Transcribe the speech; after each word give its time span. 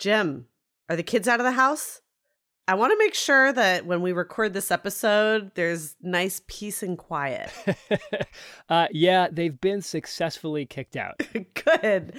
Jim, 0.00 0.46
are 0.88 0.96
the 0.96 1.02
kids 1.02 1.28
out 1.28 1.40
of 1.40 1.44
the 1.44 1.52
house? 1.52 2.00
I 2.66 2.72
want 2.74 2.92
to 2.92 2.98
make 2.98 3.14
sure 3.14 3.52
that 3.52 3.84
when 3.84 4.00
we 4.00 4.12
record 4.12 4.54
this 4.54 4.70
episode, 4.70 5.50
there's 5.56 5.94
nice 6.00 6.40
peace 6.46 6.82
and 6.82 6.96
quiet. 6.96 7.50
uh, 8.70 8.86
yeah, 8.92 9.28
they've 9.30 9.60
been 9.60 9.82
successfully 9.82 10.64
kicked 10.64 10.96
out. 10.96 11.20
Good. 11.54 12.14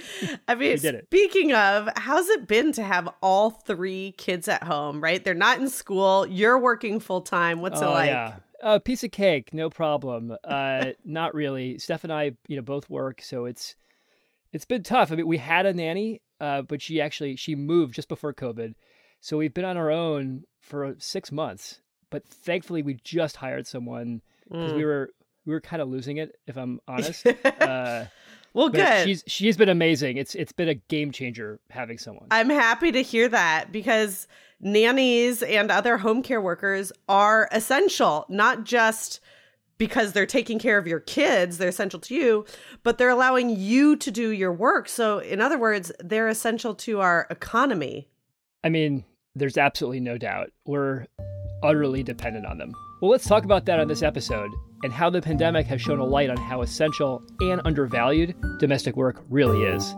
I 0.47 0.53
mean, 0.53 0.77
speaking 0.77 1.53
of, 1.53 1.89
how's 1.95 2.29
it 2.29 2.47
been 2.47 2.71
to 2.73 2.83
have 2.83 3.09
all 3.23 3.49
three 3.49 4.13
kids 4.17 4.47
at 4.47 4.61
home, 4.61 5.01
right? 5.01 5.23
They're 5.23 5.33
not 5.33 5.59
in 5.59 5.67
school. 5.67 6.27
You're 6.27 6.59
working 6.59 6.99
full 6.99 7.21
time. 7.21 7.61
What's 7.61 7.81
oh, 7.81 7.87
it 7.87 7.93
like? 7.93 8.09
Yeah. 8.09 8.35
A 8.61 8.79
piece 8.79 9.03
of 9.03 9.09
cake, 9.09 9.55
no 9.55 9.71
problem. 9.71 10.35
Uh, 10.43 10.91
not 11.03 11.33
really. 11.33 11.79
Steph 11.79 12.03
and 12.03 12.13
I, 12.13 12.33
you 12.47 12.57
know, 12.57 12.61
both 12.61 12.91
work, 12.91 13.23
so 13.23 13.45
it's 13.45 13.75
it's 14.53 14.65
been 14.65 14.83
tough. 14.83 15.11
I 15.11 15.15
mean, 15.15 15.27
we 15.27 15.37
had 15.37 15.65
a 15.65 15.73
nanny, 15.73 16.21
uh, 16.39 16.61
but 16.63 16.81
she 16.81 17.01
actually 17.01 17.35
she 17.35 17.55
moved 17.55 17.95
just 17.95 18.07
before 18.07 18.33
COVID 18.33 18.73
so 19.21 19.37
we've 19.37 19.53
been 19.53 19.65
on 19.65 19.77
our 19.77 19.91
own 19.91 20.43
for 20.59 20.95
six 20.97 21.31
months, 21.31 21.79
but 22.09 22.27
thankfully 22.27 22.81
we 22.81 22.95
just 23.03 23.37
hired 23.37 23.67
someone 23.67 24.21
because 24.49 24.71
mm. 24.71 24.77
we 24.77 24.83
were 24.83 25.11
we 25.45 25.53
were 25.53 25.61
kind 25.61 25.81
of 25.81 25.89
losing 25.89 26.17
it, 26.17 26.35
if 26.47 26.57
I'm 26.57 26.79
honest. 26.87 27.27
uh, 27.45 28.05
well, 28.53 28.69
good. 28.69 29.05
She's 29.05 29.23
she's 29.27 29.57
been 29.57 29.69
amazing. 29.69 30.17
It's 30.17 30.33
it's 30.33 30.51
been 30.51 30.69
a 30.69 30.73
game 30.73 31.11
changer 31.11 31.59
having 31.69 31.99
someone. 31.99 32.27
I'm 32.31 32.49
happy 32.49 32.91
to 32.91 33.03
hear 33.03 33.29
that 33.29 33.71
because 33.71 34.27
nannies 34.59 35.43
and 35.43 35.69
other 35.69 35.97
home 35.97 36.23
care 36.23 36.41
workers 36.41 36.91
are 37.07 37.47
essential, 37.51 38.25
not 38.27 38.63
just 38.63 39.19
because 39.81 40.13
they're 40.13 40.27
taking 40.27 40.59
care 40.59 40.77
of 40.77 40.85
your 40.85 40.99
kids, 40.99 41.57
they're 41.57 41.69
essential 41.69 41.99
to 41.99 42.13
you, 42.13 42.45
but 42.83 42.99
they're 42.99 43.09
allowing 43.09 43.49
you 43.49 43.95
to 43.95 44.11
do 44.11 44.29
your 44.29 44.53
work. 44.53 44.87
So, 44.87 45.17
in 45.17 45.41
other 45.41 45.57
words, 45.57 45.91
they're 45.97 46.27
essential 46.27 46.75
to 46.75 46.99
our 46.99 47.25
economy. 47.31 48.07
I 48.63 48.69
mean, 48.69 49.03
there's 49.33 49.57
absolutely 49.57 49.99
no 49.99 50.19
doubt. 50.19 50.51
We're 50.67 51.07
utterly 51.63 52.03
dependent 52.03 52.45
on 52.45 52.59
them. 52.59 52.75
Well, 53.01 53.09
let's 53.09 53.25
talk 53.25 53.43
about 53.43 53.65
that 53.65 53.79
on 53.79 53.87
this 53.87 54.03
episode 54.03 54.51
and 54.83 54.93
how 54.93 55.09
the 55.09 55.19
pandemic 55.19 55.65
has 55.65 55.81
shown 55.81 55.97
a 55.97 56.05
light 56.05 56.29
on 56.29 56.37
how 56.37 56.61
essential 56.61 57.23
and 57.39 57.59
undervalued 57.65 58.35
domestic 58.59 58.95
work 58.95 59.23
really 59.29 59.63
is. 59.63 59.95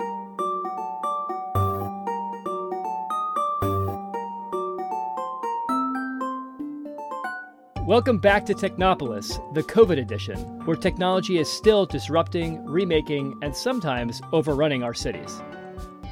Welcome 7.85 8.17
back 8.17 8.45
to 8.45 8.53
Technopolis, 8.53 9.53
the 9.53 9.61
COVID 9.61 9.99
edition, 9.99 10.37
where 10.63 10.77
technology 10.77 11.37
is 11.37 11.49
still 11.51 11.85
disrupting, 11.85 12.63
remaking, 12.63 13.37
and 13.41 13.53
sometimes 13.53 14.21
overrunning 14.31 14.83
our 14.83 14.93
cities. 14.93 15.41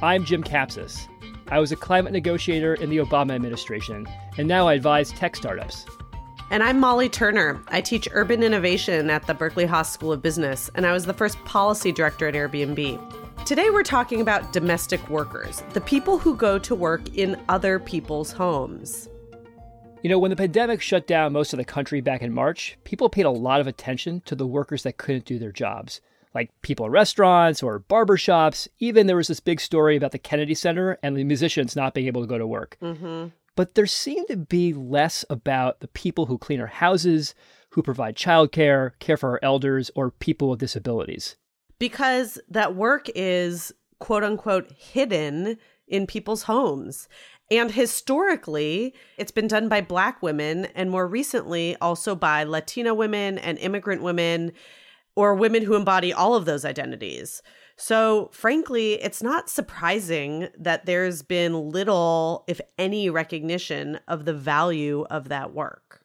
I'm 0.02 0.22
Jim 0.26 0.44
Kapsis. 0.44 1.08
I 1.48 1.60
was 1.60 1.72
a 1.72 1.76
climate 1.76 2.12
negotiator 2.12 2.74
in 2.74 2.90
the 2.90 2.98
Obama 2.98 3.34
administration, 3.34 4.06
and 4.36 4.46
now 4.46 4.68
I 4.68 4.74
advise 4.74 5.12
tech 5.12 5.34
startups. 5.34 5.86
And 6.50 6.62
I'm 6.62 6.78
Molly 6.78 7.08
Turner. 7.08 7.62
I 7.68 7.80
teach 7.80 8.06
urban 8.12 8.42
innovation 8.42 9.08
at 9.08 9.26
the 9.26 9.32
Berkeley 9.32 9.64
Haas 9.64 9.90
School 9.90 10.12
of 10.12 10.20
Business, 10.20 10.70
and 10.74 10.84
I 10.84 10.92
was 10.92 11.06
the 11.06 11.14
first 11.14 11.42
policy 11.46 11.90
director 11.90 12.28
at 12.28 12.34
Airbnb. 12.34 13.46
Today, 13.46 13.70
we're 13.70 13.82
talking 13.82 14.20
about 14.20 14.52
domestic 14.52 15.08
workers, 15.08 15.62
the 15.72 15.80
people 15.80 16.18
who 16.18 16.36
go 16.36 16.58
to 16.58 16.74
work 16.74 17.16
in 17.16 17.40
other 17.48 17.78
people's 17.78 18.30
homes. 18.30 19.08
You 20.02 20.08
know, 20.08 20.18
when 20.18 20.30
the 20.30 20.36
pandemic 20.36 20.80
shut 20.80 21.06
down 21.06 21.32
most 21.32 21.52
of 21.52 21.58
the 21.58 21.64
country 21.64 22.00
back 22.00 22.22
in 22.22 22.32
March, 22.32 22.76
people 22.82 23.08
paid 23.08 23.24
a 23.24 23.30
lot 23.30 23.60
of 23.60 23.68
attention 23.68 24.20
to 24.26 24.34
the 24.34 24.46
workers 24.46 24.82
that 24.82 24.96
couldn't 24.96 25.24
do 25.24 25.38
their 25.38 25.52
jobs 25.52 26.00
like 26.34 26.50
people 26.62 26.86
in 26.86 26.92
restaurants 26.92 27.62
or 27.62 27.78
barbershops. 27.78 28.66
Even 28.78 29.06
there 29.06 29.16
was 29.16 29.28
this 29.28 29.40
big 29.40 29.60
story 29.60 29.96
about 29.96 30.12
the 30.12 30.18
Kennedy 30.18 30.54
Center 30.54 30.98
and 31.02 31.16
the 31.16 31.24
musicians 31.24 31.76
not 31.76 31.94
being 31.94 32.06
able 32.06 32.22
to 32.22 32.26
go 32.26 32.38
to 32.38 32.46
work. 32.46 32.76
Mm-hmm. 32.82 33.28
But 33.54 33.74
there 33.74 33.86
seemed 33.86 34.28
to 34.28 34.36
be 34.36 34.72
less 34.72 35.24
about 35.28 35.80
the 35.80 35.88
people 35.88 36.26
who 36.26 36.38
clean 36.38 36.60
our 36.60 36.66
houses, 36.66 37.34
who 37.70 37.82
provide 37.82 38.16
childcare, 38.16 38.92
care 38.98 39.16
for 39.16 39.30
our 39.30 39.40
elders, 39.42 39.90
or 39.94 40.10
people 40.10 40.48
with 40.48 40.60
disabilities. 40.60 41.36
Because 41.78 42.40
that 42.48 42.74
work 42.74 43.08
is 43.14 43.72
quote 43.98 44.24
unquote 44.24 44.72
hidden 44.72 45.58
in 45.86 46.06
people's 46.06 46.44
homes. 46.44 47.08
And 47.52 47.70
historically, 47.70 48.94
it's 49.18 49.30
been 49.30 49.46
done 49.46 49.68
by 49.68 49.82
Black 49.82 50.22
women, 50.22 50.64
and 50.74 50.90
more 50.90 51.06
recently, 51.06 51.76
also 51.82 52.14
by 52.14 52.44
Latina 52.44 52.94
women 52.94 53.36
and 53.36 53.58
immigrant 53.58 54.02
women 54.02 54.52
or 55.16 55.34
women 55.34 55.62
who 55.62 55.74
embody 55.74 56.14
all 56.14 56.34
of 56.34 56.46
those 56.46 56.64
identities. 56.64 57.42
So, 57.76 58.30
frankly, 58.32 58.94
it's 58.94 59.22
not 59.22 59.50
surprising 59.50 60.48
that 60.58 60.86
there's 60.86 61.20
been 61.20 61.68
little, 61.68 62.44
if 62.48 62.58
any, 62.78 63.10
recognition 63.10 64.00
of 64.08 64.24
the 64.24 64.32
value 64.32 65.04
of 65.10 65.28
that 65.28 65.52
work. 65.52 66.00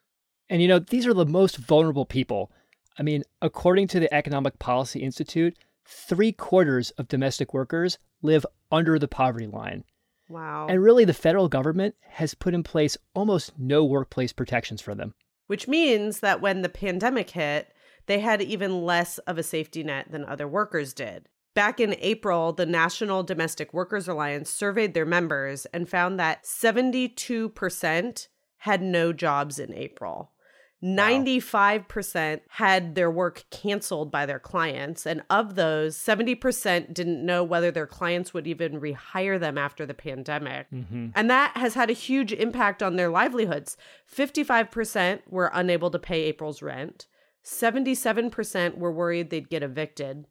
And 0.50 0.62
you 0.62 0.68
know, 0.68 0.80
these 0.80 1.08
are 1.08 1.14
the 1.14 1.26
most 1.26 1.56
vulnerable 1.56 2.06
people. 2.06 2.52
I 3.00 3.04
mean, 3.04 3.24
according 3.42 3.88
to 3.90 4.02
the 4.02 4.14
Economic 4.14 4.60
Policy 4.60 5.00
Institute, 5.00 5.58
three 5.86 6.34
quarters 6.34 6.92
of 6.92 7.08
domestic 7.08 7.54
workers 7.54 8.00
live 8.22 8.46
under 8.70 9.00
the 9.00 9.08
poverty 9.08 9.48
line. 9.48 9.86
Wow. 10.30 10.68
And 10.70 10.84
really, 10.84 11.06
the 11.06 11.14
federal 11.14 11.48
government 11.48 11.96
has 12.02 12.34
put 12.34 12.54
in 12.54 12.64
place 12.64 12.98
almost 13.14 13.58
no 13.58 13.84
workplace 13.86 14.34
protections 14.34 14.82
for 14.82 14.94
them. 14.94 15.14
Which 15.48 15.68
means 15.68 16.20
that 16.20 16.42
when 16.42 16.62
the 16.62 16.70
pandemic 16.70 17.30
hit, 17.30 17.74
they 18.08 18.20
had 18.20 18.42
even 18.42 18.84
less 18.84 19.18
of 19.20 19.38
a 19.38 19.44
safety 19.44 19.84
net 19.84 20.12
than 20.12 20.26
other 20.26 20.48
workers 20.48 20.94
did. 20.94 21.30
Back 21.54 21.80
in 21.80 21.96
April, 22.00 22.54
the 22.54 22.66
National 22.66 23.24
Domestic 23.24 23.74
Workers 23.74 24.08
Alliance 24.08 24.50
surveyed 24.50 24.94
their 24.94 25.06
members 25.06 25.66
and 25.68 25.90
found 25.90 26.20
that 26.20 26.44
72% 26.44 28.28
had 28.58 28.82
no 28.82 29.14
jobs 29.14 29.58
in 29.58 29.74
April. 29.74 30.32
Wow. 30.80 31.24
95% 31.24 32.42
had 32.50 32.96
their 32.96 33.10
work 33.10 33.46
canceled 33.50 34.12
by 34.12 34.26
their 34.26 34.40
clients. 34.40 35.06
And 35.06 35.24
of 35.30 35.56
those, 35.56 35.98
70% 35.98 36.94
didn't 36.94 37.26
know 37.26 37.44
whether 37.44 37.72
their 37.72 37.88
clients 37.88 38.34
would 38.34 38.46
even 38.46 38.80
rehire 38.80 39.40
them 39.40 39.58
after 39.58 39.86
the 39.86 39.94
pandemic. 39.96 40.68
Mm-hmm. 40.72 41.08
And 41.16 41.30
that 41.30 41.58
has 41.58 41.74
had 41.74 41.90
a 41.90 41.94
huge 41.94 42.32
impact 42.32 42.84
on 42.84 42.96
their 42.96 43.10
livelihoods. 43.10 43.76
55% 44.14 45.22
were 45.28 45.50
unable 45.54 45.90
to 45.90 46.00
pay 46.00 46.24
April's 46.24 46.62
rent. 46.62 47.08
77% 47.48 48.78
were 48.78 48.92
worried 48.92 49.30
they'd 49.30 49.50
get 49.50 49.64
evicted, 49.64 50.26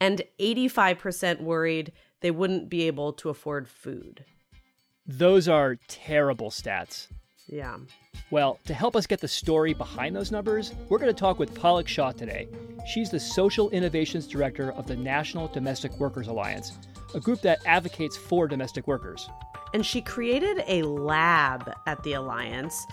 and 0.00 0.22
85% 0.40 1.40
worried 1.40 1.92
they 2.20 2.32
wouldn't 2.32 2.68
be 2.68 2.88
able 2.88 3.12
to 3.12 3.28
afford 3.28 3.68
food. 3.68 4.24
Those 5.06 5.48
are 5.48 5.76
terrible 5.86 6.50
stats. 6.50 7.06
Yeah. 7.50 7.78
Well, 8.30 8.60
to 8.66 8.74
help 8.74 8.94
us 8.94 9.06
get 9.06 9.20
the 9.20 9.28
story 9.28 9.74
behind 9.74 10.14
those 10.14 10.30
numbers, 10.30 10.72
we're 10.88 10.98
going 10.98 11.12
to 11.12 11.18
talk 11.18 11.38
with 11.38 11.52
Palak 11.54 11.88
Shah 11.88 12.12
today. 12.12 12.48
She's 12.86 13.10
the 13.10 13.18
Social 13.18 13.70
Innovations 13.70 14.28
Director 14.28 14.72
of 14.72 14.86
the 14.86 14.96
National 14.96 15.48
Domestic 15.48 15.92
Workers 15.98 16.28
Alliance, 16.28 16.78
a 17.14 17.20
group 17.20 17.40
that 17.42 17.58
advocates 17.66 18.16
for 18.16 18.46
domestic 18.46 18.86
workers. 18.86 19.28
And 19.74 19.84
she 19.84 20.00
created 20.00 20.62
a 20.68 20.82
lab 20.82 21.72
at 21.86 22.02
the 22.04 22.12
Alliance 22.12 22.86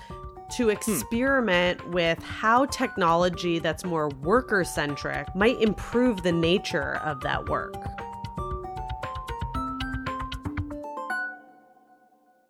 to 0.56 0.66
hmm. 0.66 0.70
experiment 0.72 1.80
hmm. 1.82 1.92
with 1.92 2.22
how 2.24 2.66
technology 2.66 3.60
that's 3.60 3.86
more 3.86 4.10
worker 4.22 4.64
centric 4.64 5.34
might 5.36 5.62
improve 5.62 6.24
the 6.24 6.32
nature 6.32 6.96
of 7.04 7.22
that 7.22 7.48
work. 7.48 7.76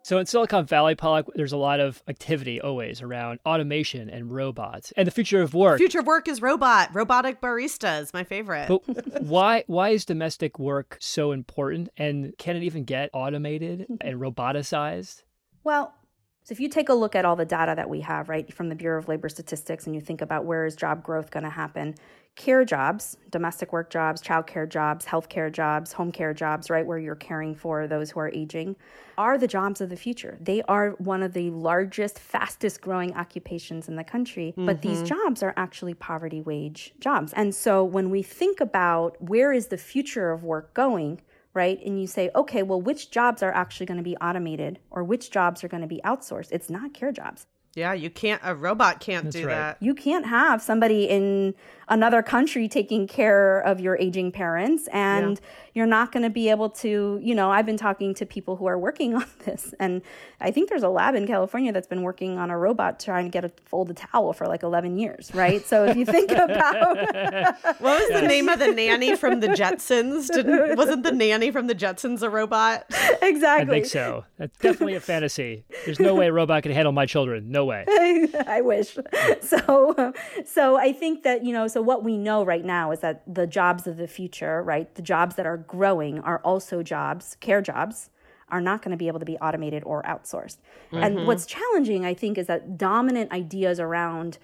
So 0.08 0.20
in 0.20 0.26
Silicon 0.26 0.66
Valley, 0.66 0.96
Palak, 0.96 1.26
there's 1.36 1.52
a 1.52 1.58
lot 1.58 1.82
of 1.82 2.02
activity 2.08 2.62
always 2.62 3.02
around 3.02 3.42
automation 3.46 4.10
and 4.10 4.32
robots 4.32 4.94
and 4.96 5.06
the 5.06 5.12
future 5.12 5.42
of 5.42 5.54
work. 5.54 5.80
Future 5.80 6.00
of 6.00 6.08
work 6.08 6.30
is 6.30 6.42
robot, 6.42 6.92
robotic 6.94 7.42
baristas, 7.42 8.14
my 8.14 8.24
favorite. 8.24 8.70
But 8.70 9.22
why 9.22 9.66
why 9.68 9.90
is 9.90 10.06
domestic 10.06 10.60
work 10.60 10.96
so 11.02 11.34
important 11.34 11.90
and 11.98 12.34
can 12.38 12.56
it 12.56 12.64
even 12.64 12.86
get 12.86 13.10
automated 13.12 13.86
and 14.00 14.18
roboticized? 14.22 15.24
Well, 15.66 15.94
so 16.42 16.54
if 16.54 16.62
you 16.62 16.70
take 16.70 16.88
a 16.88 16.94
look 16.94 17.14
at 17.14 17.26
all 17.26 17.36
the 17.36 17.44
data 17.44 17.74
that 17.76 17.90
we 17.90 18.00
have, 18.00 18.30
right, 18.30 18.54
from 18.54 18.70
the 18.70 18.76
Bureau 18.76 19.00
of 19.00 19.10
Labor 19.10 19.28
Statistics, 19.28 19.88
and 19.88 19.94
you 19.94 20.00
think 20.00 20.22
about 20.22 20.46
where 20.46 20.66
is 20.66 20.78
job 20.78 21.04
growth 21.04 21.32
going 21.32 21.44
to 21.44 21.50
happen, 21.50 21.96
care 22.38 22.64
jobs, 22.64 23.18
domestic 23.32 23.74
work 23.74 23.90
jobs, 23.90 24.22
childcare 24.22 24.70
jobs, 24.70 25.06
healthcare 25.06 25.52
jobs, 25.52 25.92
home 25.92 26.12
care 26.12 26.34
jobs, 26.34 26.70
right, 26.70 26.86
where 26.86 27.00
you're 27.00 27.16
caring 27.16 27.56
for 27.56 27.88
those 27.88 28.12
who 28.12 28.20
are 28.20 28.30
aging, 28.30 28.76
are 29.18 29.38
the 29.38 29.48
jobs 29.48 29.82
of 29.82 29.90
the 29.90 29.98
future. 29.98 30.38
They 30.40 30.62
are 30.64 30.92
one 31.00 31.24
of 31.24 31.34
the 31.34 31.50
largest, 31.50 32.20
fastest 32.20 32.80
growing 32.80 33.14
occupations 33.16 33.90
in 33.90 33.96
the 33.96 34.04
country, 34.04 34.52
mm-hmm. 34.52 34.68
but 34.68 34.84
these 34.84 35.00
mm-hmm. 35.00 35.26
jobs 35.26 35.42
are 35.44 35.54
actually 35.58 35.96
poverty 35.96 36.40
wage 36.40 36.94
jobs. 37.00 37.34
And 37.34 37.54
so 37.54 37.84
when 37.84 38.12
we 38.12 38.22
think 38.22 38.62
about 38.62 39.22
where 39.22 39.52
is 39.52 39.68
the 39.68 39.78
future 39.78 40.32
of 40.32 40.44
work 40.44 40.76
going, 40.76 41.22
right? 41.56 41.84
And 41.84 42.00
you 42.00 42.06
say, 42.06 42.30
okay, 42.36 42.62
well, 42.62 42.80
which 42.80 43.10
jobs 43.10 43.42
are 43.42 43.52
actually 43.52 43.88
going 43.88 43.98
to 43.98 44.04
be 44.04 44.16
automated 44.18 44.78
or 44.92 45.04
which 45.04 45.32
jobs 45.32 45.64
are 45.64 45.68
going 45.68 45.82
to 45.82 45.88
be 45.88 46.02
outsourced? 46.06 46.52
It's 46.52 46.70
not 46.70 46.94
care 46.94 47.12
jobs. 47.12 47.48
Yeah, 47.78 47.94
you 47.94 48.10
can't, 48.10 48.42
a 48.44 48.56
robot 48.56 49.00
can't 49.00 49.26
That's 49.26 49.36
do 49.36 49.46
right. 49.46 49.54
that. 49.54 49.78
You 49.80 49.94
can't 49.94 50.26
have 50.26 50.64
somebody 50.64 51.04
in 51.06 51.54
another 51.90 52.22
country 52.22 52.68
taking 52.68 53.08
care 53.08 53.60
of 53.62 53.80
your 53.80 53.98
aging 53.98 54.32
parents 54.32 54.88
and 54.92 55.40
yeah. 55.40 55.48
you're 55.74 55.86
not 55.86 56.12
going 56.12 56.24
to 56.24 56.30
be 56.30 56.50
able 56.50 56.70
to 56.70 57.20
you 57.24 57.34
know 57.34 57.52
i've 57.52 57.66
been 57.66 57.78
talking 57.78 58.14
to 58.14 58.26
people 58.26 58.58
who 58.58 58.66
are 58.66 58.78
working 58.78 59.16
on 59.22 59.26
this 59.46 59.74
and 59.80 60.02
i 60.42 60.52
think 60.52 60.70
there's 60.70 60.84
a 60.84 60.90
lab 60.90 61.16
in 61.16 61.26
california 61.26 61.72
that's 61.72 61.88
been 61.88 62.02
working 62.02 62.38
on 62.38 62.50
a 62.50 62.58
robot 62.58 63.00
trying 63.00 63.26
to 63.26 63.32
get 63.32 63.46
a 63.46 63.52
fold 63.66 63.90
a 63.90 63.94
towel 63.94 64.34
for 64.34 64.48
like 64.48 64.64
11 64.64 64.98
years 64.98 65.32
right? 65.38 65.66
So 65.66 65.86
if 65.86 65.96
you 65.96 66.06
think 66.06 66.32
about 66.32 66.98
what 67.80 67.82
was 67.82 68.10
the 68.10 68.28
name 68.28 68.50
of 68.50 68.60
the 68.60 68.70
nanny 68.70 69.16
from 69.16 69.40
the 69.40 69.48
jetsons? 69.50 70.28
Didn't, 70.34 70.78
wasn't 70.78 71.04
the 71.04 71.12
nanny 71.12 71.52
from 71.52 71.68
the 71.68 71.76
jetsons 71.76 72.22
a 72.22 72.30
robot? 72.30 72.86
Exactly. 73.22 73.78
I 73.78 73.80
think 73.80 73.86
so. 73.86 74.26
That's 74.38 74.58
definitely 74.58 74.96
a 74.96 75.00
fantasy. 75.00 75.64
There's 75.86 76.00
no 76.00 76.16
way 76.16 76.28
a 76.28 76.34
robot 76.34 76.64
can 76.64 76.72
handle 76.72 76.92
my 76.92 77.06
children. 77.06 77.52
No 77.52 77.66
way. 77.66 77.86
I 77.88 78.62
wish. 78.62 78.98
So 79.42 80.14
so 80.46 80.78
i 80.78 80.92
think 80.92 81.24
that 81.24 81.44
you 81.46 81.54
know 81.54 81.68
so 81.68 81.77
what 81.82 82.04
we 82.04 82.18
know 82.18 82.44
right 82.44 82.64
now 82.64 82.92
is 82.92 83.00
that 83.00 83.24
the 83.32 83.48
jobs 83.48 83.88
of 83.88 83.98
the 83.98 84.08
future, 84.08 84.62
right, 84.64 84.94
the 84.96 85.02
jobs 85.02 85.36
that 85.36 85.46
are 85.46 85.58
growing 85.58 86.20
are 86.20 86.40
also 86.40 86.84
jobs, 86.84 87.36
care 87.40 87.62
jobs, 87.62 88.10
are 88.50 88.62
not 88.62 88.82
going 88.82 88.92
to 88.92 88.98
be 88.98 89.08
able 89.08 89.20
to 89.20 89.26
be 89.26 89.38
automated 89.38 89.84
or 89.86 90.02
outsourced. 90.04 90.58
Mm-hmm. 90.92 91.04
And 91.04 91.28
what's 91.28 91.46
challenging, 91.46 92.06
I 92.06 92.14
think, 92.14 92.38
is 92.38 92.48
that 92.48 92.78
dominant 92.78 93.32
ideas 93.32 93.80
around 93.80 94.38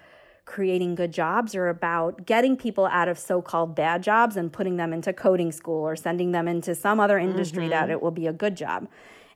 creating 0.45 0.95
good 0.95 1.13
jobs 1.13 1.55
are 1.55 1.69
about 1.69 2.25
getting 2.25 2.57
people 2.57 2.85
out 2.87 3.07
of 3.07 3.17
so-called 3.17 3.75
bad 3.75 4.03
jobs 4.03 4.35
and 4.35 4.51
putting 4.51 4.75
them 4.75 4.91
into 4.91 5.13
coding 5.13 5.53
school 5.53 5.87
or 5.87 5.95
sending 5.95 6.33
them 6.33 6.49
into 6.49 6.75
some 6.75 6.99
other 6.99 7.17
industry 7.17 7.63
mm-hmm. 7.63 7.69
that 7.69 7.89
it 7.89 8.01
will 8.01 8.11
be 8.11 8.27
a 8.27 8.33
good 8.33 8.57
job. 8.57 8.87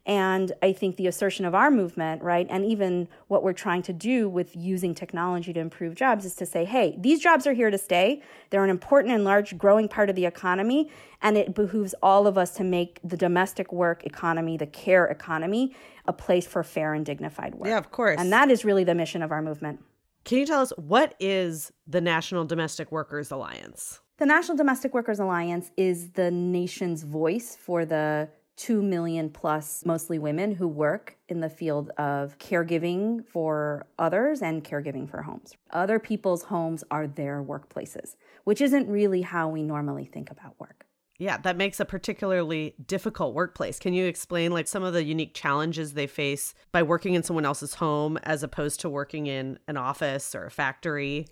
And 0.07 0.53
I 0.63 0.71
think 0.71 0.95
the 0.95 1.07
assertion 1.07 1.43
of 1.43 1.53
our 1.53 1.69
movement, 1.69 2.23
right, 2.23 2.47
and 2.49 2.63
even 2.63 3.09
what 3.27 3.43
we're 3.43 3.51
trying 3.51 3.81
to 3.83 3.93
do 3.93 4.29
with 4.29 4.55
using 4.55 4.95
technology 4.95 5.51
to 5.51 5.59
improve 5.59 5.95
jobs 5.95 6.23
is 6.23 6.33
to 6.35 6.45
say, 6.45 6.63
hey, 6.63 6.95
these 6.97 7.19
jobs 7.19 7.45
are 7.45 7.51
here 7.51 7.69
to 7.69 7.77
stay. 7.77 8.23
They're 8.49 8.63
an 8.63 8.69
important 8.69 9.13
and 9.13 9.25
large 9.25 9.57
growing 9.57 9.89
part 9.89 10.09
of 10.09 10.15
the 10.15 10.25
economy. 10.25 10.89
And 11.21 11.35
it 11.35 11.53
behooves 11.53 11.93
all 12.01 12.25
of 12.25 12.37
us 12.37 12.51
to 12.55 12.63
make 12.63 13.01
the 13.03 13.17
domestic 13.17 13.73
work 13.73 14.05
economy, 14.05 14.55
the 14.55 14.65
care 14.65 15.05
economy, 15.07 15.75
a 16.05 16.13
place 16.13 16.47
for 16.47 16.63
fair 16.63 16.93
and 16.93 17.05
dignified 17.05 17.55
work. 17.55 17.67
Yeah, 17.67 17.77
of 17.77 17.91
course. 17.91 18.17
And 18.17 18.31
that 18.31 18.49
is 18.49 18.63
really 18.63 18.85
the 18.85 18.95
mission 18.95 19.21
of 19.21 19.33
our 19.33 19.41
movement. 19.41 19.83
Can 20.23 20.37
you 20.37 20.45
tell 20.45 20.61
us 20.61 20.71
what 20.77 21.15
is 21.19 21.73
the 21.85 21.99
National 21.99 22.45
Domestic 22.45 22.93
Workers 22.93 23.29
Alliance? 23.29 23.99
The 24.19 24.25
National 24.25 24.55
Domestic 24.55 24.93
Workers 24.93 25.19
Alliance 25.19 25.71
is 25.75 26.11
the 26.11 26.31
nation's 26.31 27.03
voice 27.03 27.57
for 27.59 27.85
the 27.85 28.29
2 28.57 28.81
million 28.81 29.29
plus, 29.29 29.85
mostly 29.85 30.19
women, 30.19 30.51
who 30.51 30.67
work 30.67 31.15
in 31.29 31.39
the 31.39 31.49
field 31.49 31.91
of 31.97 32.37
caregiving 32.39 33.25
for 33.25 33.85
others 33.99 34.41
and 34.41 34.63
caregiving 34.63 35.09
for 35.09 35.21
homes. 35.21 35.55
Other 35.71 35.99
people's 35.99 36.43
homes 36.43 36.83
are 36.89 37.07
their 37.07 37.43
workplaces, 37.43 38.15
which 38.43 38.59
isn't 38.59 38.89
really 38.89 39.21
how 39.21 39.47
we 39.47 39.61
normally 39.61 40.05
think 40.05 40.31
about 40.31 40.59
work. 40.59 40.85
Yeah, 41.19 41.37
that 41.39 41.57
makes 41.57 41.79
a 41.79 41.85
particularly 41.85 42.75
difficult 42.85 43.33
workplace. 43.33 43.79
Can 43.79 43.93
you 43.93 44.05
explain 44.05 44.51
like 44.51 44.67
some 44.67 44.83
of 44.83 44.93
the 44.93 45.03
unique 45.03 45.33
challenges 45.33 45.93
they 45.93 46.05
face 46.05 46.53
by 46.71 46.83
working 46.83 47.15
in 47.15 47.23
someone 47.23 47.45
else's 47.45 47.75
home 47.75 48.17
as 48.23 48.43
opposed 48.43 48.79
to 48.81 48.89
working 48.89 49.25
in 49.25 49.57
an 49.67 49.77
office 49.77 50.35
or 50.35 50.45
a 50.45 50.51
factory? 50.51 51.27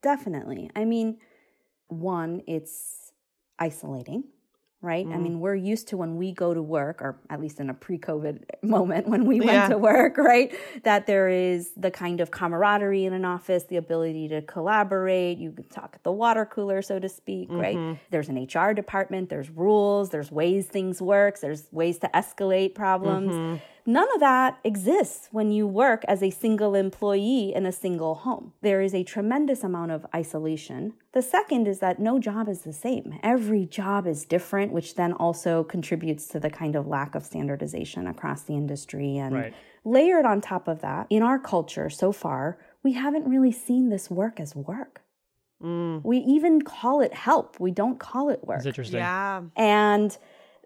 Definitely. 0.00 0.70
I 0.76 0.84
mean, 0.84 1.18
one, 1.88 2.42
it's 2.46 3.12
isolating 3.58 4.24
right? 4.82 5.06
Mm. 5.06 5.14
I 5.14 5.18
mean, 5.18 5.40
we're 5.40 5.54
used 5.54 5.88
to 5.88 5.96
when 5.96 6.16
we 6.16 6.32
go 6.32 6.54
to 6.54 6.62
work, 6.62 7.00
or 7.00 7.18
at 7.30 7.40
least 7.40 7.60
in 7.60 7.70
a 7.70 7.74
pre 7.74 7.98
COVID 7.98 8.42
moment 8.62 9.08
when 9.08 9.24
we 9.24 9.40
went 9.40 9.52
yeah. 9.52 9.68
to 9.68 9.78
work, 9.78 10.16
right? 10.18 10.54
That 10.84 11.06
there 11.06 11.28
is 11.28 11.72
the 11.76 11.90
kind 11.90 12.20
of 12.20 12.30
camaraderie 12.30 13.04
in 13.04 13.12
an 13.12 13.24
office, 13.24 13.64
the 13.64 13.76
ability 13.76 14.28
to 14.28 14.42
collaborate. 14.42 15.38
You 15.38 15.52
can 15.52 15.64
talk 15.64 15.92
at 15.94 16.02
the 16.02 16.12
water 16.12 16.46
cooler, 16.46 16.82
so 16.82 16.98
to 16.98 17.08
speak, 17.08 17.48
mm-hmm. 17.48 17.60
right? 17.60 17.98
There's 18.10 18.28
an 18.28 18.42
HR 18.42 18.72
department, 18.72 19.28
there's 19.28 19.50
rules, 19.50 20.10
there's 20.10 20.30
ways 20.30 20.66
things 20.66 21.00
work, 21.00 21.40
there's 21.40 21.68
ways 21.72 21.98
to 21.98 22.08
escalate 22.14 22.74
problems. 22.74 23.32
Mm-hmm. 23.32 23.56
None 23.88 24.08
of 24.14 24.20
that 24.20 24.58
exists 24.64 25.28
when 25.30 25.52
you 25.52 25.66
work 25.66 26.04
as 26.08 26.20
a 26.20 26.30
single 26.30 26.74
employee 26.74 27.52
in 27.54 27.64
a 27.64 27.72
single 27.72 28.16
home. 28.16 28.52
There 28.60 28.80
is 28.80 28.92
a 28.94 29.04
tremendous 29.04 29.62
amount 29.62 29.92
of 29.92 30.04
isolation. 30.14 30.94
The 31.12 31.22
second 31.22 31.68
is 31.68 31.78
that 31.78 32.00
no 32.00 32.18
job 32.18 32.48
is 32.48 32.62
the 32.62 32.72
same. 32.72 33.18
Every 33.22 33.64
job 33.64 34.08
is 34.08 34.24
different, 34.24 34.72
which 34.72 34.96
then 34.96 35.12
also 35.12 35.62
contributes 35.62 36.26
to 36.28 36.40
the 36.40 36.50
kind 36.50 36.74
of 36.74 36.88
lack 36.88 37.14
of 37.14 37.24
standardization 37.24 38.08
across 38.08 38.42
the 38.42 38.54
industry. 38.54 39.18
And 39.18 39.34
right. 39.34 39.54
layered 39.84 40.24
on 40.24 40.40
top 40.40 40.66
of 40.66 40.80
that, 40.80 41.06
in 41.08 41.22
our 41.22 41.38
culture 41.38 41.88
so 41.88 42.10
far, 42.10 42.58
we 42.82 42.92
haven't 42.92 43.28
really 43.28 43.52
seen 43.52 43.88
this 43.88 44.10
work 44.10 44.40
as 44.40 44.56
work. 44.56 45.02
Mm. 45.62 46.04
We 46.04 46.18
even 46.18 46.62
call 46.62 47.00
it 47.00 47.14
help. 47.14 47.58
We 47.60 47.70
don't 47.70 47.98
call 48.00 48.30
it 48.30 48.44
work. 48.44 48.58
That's 48.58 48.66
interesting. 48.66 48.98
Yeah. 48.98 49.42
And 49.56 50.16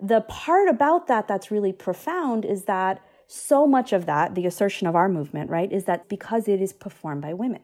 the 0.01 0.23
part 0.23 0.69
about 0.69 1.07
that 1.09 1.29
that's 1.29 1.51
really 1.51 1.73
profound 1.73 2.45
is 2.45 2.65
that 2.65 3.03
so 3.33 3.65
much 3.65 3.93
of 3.93 4.07
that, 4.07 4.35
the 4.35 4.45
assertion 4.45 4.89
of 4.89 4.97
our 4.97 5.09
movement, 5.09 5.51
right, 5.51 5.71
is 5.71 5.85
that 5.85 6.09
because 6.09 6.49
it 6.49 6.61
is 6.61 6.73
performed 6.73 7.23
by 7.23 7.33
women. 7.33 7.61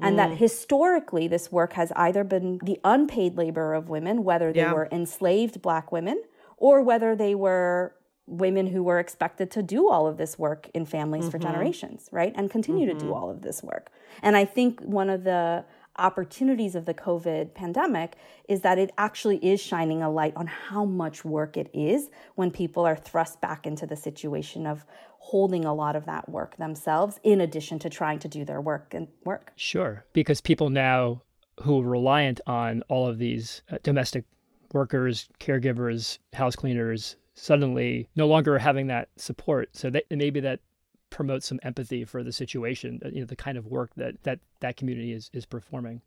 And 0.00 0.14
mm. 0.14 0.16
that 0.16 0.38
historically, 0.38 1.28
this 1.28 1.52
work 1.52 1.74
has 1.74 1.92
either 1.94 2.24
been 2.24 2.58
the 2.64 2.80
unpaid 2.82 3.36
labor 3.36 3.74
of 3.74 3.90
women, 3.90 4.24
whether 4.24 4.50
they 4.50 4.60
yeah. 4.60 4.72
were 4.72 4.88
enslaved 4.90 5.60
black 5.60 5.92
women 5.92 6.22
or 6.56 6.80
whether 6.80 7.14
they 7.14 7.34
were 7.34 7.94
women 8.26 8.68
who 8.68 8.82
were 8.82 8.98
expected 8.98 9.50
to 9.50 9.62
do 9.62 9.90
all 9.90 10.06
of 10.06 10.16
this 10.16 10.38
work 10.38 10.70
in 10.72 10.86
families 10.86 11.24
mm-hmm. 11.24 11.32
for 11.32 11.38
generations, 11.38 12.08
right? 12.10 12.32
And 12.34 12.50
continue 12.50 12.86
mm-hmm. 12.88 12.98
to 12.98 13.04
do 13.04 13.10
mm-hmm. 13.10 13.22
all 13.22 13.30
of 13.30 13.42
this 13.42 13.62
work. 13.62 13.90
And 14.22 14.38
I 14.38 14.46
think 14.46 14.80
one 14.80 15.10
of 15.10 15.24
the 15.24 15.66
opportunities 15.96 16.74
of 16.74 16.84
the 16.84 16.94
COVID 16.94 17.54
pandemic 17.54 18.16
is 18.48 18.62
that 18.62 18.78
it 18.78 18.90
actually 18.98 19.36
is 19.38 19.60
shining 19.60 20.02
a 20.02 20.10
light 20.10 20.32
on 20.36 20.46
how 20.46 20.84
much 20.84 21.24
work 21.24 21.56
it 21.56 21.70
is 21.72 22.10
when 22.34 22.50
people 22.50 22.84
are 22.84 22.96
thrust 22.96 23.40
back 23.40 23.66
into 23.66 23.86
the 23.86 23.96
situation 23.96 24.66
of 24.66 24.84
holding 25.18 25.64
a 25.64 25.74
lot 25.74 25.96
of 25.96 26.04
that 26.04 26.28
work 26.28 26.56
themselves 26.56 27.18
in 27.22 27.40
addition 27.40 27.78
to 27.78 27.88
trying 27.88 28.18
to 28.18 28.28
do 28.28 28.44
their 28.44 28.60
work 28.60 28.92
and 28.92 29.08
work. 29.24 29.52
Sure, 29.56 30.04
because 30.12 30.40
people 30.40 30.68
now 30.68 31.22
who 31.62 31.80
are 31.80 31.88
reliant 31.88 32.40
on 32.46 32.82
all 32.88 33.06
of 33.06 33.18
these 33.18 33.62
uh, 33.70 33.78
domestic 33.82 34.24
workers, 34.72 35.28
caregivers, 35.40 36.18
house 36.32 36.56
cleaners 36.56 37.16
suddenly 37.34 38.08
no 38.16 38.26
longer 38.26 38.58
having 38.58 38.88
that 38.88 39.08
support. 39.16 39.68
So 39.72 39.90
that 39.90 40.04
maybe 40.10 40.40
that 40.40 40.60
promote 41.14 41.44
some 41.44 41.60
empathy 41.62 42.04
for 42.04 42.24
the 42.24 42.32
situation, 42.32 43.00
uh, 43.04 43.08
you 43.08 43.20
know, 43.20 43.26
the 43.26 43.36
kind 43.36 43.56
of 43.56 43.66
work 43.66 43.90
that 43.96 44.22
that 44.24 44.40
that 44.60 44.76
community 44.76 45.12
is 45.12 45.30
is 45.32 45.46
performing. 45.46 46.02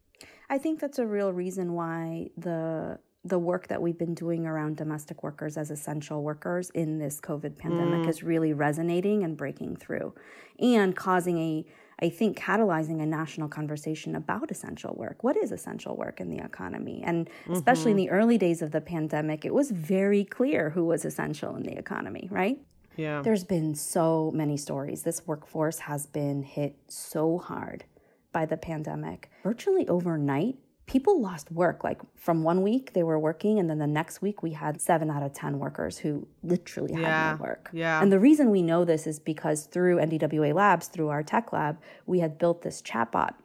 I 0.50 0.58
think 0.58 0.80
that's 0.80 1.00
a 1.00 1.08
real 1.08 1.32
reason 1.32 1.74
why 1.74 2.30
the 2.38 3.00
the 3.24 3.40
work 3.40 3.68
that 3.68 3.82
we've 3.82 3.98
been 3.98 4.14
doing 4.14 4.46
around 4.46 4.78
domestic 4.78 5.24
workers 5.24 5.58
as 5.58 5.72
essential 5.72 6.24
workers 6.24 6.70
in 6.72 7.00
this 7.00 7.20
COVID 7.20 7.58
pandemic 7.58 8.06
mm. 8.06 8.10
is 8.10 8.24
really 8.24 8.54
resonating 8.54 9.24
and 9.24 9.36
breaking 9.36 9.76
through 9.76 10.14
and 10.60 10.96
causing 10.96 11.38
a 11.40 11.66
I 12.00 12.10
think 12.10 12.38
catalyzing 12.38 13.02
a 13.02 13.06
national 13.08 13.48
conversation 13.48 14.16
about 14.16 14.52
essential 14.52 14.94
work. 14.96 15.24
What 15.24 15.36
is 15.36 15.52
essential 15.52 15.96
work 15.96 16.20
in 16.20 16.30
the 16.30 16.38
economy? 16.38 17.02
And 17.04 17.28
especially 17.50 17.92
mm-hmm. 17.92 18.00
in 18.00 18.06
the 18.06 18.10
early 18.12 18.38
days 18.38 18.62
of 18.62 18.70
the 18.70 18.82
pandemic, 18.82 19.46
it 19.46 19.54
was 19.54 19.72
very 19.72 20.24
clear 20.24 20.70
who 20.70 20.86
was 20.86 21.06
essential 21.06 21.56
in 21.56 21.64
the 21.64 21.76
economy, 21.76 22.28
right? 22.30 22.60
Yeah. 22.98 23.22
There's 23.22 23.44
been 23.44 23.76
so 23.76 24.32
many 24.34 24.58
stories. 24.58 25.04
This 25.04 25.26
workforce 25.26 25.80
has 25.80 26.06
been 26.06 26.44
hit 26.44 26.76
so 26.88 27.38
hard 27.38 27.86
by 28.32 28.46
the 28.46 28.58
pandemic. 28.58 29.30
Virtually 29.44 29.88
overnight, 29.88 30.58
people 30.88 31.22
lost 31.22 31.52
work. 31.52 31.84
Like 31.84 32.02
from 32.16 32.44
one 32.44 32.64
week 32.64 32.94
they 32.94 33.04
were 33.04 33.20
working, 33.20 33.60
and 33.60 33.70
then 33.70 33.78
the 33.78 33.88
next 33.88 34.22
week 34.22 34.42
we 34.42 34.52
had 34.52 34.82
seven 34.82 35.12
out 35.12 35.22
of 35.22 35.34
10 35.34 35.60
workers 35.60 36.00
who 36.00 36.28
literally 36.42 36.94
had 36.94 37.02
yeah. 37.02 37.36
no 37.38 37.44
work. 37.44 37.70
Yeah. 37.72 38.02
And 38.02 38.12
the 38.12 38.20
reason 38.20 38.50
we 38.50 38.64
know 38.64 38.84
this 38.84 39.06
is 39.06 39.20
because 39.20 39.66
through 39.66 39.98
NDWA 39.98 40.54
Labs, 40.54 40.88
through 40.88 41.10
our 41.10 41.24
tech 41.24 41.54
lab, 41.54 41.78
we 42.06 42.20
had 42.20 42.38
built 42.38 42.64
this 42.64 42.82
chatbot 42.82 43.36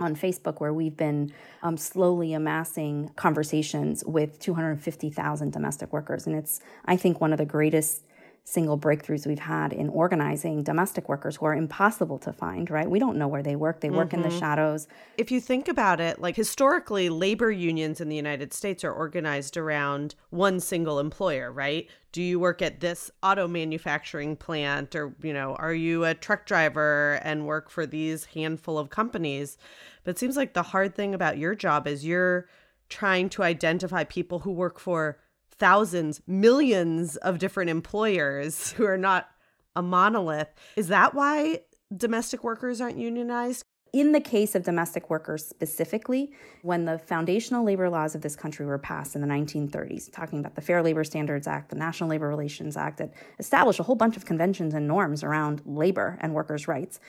on 0.00 0.16
Facebook 0.16 0.60
where 0.60 0.72
we've 0.72 0.96
been 0.96 1.32
um, 1.62 1.76
slowly 1.76 2.32
amassing 2.32 3.10
conversations 3.16 4.04
with 4.04 4.38
250,000 4.38 5.52
domestic 5.52 5.92
workers. 5.92 6.26
And 6.26 6.36
it's, 6.36 6.60
I 6.84 6.96
think, 6.96 7.20
one 7.20 7.32
of 7.32 7.38
the 7.38 7.44
greatest 7.44 8.04
single 8.44 8.76
breakthroughs 8.76 9.26
we've 9.26 9.38
had 9.38 9.72
in 9.72 9.88
organizing 9.88 10.64
domestic 10.64 11.08
workers 11.08 11.36
who 11.36 11.46
are 11.46 11.54
impossible 11.54 12.18
to 12.18 12.32
find, 12.32 12.70
right? 12.70 12.90
We 12.90 12.98
don't 12.98 13.16
know 13.16 13.28
where 13.28 13.42
they 13.42 13.54
work. 13.54 13.80
They 13.80 13.90
work 13.90 14.08
mm-hmm. 14.08 14.16
in 14.16 14.22
the 14.22 14.28
mm-hmm. 14.30 14.38
shadows. 14.38 14.88
If 15.16 15.30
you 15.30 15.40
think 15.40 15.68
about 15.68 16.00
it, 16.00 16.20
like 16.20 16.34
historically, 16.34 17.08
labor 17.08 17.52
unions 17.52 18.00
in 18.00 18.08
the 18.08 18.16
United 18.16 18.52
States 18.52 18.82
are 18.82 18.92
organized 18.92 19.56
around 19.56 20.16
one 20.30 20.58
single 20.58 20.98
employer, 20.98 21.52
right? 21.52 21.88
Do 22.10 22.20
you 22.20 22.40
work 22.40 22.60
at 22.62 22.80
this 22.80 23.12
auto 23.22 23.46
manufacturing 23.46 24.34
plant 24.36 24.96
or, 24.96 25.14
you 25.22 25.32
know, 25.32 25.54
are 25.54 25.72
you 25.72 26.04
a 26.04 26.12
truck 26.12 26.44
driver 26.44 27.20
and 27.22 27.46
work 27.46 27.70
for 27.70 27.86
these 27.86 28.24
handful 28.26 28.76
of 28.76 28.90
companies? 28.90 29.56
But 30.02 30.12
it 30.12 30.18
seems 30.18 30.36
like 30.36 30.52
the 30.52 30.62
hard 30.62 30.96
thing 30.96 31.14
about 31.14 31.38
your 31.38 31.54
job 31.54 31.86
is 31.86 32.04
you're 32.04 32.48
trying 32.88 33.28
to 33.30 33.42
identify 33.42 34.04
people 34.04 34.40
who 34.40 34.50
work 34.50 34.78
for 34.78 35.18
thousands, 35.52 36.20
millions 36.26 37.16
of 37.16 37.38
different 37.38 37.70
employers 37.70 38.72
who 38.76 38.84
are 38.84 38.98
not 38.98 39.28
a 39.74 39.82
monolith. 39.82 40.48
Is 40.76 40.88
that 40.88 41.14
why 41.14 41.60
domestic 41.96 42.44
workers 42.44 42.80
aren't 42.80 42.98
unionized? 42.98 43.64
in 43.92 44.12
the 44.12 44.20
case 44.20 44.54
of 44.54 44.62
domestic 44.62 45.10
workers 45.10 45.46
specifically, 45.46 46.32
when 46.62 46.86
the 46.86 46.98
foundational 46.98 47.62
labor 47.62 47.90
laws 47.90 48.14
of 48.14 48.22
this 48.22 48.34
country 48.34 48.64
were 48.64 48.78
passed 48.78 49.14
in 49.14 49.20
the 49.20 49.26
1930s, 49.26 50.10
talking 50.10 50.38
about 50.38 50.54
the 50.54 50.62
Fair 50.62 50.82
Labor 50.82 51.04
Standards 51.04 51.46
Act, 51.46 51.68
the 51.68 51.76
National 51.76 52.08
Labor 52.08 52.28
Relations 52.28 52.76
Act, 52.76 52.98
that 52.98 53.12
established 53.38 53.80
a 53.80 53.82
whole 53.82 53.94
bunch 53.94 54.16
of 54.16 54.24
conventions 54.24 54.72
and 54.72 54.88
norms 54.88 55.22
around 55.22 55.60
labor 55.66 56.18
and 56.22 56.32
workers' 56.32 56.66
rights, 56.66 57.00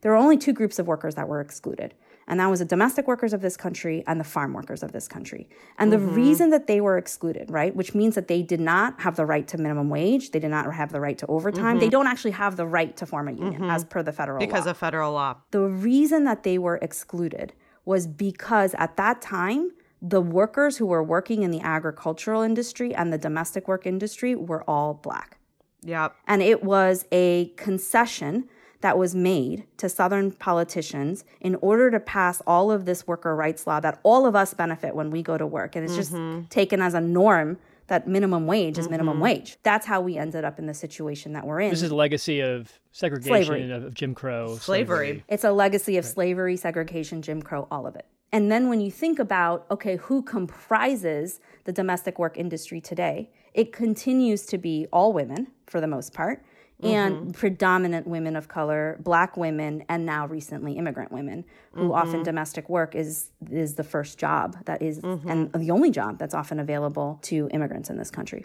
there 0.00 0.12
were 0.12 0.18
only 0.18 0.38
two 0.38 0.54
groups 0.54 0.78
of 0.78 0.86
workers 0.86 1.14
that 1.16 1.28
were 1.28 1.42
excluded 1.42 1.94
and 2.30 2.38
that 2.38 2.46
was 2.48 2.60
the 2.60 2.64
domestic 2.64 3.08
workers 3.08 3.32
of 3.32 3.42
this 3.42 3.56
country 3.56 4.04
and 4.06 4.20
the 4.20 4.24
farm 4.24 4.52
workers 4.52 4.84
of 4.84 4.92
this 4.92 5.08
country. 5.08 5.48
And 5.78 5.92
mm-hmm. 5.92 6.06
the 6.06 6.12
reason 6.12 6.50
that 6.50 6.68
they 6.68 6.80
were 6.80 6.96
excluded, 6.96 7.50
right, 7.50 7.74
which 7.74 7.92
means 7.92 8.14
that 8.14 8.28
they 8.28 8.40
did 8.40 8.60
not 8.60 9.00
have 9.00 9.16
the 9.16 9.26
right 9.26 9.46
to 9.48 9.58
minimum 9.58 9.90
wage, 9.90 10.30
they 10.30 10.38
did 10.38 10.50
not 10.50 10.72
have 10.72 10.92
the 10.92 11.00
right 11.00 11.18
to 11.18 11.26
overtime, 11.26 11.64
mm-hmm. 11.64 11.80
they 11.80 11.88
don't 11.88 12.06
actually 12.06 12.30
have 12.30 12.54
the 12.54 12.66
right 12.66 12.96
to 12.96 13.04
form 13.04 13.26
a 13.26 13.32
union 13.32 13.54
mm-hmm. 13.62 13.70
as 13.70 13.84
per 13.84 14.04
the 14.04 14.12
federal 14.12 14.38
because 14.38 14.66
law. 14.66 14.70
of 14.70 14.76
federal 14.78 15.12
law. 15.12 15.36
The 15.50 15.62
reason 15.62 16.22
that 16.24 16.44
they 16.44 16.56
were 16.56 16.76
excluded 16.76 17.52
was 17.84 18.06
because 18.06 18.74
at 18.78 18.96
that 18.96 19.20
time, 19.20 19.72
the 20.00 20.20
workers 20.20 20.76
who 20.76 20.86
were 20.86 21.02
working 21.02 21.42
in 21.42 21.50
the 21.50 21.60
agricultural 21.60 22.42
industry 22.42 22.94
and 22.94 23.12
the 23.12 23.18
domestic 23.18 23.66
work 23.66 23.86
industry 23.86 24.36
were 24.36 24.62
all 24.70 24.94
black. 24.94 25.38
Yep. 25.82 26.14
And 26.28 26.42
it 26.42 26.62
was 26.62 27.06
a 27.10 27.46
concession 27.56 28.48
that 28.80 28.96
was 28.96 29.14
made 29.14 29.66
to 29.76 29.88
Southern 29.88 30.32
politicians 30.32 31.24
in 31.40 31.56
order 31.56 31.90
to 31.90 32.00
pass 32.00 32.40
all 32.46 32.70
of 32.70 32.86
this 32.86 33.06
worker 33.06 33.36
rights 33.36 33.66
law 33.66 33.80
that 33.80 34.00
all 34.02 34.26
of 34.26 34.34
us 34.34 34.54
benefit 34.54 34.94
when 34.94 35.10
we 35.10 35.22
go 35.22 35.36
to 35.36 35.46
work. 35.46 35.76
And 35.76 35.84
it's 35.84 35.94
mm-hmm. 35.94 36.40
just 36.40 36.50
taken 36.50 36.80
as 36.80 36.94
a 36.94 37.00
norm 37.00 37.58
that 37.88 38.06
minimum 38.06 38.46
wage 38.46 38.78
is 38.78 38.84
mm-hmm. 38.84 38.92
minimum 38.92 39.20
wage. 39.20 39.58
That's 39.64 39.84
how 39.84 40.00
we 40.00 40.16
ended 40.16 40.44
up 40.44 40.58
in 40.58 40.66
the 40.66 40.74
situation 40.74 41.32
that 41.32 41.46
we're 41.46 41.60
in. 41.60 41.70
This 41.70 41.82
is 41.82 41.90
a 41.90 41.94
legacy 41.94 42.40
of 42.40 42.72
segregation, 42.92 43.72
of, 43.72 43.84
of, 43.84 43.94
Jim 43.94 44.14
Crow, 44.14 44.56
slavery. 44.56 45.08
slavery. 45.08 45.24
It's 45.28 45.44
a 45.44 45.52
legacy 45.52 45.98
of 45.98 46.04
right. 46.04 46.14
slavery, 46.14 46.56
segregation, 46.56 47.20
Jim 47.20 47.42
Crow, 47.42 47.66
all 47.70 47.86
of 47.86 47.96
it. 47.96 48.06
And 48.32 48.50
then 48.50 48.68
when 48.68 48.80
you 48.80 48.92
think 48.92 49.18
about, 49.18 49.66
okay, 49.72 49.96
who 49.96 50.22
comprises 50.22 51.40
the 51.64 51.72
domestic 51.72 52.18
work 52.18 52.38
industry 52.38 52.80
today, 52.80 53.30
it 53.54 53.72
continues 53.72 54.46
to 54.46 54.56
be 54.56 54.86
all 54.92 55.12
women 55.12 55.48
for 55.66 55.80
the 55.80 55.88
most 55.88 56.14
part 56.14 56.44
and 56.82 57.14
mm-hmm. 57.16 57.30
predominant 57.32 58.06
women 58.06 58.36
of 58.36 58.48
color, 58.48 58.98
black 59.02 59.36
women, 59.36 59.84
and 59.88 60.06
now 60.06 60.26
recently 60.26 60.74
immigrant 60.74 61.12
women, 61.12 61.44
who 61.72 61.82
mm-hmm. 61.82 61.92
often 61.92 62.22
domestic 62.22 62.68
work 62.68 62.94
is 62.94 63.30
is 63.50 63.74
the 63.74 63.84
first 63.84 64.18
job 64.18 64.56
that 64.66 64.82
is, 64.82 65.00
mm-hmm. 65.00 65.28
and 65.28 65.52
the 65.52 65.70
only 65.70 65.90
job 65.90 66.18
that's 66.18 66.34
often 66.34 66.58
available 66.58 67.18
to 67.22 67.48
immigrants 67.52 67.90
in 67.90 67.98
this 67.98 68.10
country. 68.10 68.44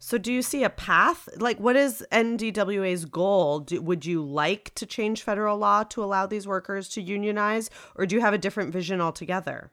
So, 0.00 0.16
do 0.16 0.32
you 0.32 0.42
see 0.42 0.62
a 0.62 0.70
path? 0.70 1.28
Like, 1.38 1.58
what 1.58 1.74
is 1.74 2.06
NDWA's 2.12 3.04
goal? 3.04 3.60
Do, 3.60 3.82
would 3.82 4.06
you 4.06 4.22
like 4.22 4.72
to 4.76 4.86
change 4.86 5.22
federal 5.22 5.58
law 5.58 5.82
to 5.84 6.04
allow 6.04 6.26
these 6.26 6.46
workers 6.46 6.88
to 6.90 7.02
unionize, 7.02 7.68
or 7.96 8.06
do 8.06 8.14
you 8.14 8.20
have 8.20 8.34
a 8.34 8.38
different 8.38 8.72
vision 8.72 9.00
altogether? 9.00 9.72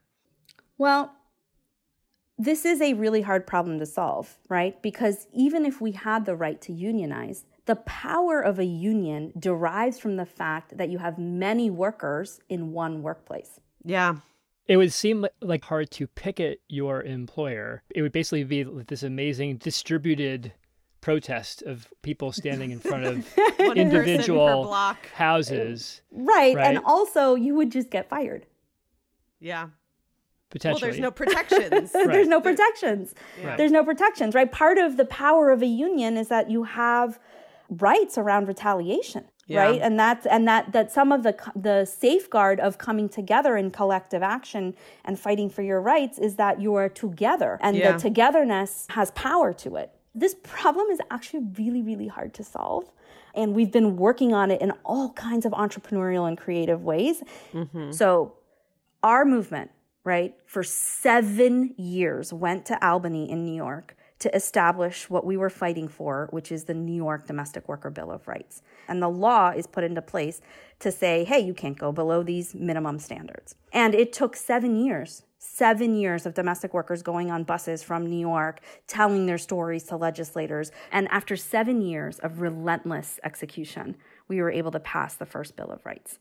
Well, 0.78 1.14
this 2.38 2.66
is 2.66 2.82
a 2.82 2.94
really 2.94 3.22
hard 3.22 3.48
problem 3.48 3.80
to 3.80 3.86
solve, 3.86 4.38
right? 4.50 4.82
Because 4.82 5.28
even 5.34 5.66
if 5.66 5.80
we 5.80 5.92
had 5.92 6.26
the 6.26 6.36
right 6.36 6.60
to 6.62 6.74
unionize, 6.74 7.46
the 7.66 7.78
power 7.78 8.42
of 8.42 8.60
a 8.60 8.66
union 8.66 9.32
derives 9.38 10.00
from 10.00 10.18
the 10.18 10.26
fact 10.26 10.78
that 10.78 10.90
you 10.90 10.98
have 10.98 11.18
many 11.18 11.70
workers 11.70 12.40
in 12.50 12.74
one 12.74 13.02
workplace. 13.02 13.60
Yeah. 13.84 14.18
It 14.68 14.78
would 14.78 14.92
seem 14.92 15.26
like 15.42 15.64
hard 15.64 15.92
to 15.92 16.08
picket 16.08 16.62
your 16.68 17.04
employer. 17.04 17.84
It 17.94 18.02
would 18.02 18.12
basically 18.12 18.44
be 18.44 18.64
this 18.64 19.04
amazing 19.04 19.58
distributed 19.58 20.54
protest 21.02 21.62
of 21.64 21.88
people 22.02 22.32
standing 22.32 22.72
in 22.72 22.80
front 22.80 23.06
of 23.06 23.38
individual 23.60 24.74
houses. 25.14 26.02
Right. 26.12 26.56
right. 26.56 26.66
And 26.66 26.80
also, 26.84 27.36
you 27.36 27.54
would 27.56 27.72
just 27.72 27.92
get 27.92 28.10
fired. 28.10 28.48
Yeah. 29.40 29.68
Potentially. 30.56 30.88
Well, 30.88 30.92
there's 30.92 31.02
no 31.02 31.12
protections. 31.12 31.92
right. 31.94 32.08
There's 32.14 32.30
no 32.30 32.40
protections. 32.40 33.14
Right. 33.44 33.58
There's 33.58 33.74
no 33.74 33.84
protections, 33.84 34.34
right? 34.34 34.50
Part 34.50 34.78
of 34.78 34.96
the 34.96 35.04
power 35.04 35.52
of 35.52 35.62
a 35.62 35.66
union 35.66 36.16
is 36.16 36.30
that 36.30 36.50
you 36.50 36.64
have 36.64 37.20
rights 37.70 38.18
around 38.18 38.48
retaliation. 38.48 39.26
Yeah. 39.48 39.62
right 39.62 39.80
and 39.80 40.00
that's 40.00 40.26
and 40.26 40.48
that 40.48 40.72
that 40.72 40.92
some 40.92 41.12
of 41.12 41.22
the 41.22 41.38
the 41.56 41.86
safeguard 41.86 42.60
of 42.60 42.80
coming 42.80 43.08
together 43.08 43.56
in 43.58 43.70
collective 43.70 44.24
action 44.24 44.74
and 45.04 45.20
fighting 45.20 45.52
for 45.52 45.62
your 45.62 45.80
rights 45.82 46.18
is 46.18 46.38
that 46.38 46.60
you 46.60 46.74
are 46.74 46.90
together 46.90 47.60
and 47.62 47.78
yeah. 47.78 47.92
the 47.92 48.00
togetherness 48.00 48.88
has 48.90 49.12
power 49.12 49.54
to 49.54 49.76
it 49.76 49.92
this 50.16 50.36
problem 50.42 50.88
is 50.90 51.00
actually 51.12 51.44
really 51.60 51.84
really 51.84 52.08
hard 52.08 52.34
to 52.34 52.44
solve 52.44 52.92
and 53.36 53.54
we've 53.54 53.72
been 53.72 53.98
working 53.98 54.34
on 54.34 54.50
it 54.50 54.60
in 54.64 54.72
all 54.84 55.14
kinds 55.14 55.46
of 55.46 55.52
entrepreneurial 55.52 56.28
and 56.28 56.40
creative 56.40 56.84
ways 56.84 57.22
mm-hmm. 57.54 57.92
so 57.92 58.34
our 59.04 59.26
movement 59.26 59.70
right 60.06 60.34
for 60.46 60.64
7 60.64 61.76
years 61.78 62.32
went 62.32 62.66
to 62.68 62.86
Albany 62.86 63.30
in 63.30 63.44
New 63.44 63.56
York 63.56 63.98
to 64.20 64.34
establish 64.34 65.10
what 65.10 65.26
we 65.26 65.36
were 65.36 65.50
fighting 65.50 65.90
for, 65.90 66.30
which 66.32 66.52
is 66.52 66.64
the 66.64 66.74
New 66.74 66.96
York 66.96 67.28
Domestic 67.28 67.68
Worker 67.68 67.90
Bill 67.90 68.12
of 68.12 68.28
Rights. 68.28 68.62
And 68.88 69.02
the 69.02 69.10
law 69.10 69.50
is 69.50 69.68
put 69.68 69.84
into 69.84 70.02
place 70.02 70.40
to 70.80 70.92
say, 70.92 71.26
hey, 71.26 71.40
you 71.40 71.54
can't 71.54 71.78
go 71.78 71.92
below 71.92 72.24
these 72.24 72.56
minimum 72.56 73.00
standards. 73.00 73.56
And 73.74 73.94
it 73.94 74.14
took 74.14 74.38
seven 74.38 74.78
years 74.78 75.24
seven 75.46 75.96
years 75.96 76.26
of 76.26 76.34
domestic 76.34 76.74
workers 76.74 77.04
going 77.04 77.30
on 77.30 77.44
buses 77.44 77.84
from 77.84 78.08
New 78.08 78.20
York, 78.20 78.62
telling 78.88 79.26
their 79.26 79.38
stories 79.38 79.84
to 79.84 79.96
legislators. 79.96 80.72
And 80.92 81.08
after 81.10 81.38
seven 81.38 81.82
years 81.82 82.20
of 82.20 82.42
relentless 82.42 83.20
execution, 83.24 83.96
we 84.28 84.42
were 84.42 84.52
able 84.52 84.72
to 84.72 84.80
pass 84.80 85.16
the 85.16 85.26
first 85.26 85.56
Bill 85.56 85.70
of 85.70 85.86
Rights. 85.86 86.20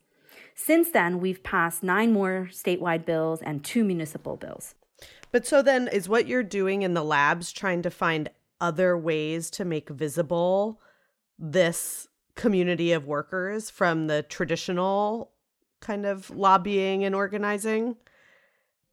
Since 0.55 0.93
then, 0.93 1.21
we've 1.21 1.43
passed 1.43 1.83
nine 1.83 2.13
more 2.13 2.49
statewide 2.51 3.05
bills 3.05 3.43
and 3.43 3.65
two 3.65 3.85
municipal 3.85 4.37
bills. 4.37 4.75
But 5.33 5.47
so 5.47 5.63
then 5.63 5.89
is 5.89 6.09
what 6.09 6.29
you're 6.29 6.45
doing 6.45 6.83
in 6.83 6.95
the 6.95 7.03
labs 7.05 7.53
trying 7.53 7.83
to 7.83 7.91
find 7.91 8.31
other 8.61 8.97
ways 8.97 9.51
to 9.51 9.65
make 9.65 9.89
visible 9.91 10.81
this 11.39 12.09
community 12.37 12.93
of 12.93 13.07
workers 13.07 13.69
from 13.69 14.07
the 14.07 14.23
traditional 14.23 15.33
kind 15.81 16.07
of 16.07 16.31
lobbying 16.31 17.05
and 17.05 17.15
organizing? 17.15 17.97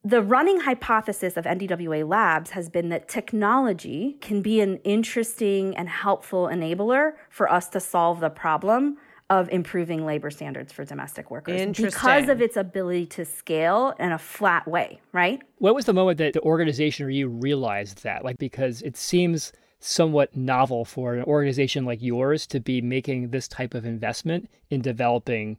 The 0.03 0.23
running 0.23 0.61
hypothesis 0.61 1.37
of 1.37 1.45
NDWA 1.45 2.09
Labs 2.09 2.51
has 2.51 2.69
been 2.69 2.89
that 2.89 3.07
technology 3.07 4.17
can 4.19 4.41
be 4.41 4.59
an 4.59 4.77
interesting 4.77 5.77
and 5.77 5.87
helpful 5.87 6.47
enabler 6.47 7.13
for 7.29 7.51
us 7.51 7.69
to 7.69 7.79
solve 7.79 8.19
the 8.19 8.31
problem 8.31 8.97
of 9.31 9.47
improving 9.49 10.05
labor 10.05 10.29
standards 10.29 10.73
for 10.73 10.83
domestic 10.83 11.31
workers 11.31 11.65
because 11.77 12.27
of 12.27 12.41
its 12.41 12.57
ability 12.57 13.05
to 13.05 13.23
scale 13.23 13.93
in 13.97 14.11
a 14.11 14.17
flat 14.17 14.67
way, 14.67 14.99
right? 15.13 15.41
What 15.59 15.73
was 15.73 15.85
the 15.85 15.93
moment 15.93 16.17
that 16.17 16.33
the 16.33 16.41
organization 16.41 17.05
or 17.05 17.09
you 17.09 17.29
realized 17.29 18.03
that? 18.03 18.25
Like, 18.25 18.37
because 18.37 18.81
it 18.81 18.97
seems 18.97 19.53
somewhat 19.79 20.35
novel 20.35 20.83
for 20.83 21.15
an 21.15 21.23
organization 21.23 21.85
like 21.85 22.01
yours 22.01 22.45
to 22.47 22.59
be 22.59 22.81
making 22.81 23.29
this 23.29 23.47
type 23.47 23.73
of 23.73 23.85
investment 23.85 24.49
in 24.69 24.81
developing 24.81 25.57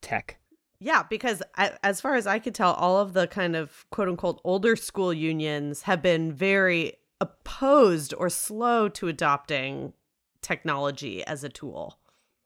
tech. 0.00 0.38
Yeah, 0.78 1.02
because 1.02 1.42
as 1.56 2.00
far 2.00 2.14
as 2.14 2.26
I 2.26 2.38
could 2.38 2.54
tell, 2.54 2.72
all 2.72 2.96
of 3.00 3.12
the 3.12 3.26
kind 3.26 3.54
of 3.54 3.84
quote 3.90 4.08
unquote 4.08 4.40
older 4.44 4.76
school 4.76 5.12
unions 5.12 5.82
have 5.82 6.00
been 6.00 6.32
very 6.32 6.94
opposed 7.20 8.14
or 8.16 8.30
slow 8.30 8.88
to 8.88 9.08
adopting 9.08 9.92
technology 10.40 11.22
as 11.26 11.44
a 11.44 11.50
tool 11.50 11.99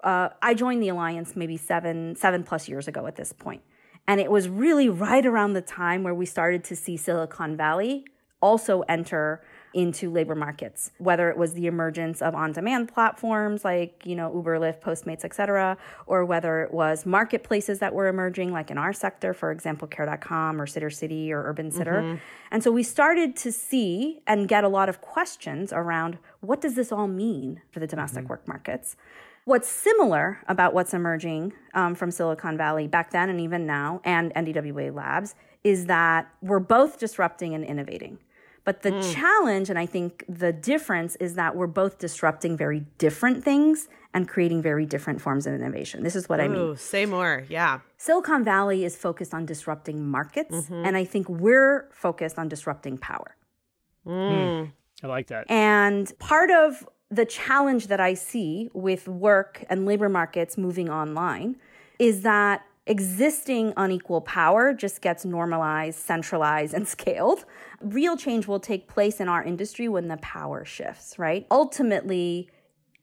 uh, 0.05 0.29
I 0.43 0.55
joined 0.55 0.83
the 0.83 0.89
alliance 0.89 1.35
maybe 1.35 1.57
seven 1.57 2.15
seven 2.15 2.45
plus 2.45 2.69
years 2.69 2.87
ago 2.87 3.07
at 3.07 3.17
this 3.17 3.33
point, 3.33 3.63
and 4.07 4.21
it 4.21 4.31
was 4.31 4.49
really 4.49 4.89
right 4.89 5.25
around 5.25 5.55
the 5.55 5.63
time 5.63 6.03
where 6.03 6.15
we 6.15 6.27
started 6.27 6.63
to 6.65 6.77
see 6.77 6.97
Silicon 6.97 7.57
Valley 7.57 8.05
also 8.45 8.83
enter 8.83 9.43
into 9.73 10.11
labor 10.11 10.35
markets 10.35 10.91
whether 10.99 11.31
it 11.31 11.37
was 11.37 11.55
the 11.55 11.67
emergence 11.67 12.21
of 12.23 12.35
on-demand 12.35 12.93
platforms 12.93 13.65
like 13.65 14.03
you 14.05 14.15
know 14.15 14.33
uber 14.35 14.59
lyft 14.59 14.81
postmates 14.81 15.25
etc 15.25 15.77
or 16.07 16.25
whether 16.25 16.63
it 16.63 16.73
was 16.73 17.07
marketplaces 17.07 17.79
that 17.81 17.93
were 17.93 18.07
emerging 18.07 18.53
like 18.53 18.71
in 18.71 18.79
our 18.79 18.93
sector 18.93 19.33
for 19.33 19.51
example 19.51 19.89
care.com 19.89 20.61
or 20.61 20.67
Sittercity 20.67 21.31
or 21.31 21.53
UrbanSitter 21.53 22.01
mm-hmm. 22.03 22.17
and 22.51 22.63
so 22.63 22.71
we 22.71 22.83
started 22.83 23.35
to 23.37 23.51
see 23.51 24.21
and 24.27 24.47
get 24.47 24.63
a 24.63 24.69
lot 24.69 24.89
of 24.89 25.01
questions 25.01 25.73
around 25.73 26.19
what 26.41 26.61
does 26.61 26.75
this 26.75 26.93
all 26.93 27.09
mean 27.09 27.63
for 27.73 27.81
the 27.81 27.87
domestic 27.87 28.25
mm-hmm. 28.25 28.31
work 28.31 28.47
markets 28.47 28.95
What's 29.47 29.69
similar 29.69 30.41
about 30.49 30.73
what's 30.73 30.95
emerging 30.95 31.53
um, 31.75 31.95
from 31.95 32.11
Silicon 32.11 32.57
Valley 32.57 32.89
back 32.89 33.11
then 33.11 33.29
and 33.29 33.41
even 33.41 33.67
now, 33.67 34.01
and 34.05 34.33
NDWA 34.35 34.95
Labs, 34.95 35.35
is 35.63 35.87
that 35.87 36.31
we're 36.41 36.61
both 36.61 36.99
disrupting 36.99 37.55
and 37.55 37.63
innovating. 37.63 38.19
But 38.65 38.81
the 38.81 38.93
mm. 38.93 39.15
challenge, 39.15 39.69
and 39.69 39.79
I 39.79 39.85
think 39.85 40.25
the 40.27 40.51
difference, 40.51 41.17
is 41.17 41.35
that 41.35 41.55
we're 41.55 41.67
both 41.67 41.99
disrupting 41.99 42.57
very 42.57 42.87
different 42.97 43.45
things 43.45 43.89
and 44.15 44.27
creating 44.27 44.63
very 44.63 44.87
different 44.87 45.21
forms 45.21 45.47
of 45.47 45.53
innovation. 45.53 46.03
This 46.03 46.17
is 46.17 46.29
what 46.29 46.41
Ooh, 46.41 46.45
I 46.45 46.49
mean. 46.49 46.77
Say 46.77 47.05
more. 47.05 47.45
Yeah. 47.51 47.81
Silicon 47.99 48.45
Valley 48.45 48.85
is 48.85 48.97
focused 48.97 49.35
on 49.35 49.45
disrupting 49.45 50.09
markets, 50.09 50.55
mm-hmm. 50.55 50.87
and 50.87 50.97
I 50.97 51.05
think 51.05 51.29
we're 51.29 51.91
focused 51.93 52.39
on 52.39 52.49
disrupting 52.49 52.97
power. 52.97 53.37
Mm. 54.07 54.73
I 55.03 55.07
like 55.07 55.27
that. 55.27 55.51
And 55.51 56.11
part 56.19 56.51
of 56.51 56.89
the 57.15 57.25
challenge 57.25 57.87
that 57.87 58.01
I 58.01 58.15
see 58.15 58.71
with 58.73 59.07
work 59.07 59.65
and 59.69 59.87
labor 59.87 60.09
markets 60.09 60.59
moving 60.59 60.91
online 60.91 61.57
is 61.99 62.23
that 62.23 62.65
existing 62.87 63.73
unequal 63.77 64.21
power 64.21 64.75
just 64.75 65.01
gets 65.01 65.25
normalized, 65.25 65.99
centralized, 65.99 66.75
and 66.75 66.87
scaled. 66.97 67.45
Real 67.81 68.17
change 68.17 68.47
will 68.47 68.61
take 68.61 68.89
place 68.89 69.21
in 69.21 69.29
our 69.29 69.43
industry 69.43 69.89
when 69.89 70.09
the 70.09 70.17
power 70.19 70.65
shifts, 70.65 71.19
right? 71.19 71.47
Ultimately, 71.51 72.51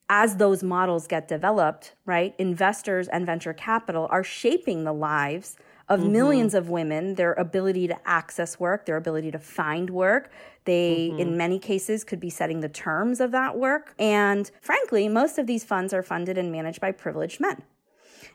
as 0.09 0.35
those 0.35 0.61
models 0.61 1.07
get 1.07 1.29
developed, 1.29 1.95
right, 2.05 2.35
investors 2.37 3.07
and 3.07 3.25
venture 3.25 3.53
capital 3.53 4.07
are 4.11 4.25
shaping 4.25 4.83
the 4.83 4.93
lives 4.93 5.55
of 5.91 5.99
mm-hmm. 5.99 6.13
millions 6.13 6.53
of 6.53 6.69
women, 6.69 7.15
their 7.15 7.33
ability 7.33 7.85
to 7.85 8.07
access 8.07 8.57
work, 8.57 8.85
their 8.85 8.95
ability 8.95 9.29
to 9.29 9.37
find 9.37 9.89
work. 9.89 10.31
They, 10.63 11.09
mm-hmm. 11.11 11.19
in 11.19 11.37
many 11.37 11.59
cases, 11.59 12.05
could 12.05 12.21
be 12.21 12.29
setting 12.29 12.61
the 12.61 12.69
terms 12.69 13.19
of 13.19 13.31
that 13.31 13.57
work. 13.57 13.93
And 13.99 14.49
frankly, 14.61 15.09
most 15.09 15.37
of 15.37 15.47
these 15.47 15.65
funds 15.65 15.93
are 15.93 16.01
funded 16.01 16.37
and 16.37 16.49
managed 16.49 16.79
by 16.79 16.93
privileged 16.93 17.41
men. 17.41 17.63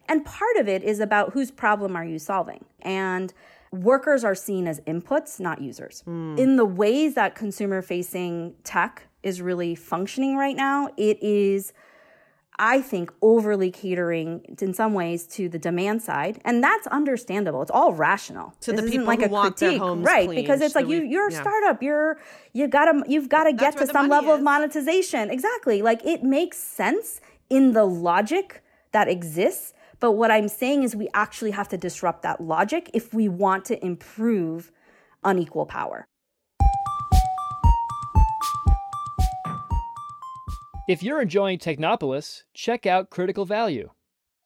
And 0.07 0.23
part 0.25 0.57
of 0.59 0.69
it 0.69 0.85
is 0.85 1.01
about 1.01 1.33
whose 1.33 1.51
problem 1.51 1.97
are 1.97 2.05
you 2.05 2.19
solving? 2.19 2.67
And 2.83 3.33
workers 3.73 4.23
are 4.23 4.35
seen 4.35 4.69
as 4.69 4.81
inputs, 4.81 5.41
not 5.41 5.63
users. 5.63 6.05
Mm. 6.07 6.39
In 6.39 6.57
the 6.57 6.67
ways 6.67 7.15
that 7.15 7.35
consumer 7.35 7.81
facing 7.81 8.55
tech 8.65 9.05
is 9.23 9.41
really 9.41 9.75
functioning 9.75 10.37
right 10.37 10.57
now, 10.57 10.91
it 10.99 11.23
is 11.23 11.73
I 12.59 12.81
think, 12.81 13.13
overly 13.21 13.71
catering 13.71 14.57
in 14.61 14.73
some 14.73 14.95
ways 14.95 15.27
to 15.29 15.49
the 15.49 15.59
demand 15.59 16.03
side, 16.03 16.41
and 16.45 16.63
that's 16.65 16.87
understandable. 16.87 17.61
It's 17.63 17.71
all 17.71 17.93
rational. 17.93 18.55
To 18.63 18.73
this 18.73 18.87
the 18.87 18.91
people 18.91 19.07
like 19.07 19.21
who 19.21 19.29
want 19.29 19.57
critique, 19.57 19.79
their 19.79 19.87
homes 19.87 20.05
right? 20.07 20.27
Clean, 20.27 20.41
because 20.41 20.63
it's 20.63 20.75
like 20.75 20.89
you, 20.89 21.03
you're 21.03 21.29
a 21.29 21.33
yeah. 21.33 21.41
startup. 21.41 21.83
You're 21.83 22.19
you 22.53 22.67
gotta 22.67 23.03
you've 23.07 23.29
got 23.29 23.45
to 23.45 23.53
get 23.53 23.77
to 23.77 23.87
some 23.87 24.09
level 24.09 24.33
is. 24.33 24.39
of 24.39 24.43
monetization. 24.43 25.31
Exactly. 25.31 25.83
Like 25.83 26.05
it 26.05 26.23
makes 26.23 26.57
sense 26.57 27.21
in 27.51 27.73
the 27.73 27.85
logic 27.85 28.63
that 28.93 29.09
exists. 29.09 29.75
But 30.01 30.13
what 30.13 30.31
I'm 30.31 30.49
saying 30.49 30.83
is, 30.83 30.97
we 30.97 31.09
actually 31.15 31.53
have 31.53 31.69
to 31.69 31.77
disrupt 31.77 32.23
that 32.23 32.41
logic 32.41 32.91
if 32.95 33.13
we 33.13 33.29
want 33.29 33.65
to 33.67 33.85
improve 33.85 34.73
unequal 35.25 35.67
power. 35.67 36.07
If 40.87 41.03
you're 41.03 41.21
enjoying 41.21 41.59
Technopolis, 41.59 42.45
check 42.55 42.87
out 42.87 43.11
Critical 43.11 43.45
Value, 43.45 43.91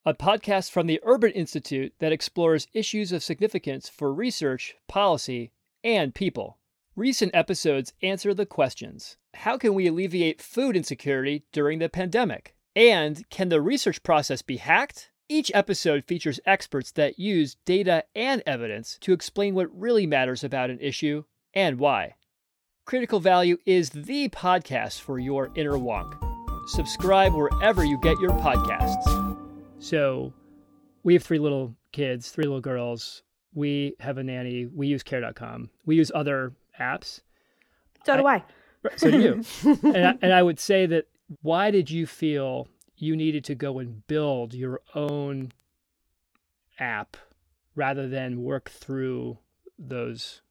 a 0.07 0.15
podcast 0.15 0.71
from 0.71 0.87
the 0.87 0.99
Urban 1.03 1.33
Institute 1.33 1.93
that 1.99 2.13
explores 2.13 2.67
issues 2.73 3.13
of 3.13 3.23
significance 3.23 3.91
for 3.91 4.11
research, 4.11 4.75
policy, 4.89 5.53
and 5.85 6.15
people. 6.15 6.59
Recent 6.97 7.35
episodes 7.35 7.93
answer 8.03 8.33
the 8.33 8.47
questions 8.47 9.19
How 9.35 9.59
can 9.59 9.75
we 9.75 9.87
alleviate 9.87 10.41
food 10.41 10.79
insecurity 10.79 11.45
during 11.53 11.79
the 11.79 11.91
pandemic? 11.91 12.55
And 12.75 13.29
can 13.29 13.51
the 13.51 13.61
research 13.61 14.03
process 14.03 14.41
be 14.41 14.57
hacked? 14.57 15.11
Each 15.29 15.53
episode 15.53 16.07
features 16.07 16.41
experts 16.47 16.91
that 16.93 17.19
use 17.19 17.57
data 17.67 18.05
and 18.15 18.43
evidence 18.47 18.97
to 19.03 19.13
explain 19.13 19.55
what 19.55 19.79
really 19.79 20.07
matters 20.07 20.43
about 20.43 20.71
an 20.71 20.81
issue 20.81 21.25
and 21.53 21.79
why. 21.79 22.15
Critical 22.87 23.21
Value 23.21 23.59
is 23.67 23.91
the 23.91 24.31
podcast 24.31 25.03
for 25.03 25.19
your 25.19 25.51
inner 25.55 25.73
wonk 25.73 26.30
subscribe 26.67 27.35
wherever 27.35 27.85
you 27.85 27.99
get 27.99 28.19
your 28.21 28.31
podcasts. 28.31 29.37
So, 29.79 30.33
we 31.03 31.15
have 31.15 31.23
three 31.23 31.39
little 31.39 31.75
kids, 31.93 32.31
three 32.31 32.45
little 32.45 32.61
girls. 32.61 33.23
We 33.55 33.95
have 34.01 34.19
a 34.19 34.23
nanny. 34.23 34.67
We 34.67 34.87
use 34.87 35.03
care.com. 35.03 35.71
We 35.87 35.97
use 35.97 36.13
other 36.15 36.53
apps. 36.79 37.21
So 38.05 38.17
do 38.17 38.27
I. 38.27 38.35
I. 38.35 38.45
So 38.97 39.11
do 39.11 39.21
you. 39.21 39.45
and, 39.83 40.07
I, 40.07 40.19
and 40.23 40.33
I 40.33 40.43
would 40.43 40.59
say 40.59 40.87
that 40.87 41.07
why 41.43 41.71
did 41.71 41.91
you 41.91 42.07
feel 42.07 42.69
you 42.97 43.17
needed 43.17 43.45
to 43.45 43.55
go 43.55 43.79
and 43.79 44.07
build 44.07 44.55
your 44.55 44.81
own 44.95 45.53
app 46.79 47.17
rather 47.75 48.09
than 48.09 48.43
work 48.43 48.71
through 48.71 49.39
those 49.79 50.43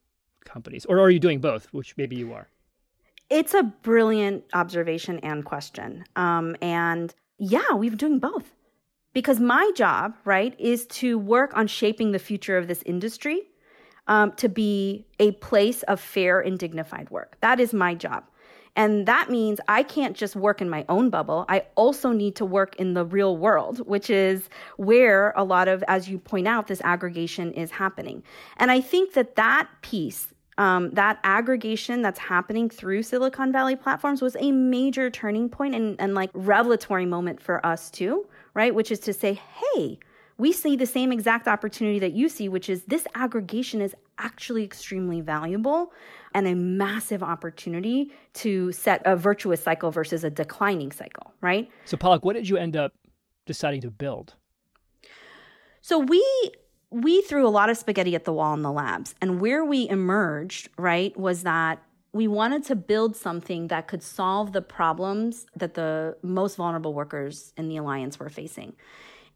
companies? 0.45 0.85
Or 0.85 0.99
are 0.99 1.09
you 1.09 1.19
doing 1.19 1.39
both, 1.39 1.67
which 1.71 1.95
maybe 1.97 2.15
you 2.15 2.33
are? 2.33 2.47
It's 3.29 3.53
a 3.53 3.63
brilliant 3.63 4.43
observation 4.53 5.19
and 5.19 5.45
question. 5.45 6.03
Um, 6.15 6.55
and 6.61 7.13
yeah, 7.37 7.73
we've 7.75 7.91
been 7.91 7.97
doing 7.97 8.19
both. 8.19 8.55
Because 9.11 9.39
my 9.39 9.71
job, 9.75 10.13
right, 10.23 10.55
is 10.59 10.85
to 10.87 11.17
work 11.17 11.55
on 11.57 11.67
shaping 11.67 12.11
the 12.11 12.19
future 12.19 12.57
of 12.57 12.67
this 12.67 12.83
industry 12.85 13.41
um, 14.07 14.33
to 14.33 14.47
be 14.47 15.07
a 15.19 15.31
place 15.33 15.81
of 15.83 15.99
fair 15.99 16.39
and 16.39 16.59
dignified 16.59 17.09
work. 17.09 17.37
That 17.41 17.59
is 17.59 17.73
my 17.73 17.95
job. 17.95 18.23
And 18.75 19.07
that 19.07 19.29
means 19.29 19.59
I 19.67 19.83
can't 19.83 20.15
just 20.15 20.35
work 20.35 20.61
in 20.61 20.69
my 20.69 20.85
own 20.89 21.09
bubble. 21.09 21.45
I 21.49 21.65
also 21.75 22.11
need 22.11 22.35
to 22.37 22.45
work 22.45 22.75
in 22.75 22.93
the 22.93 23.03
real 23.03 23.35
world, 23.35 23.79
which 23.87 24.09
is 24.09 24.47
where 24.77 25.33
a 25.35 25.43
lot 25.43 25.67
of, 25.67 25.83
as 25.87 26.07
you 26.07 26.19
point 26.19 26.47
out, 26.47 26.67
this 26.67 26.81
aggregation 26.83 27.51
is 27.53 27.71
happening. 27.71 28.23
And 28.57 28.69
I 28.69 28.79
think 28.79 29.13
that 29.13 29.35
that 29.35 29.67
piece 29.81 30.27
um, 30.59 30.91
that 30.91 31.19
aggregation 31.23 32.01
that's 32.01 32.19
happening 32.19 32.69
through 32.69 33.01
Silicon 33.03 33.51
Valley 33.53 33.77
platforms 33.77 34.21
was 34.21 34.35
a 34.41 34.51
major 34.51 35.09
turning 35.09 35.47
point 35.47 35.73
and, 35.73 35.95
and 35.99 36.13
like 36.13 36.29
revelatory 36.33 37.05
moment 37.05 37.41
for 37.41 37.65
us 37.65 37.89
too, 37.89 38.27
right? 38.53 38.75
Which 38.75 38.91
is 38.91 38.99
to 38.99 39.13
say, 39.13 39.39
hey, 39.73 39.97
we 40.37 40.51
see 40.51 40.75
the 40.75 40.85
same 40.85 41.13
exact 41.13 41.47
opportunity 41.47 41.97
that 41.99 42.11
you 42.11 42.27
see, 42.27 42.49
which 42.49 42.69
is 42.69 42.83
this 42.83 43.07
aggregation 43.15 43.81
is 43.81 43.95
actually 44.17 44.65
extremely 44.65 45.21
valuable 45.21 45.93
and 46.33 46.45
a 46.45 46.55
massive 46.55 47.23
opportunity 47.23 48.11
to 48.33 48.73
set 48.73 49.01
a 49.05 49.15
virtuous 49.15 49.63
cycle 49.63 49.91
versus 49.91 50.25
a 50.25 50.29
declining 50.29 50.91
cycle, 50.91 51.33
right? 51.39 51.69
So, 51.85 51.95
Palak, 51.95 52.23
what 52.23 52.33
did 52.33 52.49
you 52.49 52.57
end 52.57 52.75
up 52.75 52.91
deciding 53.45 53.79
to 53.81 53.91
build? 53.91 54.35
So, 55.79 55.99
we 55.99 56.21
we 56.91 57.21
threw 57.21 57.47
a 57.47 57.49
lot 57.49 57.69
of 57.69 57.77
spaghetti 57.77 58.15
at 58.15 58.25
the 58.25 58.33
wall 58.33 58.53
in 58.53 58.61
the 58.61 58.71
labs. 58.71 59.15
And 59.21 59.39
where 59.39 59.63
we 59.63 59.87
emerged, 59.89 60.69
right, 60.77 61.15
was 61.17 61.43
that 61.43 61.81
we 62.11 62.27
wanted 62.27 62.63
to 62.65 62.75
build 62.75 63.15
something 63.15 63.67
that 63.67 63.87
could 63.87 64.01
solve 64.01 64.51
the 64.51 64.61
problems 64.61 65.45
that 65.55 65.75
the 65.75 66.17
most 66.23 66.55
vulnerable 66.55 66.93
workers 66.93 67.53
in 67.55 67.69
the 67.69 67.77
alliance 67.77 68.19
were 68.19 68.29
facing. 68.29 68.75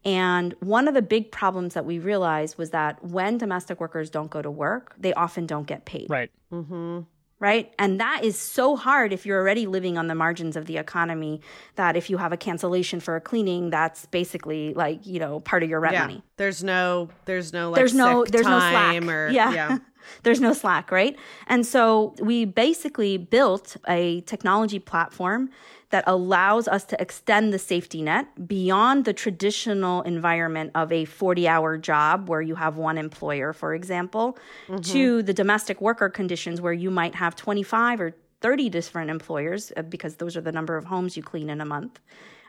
And 0.04 0.54
one 0.60 0.88
of 0.88 0.94
the 0.94 1.02
big 1.02 1.30
problems 1.30 1.74
that 1.74 1.86
we 1.86 1.98
realized 1.98 2.58
was 2.58 2.70
that 2.70 3.02
when 3.04 3.38
domestic 3.38 3.80
workers 3.80 4.10
don't 4.10 4.30
go 4.30 4.42
to 4.42 4.50
work, 4.50 4.94
they 4.98 5.14
often 5.14 5.46
don't 5.46 5.66
get 5.66 5.84
paid. 5.84 6.10
Right. 6.10 6.30
Mm-hmm 6.52 7.02
right? 7.44 7.70
And 7.78 8.00
that 8.00 8.24
is 8.24 8.38
so 8.38 8.74
hard 8.74 9.12
if 9.12 9.26
you're 9.26 9.38
already 9.38 9.66
living 9.66 9.98
on 9.98 10.06
the 10.06 10.14
margins 10.14 10.56
of 10.56 10.64
the 10.64 10.78
economy 10.78 11.42
that 11.74 11.94
if 11.94 12.08
you 12.08 12.16
have 12.16 12.32
a 12.32 12.38
cancellation 12.38 13.00
for 13.00 13.16
a 13.16 13.20
cleaning, 13.20 13.68
that's 13.68 14.06
basically 14.06 14.72
like, 14.72 15.06
you 15.06 15.20
know, 15.20 15.40
part 15.40 15.62
of 15.62 15.68
your 15.68 15.78
rent 15.78 15.92
yeah. 15.92 16.00
money. 16.00 16.22
There's 16.38 16.64
no 16.64 17.10
there's 17.26 17.52
no 17.52 17.68
like 17.68 17.76
there's 17.76 17.92
no 17.92 18.24
there's 18.24 18.46
no 18.46 18.58
slack. 18.58 19.02
Or, 19.02 19.28
yeah. 19.28 19.52
yeah. 19.52 19.78
there's 20.22 20.40
no 20.40 20.52
slack, 20.52 20.90
right? 20.90 21.16
And 21.46 21.66
so 21.66 22.14
we 22.20 22.44
basically 22.44 23.16
built 23.16 23.76
a 23.88 24.20
technology 24.22 24.78
platform 24.78 25.50
that 25.90 26.04
allows 26.06 26.66
us 26.66 26.84
to 26.84 27.00
extend 27.00 27.52
the 27.52 27.58
safety 27.58 28.02
net 28.02 28.48
beyond 28.48 29.04
the 29.04 29.12
traditional 29.12 30.02
environment 30.02 30.72
of 30.74 30.90
a 30.90 31.04
40 31.04 31.46
hour 31.46 31.78
job 31.78 32.28
where 32.28 32.40
you 32.40 32.56
have 32.56 32.76
one 32.76 32.98
employer, 32.98 33.52
for 33.52 33.74
example, 33.74 34.36
mm-hmm. 34.66 34.80
to 34.80 35.22
the 35.22 35.32
domestic 35.32 35.80
worker 35.80 36.08
conditions 36.08 36.60
where 36.60 36.72
you 36.72 36.90
might 36.90 37.14
have 37.14 37.36
25 37.36 38.00
or 38.00 38.14
30 38.40 38.68
different 38.70 39.10
employers 39.10 39.72
uh, 39.76 39.82
because 39.82 40.16
those 40.16 40.36
are 40.36 40.40
the 40.40 40.52
number 40.52 40.76
of 40.76 40.84
homes 40.84 41.16
you 41.16 41.22
clean 41.22 41.48
in 41.48 41.60
a 41.60 41.64
month 41.64 42.00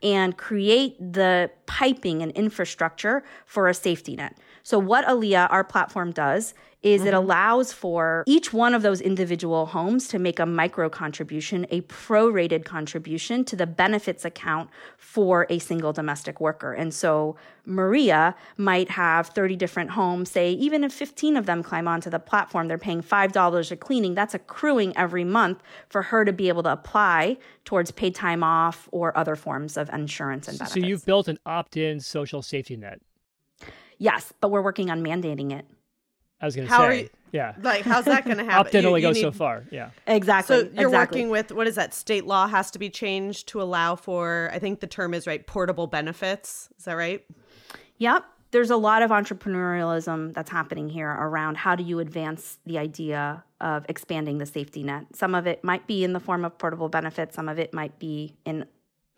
and 0.03 0.37
create 0.37 0.97
the 0.99 1.49
piping 1.67 2.21
and 2.21 2.31
infrastructure 2.33 3.23
for 3.45 3.67
a 3.69 3.73
safety 3.73 4.15
net. 4.15 4.37
So, 4.63 4.77
what 4.79 5.07
Alia, 5.07 5.47
our 5.51 5.63
platform, 5.63 6.11
does 6.11 6.53
is 6.85 7.01
mm-hmm. 7.01 7.07
it 7.07 7.13
allows 7.15 7.73
for 7.73 8.23
each 8.27 8.53
one 8.53 8.75
of 8.75 8.83
those 8.83 9.01
individual 9.01 9.65
homes 9.65 10.07
to 10.07 10.19
make 10.19 10.39
a 10.39 10.45
micro 10.45 10.87
contribution, 10.87 11.65
a 11.71 11.81
prorated 11.81 12.63
contribution 12.63 13.43
to 13.43 13.55
the 13.55 13.65
benefits 13.65 14.23
account 14.23 14.69
for 14.97 15.47
a 15.49 15.57
single 15.57 15.91
domestic 15.91 16.39
worker. 16.39 16.73
And 16.73 16.93
so 16.93 17.35
Maria 17.65 18.35
might 18.55 18.91
have 18.91 19.29
30 19.29 19.55
different 19.55 19.89
homes, 19.89 20.29
say, 20.29 20.51
even 20.51 20.83
if 20.83 20.93
15 20.93 21.35
of 21.35 21.47
them 21.47 21.63
climb 21.63 21.87
onto 21.87 22.11
the 22.11 22.19
platform, 22.19 22.67
they're 22.67 22.77
paying 22.77 23.01
$5 23.01 23.71
a 23.71 23.75
cleaning. 23.75 24.13
That's 24.13 24.35
accruing 24.35 24.95
every 24.95 25.23
month 25.23 25.63
for 25.89 26.03
her 26.03 26.23
to 26.23 26.31
be 26.31 26.49
able 26.49 26.61
to 26.63 26.71
apply 26.71 27.37
towards 27.65 27.89
paid 27.89 28.13
time 28.13 28.43
off 28.43 28.87
or 28.91 29.17
other 29.17 29.35
forms 29.35 29.75
of 29.75 29.89
insurance 29.89 30.47
and 30.47 30.59
benefits. 30.59 30.79
So 30.79 30.87
you've 30.87 31.05
built 31.05 31.27
an 31.27 31.39
opt 31.47 31.77
in 31.77 31.99
social 31.99 32.43
safety 32.43 32.77
net. 32.77 33.01
Yes, 33.97 34.33
but 34.39 34.51
we're 34.51 34.61
working 34.61 34.91
on 34.91 35.03
mandating 35.03 35.51
it. 35.51 35.65
I 36.41 36.45
was 36.45 36.55
going 36.55 36.67
to 36.67 36.73
say, 36.73 37.01
you, 37.01 37.09
yeah. 37.31 37.53
Like, 37.61 37.83
how's 37.83 38.05
that 38.05 38.25
going 38.25 38.37
to 38.37 38.43
happen? 38.43 38.67
Opt-in 38.67 38.85
only 38.85 39.01
goes 39.01 39.19
so 39.19 39.31
far. 39.31 39.65
Yeah. 39.71 39.89
Exactly. 40.07 40.55
So 40.55 40.61
you're 40.61 40.87
exactly. 40.87 41.21
working 41.21 41.29
with 41.29 41.51
what 41.51 41.67
is 41.67 41.75
that? 41.75 41.93
State 41.93 42.25
law 42.25 42.47
has 42.47 42.71
to 42.71 42.79
be 42.79 42.89
changed 42.89 43.47
to 43.49 43.61
allow 43.61 43.95
for. 43.95 44.49
I 44.53 44.59
think 44.59 44.79
the 44.79 44.87
term 44.87 45.13
is 45.13 45.27
right. 45.27 45.45
Portable 45.45 45.87
benefits. 45.87 46.69
Is 46.77 46.85
that 46.85 46.93
right? 46.93 47.23
Yep. 47.97 48.25
There's 48.51 48.69
a 48.69 48.77
lot 48.77 49.01
of 49.01 49.11
entrepreneurialism 49.11 50.33
that's 50.33 50.49
happening 50.49 50.87
here 50.87 51.09
around 51.09 51.57
how 51.57 51.75
do 51.75 51.83
you 51.83 51.99
advance 51.99 52.57
the 52.65 52.77
idea 52.77 53.43
of 53.59 53.85
expanding 53.89 54.37
the 54.37 54.45
safety 54.45 54.83
net. 54.83 55.07
Some 55.13 55.35
of 55.35 55.45
it 55.47 55.63
might 55.63 55.87
be 55.87 56.03
in 56.03 56.13
the 56.13 56.19
form 56.19 56.45
of 56.45 56.57
portable 56.57 56.87
benefits. 56.87 57.35
Some 57.35 57.49
of 57.49 57.59
it 57.59 57.73
might 57.73 57.99
be 57.99 58.37
in 58.45 58.65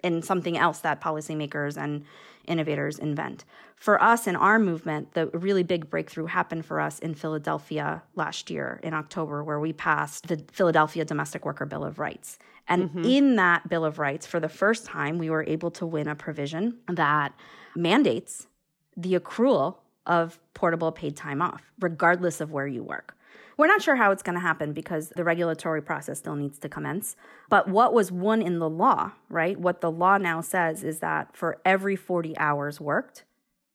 in 0.03 0.21
something 0.21 0.57
else 0.57 0.79
that 0.79 1.01
policymakers 1.01 1.77
and 1.77 2.05
innovators 2.47 2.97
invent. 2.97 3.43
For 3.75 4.01
us 4.01 4.25
in 4.25 4.35
our 4.35 4.57
movement, 4.57 5.13
the 5.13 5.27
really 5.27 5.63
big 5.63 5.89
breakthrough 5.89 6.25
happened 6.25 6.65
for 6.65 6.79
us 6.79 6.99
in 6.99 7.13
Philadelphia 7.13 8.01
last 8.15 8.49
year 8.49 8.79
in 8.81 8.93
October, 8.93 9.43
where 9.43 9.59
we 9.59 9.73
passed 9.73 10.27
the 10.27 10.43
Philadelphia 10.51 11.05
Domestic 11.05 11.45
Worker 11.45 11.65
Bill 11.65 11.83
of 11.83 11.99
Rights. 11.99 12.39
And 12.67 12.89
mm-hmm. 12.89 13.05
in 13.05 13.35
that 13.35 13.69
Bill 13.69 13.85
of 13.85 13.99
Rights, 13.99 14.25
for 14.25 14.39
the 14.39 14.49
first 14.49 14.85
time, 14.85 15.17
we 15.17 15.29
were 15.29 15.43
able 15.43 15.71
to 15.71 15.85
win 15.85 16.07
a 16.07 16.15
provision 16.15 16.77
that 16.87 17.33
mandates 17.75 18.47
the 18.95 19.13
accrual 19.13 19.77
of 20.05 20.39
portable 20.53 20.91
paid 20.91 21.15
time 21.15 21.41
off, 21.41 21.71
regardless 21.79 22.41
of 22.41 22.51
where 22.51 22.67
you 22.67 22.83
work. 22.83 23.16
We're 23.57 23.67
not 23.67 23.81
sure 23.81 23.95
how 23.95 24.11
it's 24.11 24.21
going 24.21 24.35
to 24.35 24.41
happen 24.41 24.71
because 24.71 25.09
the 25.15 25.23
regulatory 25.23 25.81
process 25.81 26.19
still 26.19 26.35
needs 26.35 26.59
to 26.59 26.69
commence. 26.69 27.15
But 27.49 27.67
what 27.67 27.91
was 27.91 28.11
won 28.11 28.41
in 28.41 28.59
the 28.59 28.69
law, 28.69 29.13
right? 29.29 29.59
What 29.59 29.81
the 29.81 29.91
law 29.91 30.17
now 30.17 30.41
says 30.41 30.83
is 30.83 30.99
that 30.99 31.35
for 31.35 31.59
every 31.65 31.95
40 31.95 32.37
hours 32.37 32.79
worked, 32.79 33.23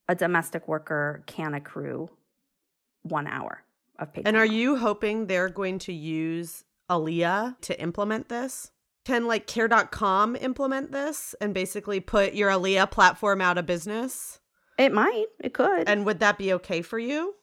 a 0.09 0.15
domestic 0.15 0.69
worker 0.69 1.25
can 1.27 1.53
accrue 1.55 2.11
one 3.03 3.27
hour 3.27 3.65
of 3.99 4.13
paid 4.13 4.27
And 4.27 4.37
are 4.37 4.47
you 4.47 4.77
hoping 4.77 5.27
they're 5.27 5.49
going 5.49 5.81
to 5.81 5.93
use 5.93 6.65
Alia 6.91 7.57
to 7.63 7.81
implement 7.81 8.29
this? 8.29 8.71
Can 9.05 9.27
like 9.27 9.49
care.com 9.49 10.37
implement 10.37 10.93
this 10.93 11.35
and 11.41 11.53
basically 11.53 11.99
put 11.99 12.35
your 12.35 12.51
Alia 12.51 12.87
platform 12.87 13.41
out 13.41 13.59
of 13.59 13.67
business? 13.67 14.39
It 14.79 14.93
might. 14.93 15.27
It 15.41 15.55
could. 15.55 15.89
And 15.89 16.07
would 16.07 16.21
that 16.21 16.39
be 16.39 16.53
okay 16.53 16.83
for 16.83 17.01
you? 17.01 17.35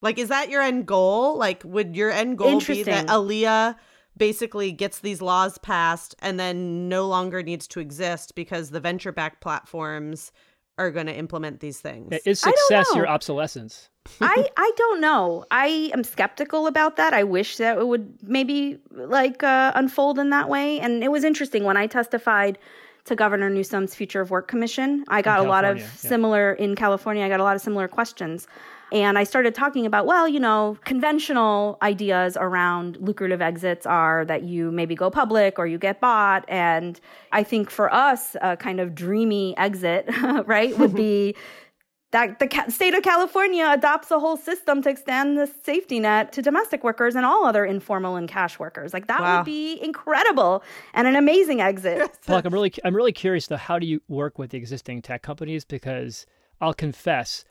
Like, 0.00 0.18
is 0.18 0.28
that 0.28 0.48
your 0.48 0.62
end 0.62 0.86
goal? 0.86 1.36
Like, 1.36 1.62
would 1.64 1.96
your 1.96 2.10
end 2.10 2.38
goal 2.38 2.60
be 2.60 2.82
that 2.84 3.10
Alia 3.10 3.76
basically 4.16 4.72
gets 4.72 5.00
these 5.00 5.22
laws 5.22 5.58
passed 5.58 6.14
and 6.20 6.38
then 6.38 6.88
no 6.88 7.06
longer 7.06 7.42
needs 7.42 7.66
to 7.68 7.80
exist 7.80 8.34
because 8.34 8.70
the 8.70 8.80
venture 8.80 9.12
backed 9.12 9.40
platforms 9.40 10.32
are 10.76 10.90
going 10.90 11.06
to 11.06 11.14
implement 11.14 11.60
these 11.60 11.80
things? 11.80 12.12
Is 12.24 12.40
success 12.40 12.86
your 12.94 13.08
obsolescence? 13.08 13.88
I, 14.20 14.48
I 14.56 14.72
don't 14.76 15.00
know. 15.00 15.44
I 15.50 15.90
am 15.92 16.04
skeptical 16.04 16.66
about 16.66 16.96
that. 16.96 17.12
I 17.12 17.24
wish 17.24 17.56
that 17.56 17.78
it 17.78 17.86
would 17.86 18.18
maybe 18.22 18.78
like 18.90 19.42
uh, 19.42 19.72
unfold 19.74 20.18
in 20.18 20.30
that 20.30 20.48
way. 20.48 20.80
And 20.80 21.02
it 21.02 21.10
was 21.10 21.24
interesting 21.24 21.64
when 21.64 21.76
I 21.76 21.86
testified 21.86 22.58
to 23.04 23.16
Governor 23.16 23.50
Newsom's 23.50 23.94
Future 23.94 24.20
of 24.20 24.30
Work 24.30 24.48
Commission. 24.48 25.04
I 25.08 25.22
got 25.22 25.40
a 25.40 25.48
lot 25.48 25.64
of 25.64 25.78
yeah. 25.78 25.90
similar 25.92 26.52
in 26.52 26.76
California. 26.76 27.24
I 27.24 27.28
got 27.28 27.40
a 27.40 27.44
lot 27.44 27.56
of 27.56 27.62
similar 27.62 27.88
questions. 27.88 28.46
And 28.92 29.18
I 29.18 29.24
started 29.24 29.54
talking 29.54 29.84
about, 29.84 30.06
well, 30.06 30.26
you 30.26 30.40
know, 30.40 30.78
conventional 30.84 31.78
ideas 31.82 32.36
around 32.40 32.96
lucrative 32.96 33.42
exits 33.42 33.84
are 33.86 34.24
that 34.24 34.44
you 34.44 34.70
maybe 34.70 34.94
go 34.94 35.10
public 35.10 35.58
or 35.58 35.66
you 35.66 35.78
get 35.78 36.00
bought. 36.00 36.44
And 36.48 36.98
I 37.32 37.42
think 37.42 37.70
for 37.70 37.92
us, 37.92 38.36
a 38.40 38.56
kind 38.56 38.80
of 38.80 38.94
dreamy 38.94 39.56
exit, 39.58 40.08
right, 40.46 40.76
would 40.78 40.94
be 40.94 41.34
that 42.10 42.38
the 42.38 42.64
state 42.68 42.94
of 42.94 43.02
California 43.02 43.68
adopts 43.70 44.10
a 44.10 44.18
whole 44.18 44.38
system 44.38 44.80
to 44.82 44.88
extend 44.88 45.36
the 45.36 45.46
safety 45.62 46.00
net 46.00 46.32
to 46.32 46.40
domestic 46.40 46.82
workers 46.82 47.14
and 47.14 47.26
all 47.26 47.44
other 47.44 47.66
informal 47.66 48.16
and 48.16 48.28
cash 48.28 48.58
workers. 48.58 48.94
Like 48.94 49.08
that 49.08 49.20
wow. 49.20 49.36
would 49.36 49.44
be 49.44 49.78
incredible 49.82 50.62
and 50.94 51.06
an 51.06 51.16
amazing 51.16 51.60
exit. 51.60 52.10
Look, 52.28 52.46
I'm 52.46 52.54
really, 52.54 52.72
I'm 52.82 52.96
really 52.96 53.12
curious 53.12 53.46
though. 53.46 53.56
How 53.56 53.78
do 53.78 53.86
you 53.86 54.00
work 54.08 54.38
with 54.38 54.50
the 54.50 54.58
existing 54.58 55.02
tech 55.02 55.22
companies? 55.22 55.66
Because 55.66 56.24
I'll 56.62 56.72
confess, 56.72 57.44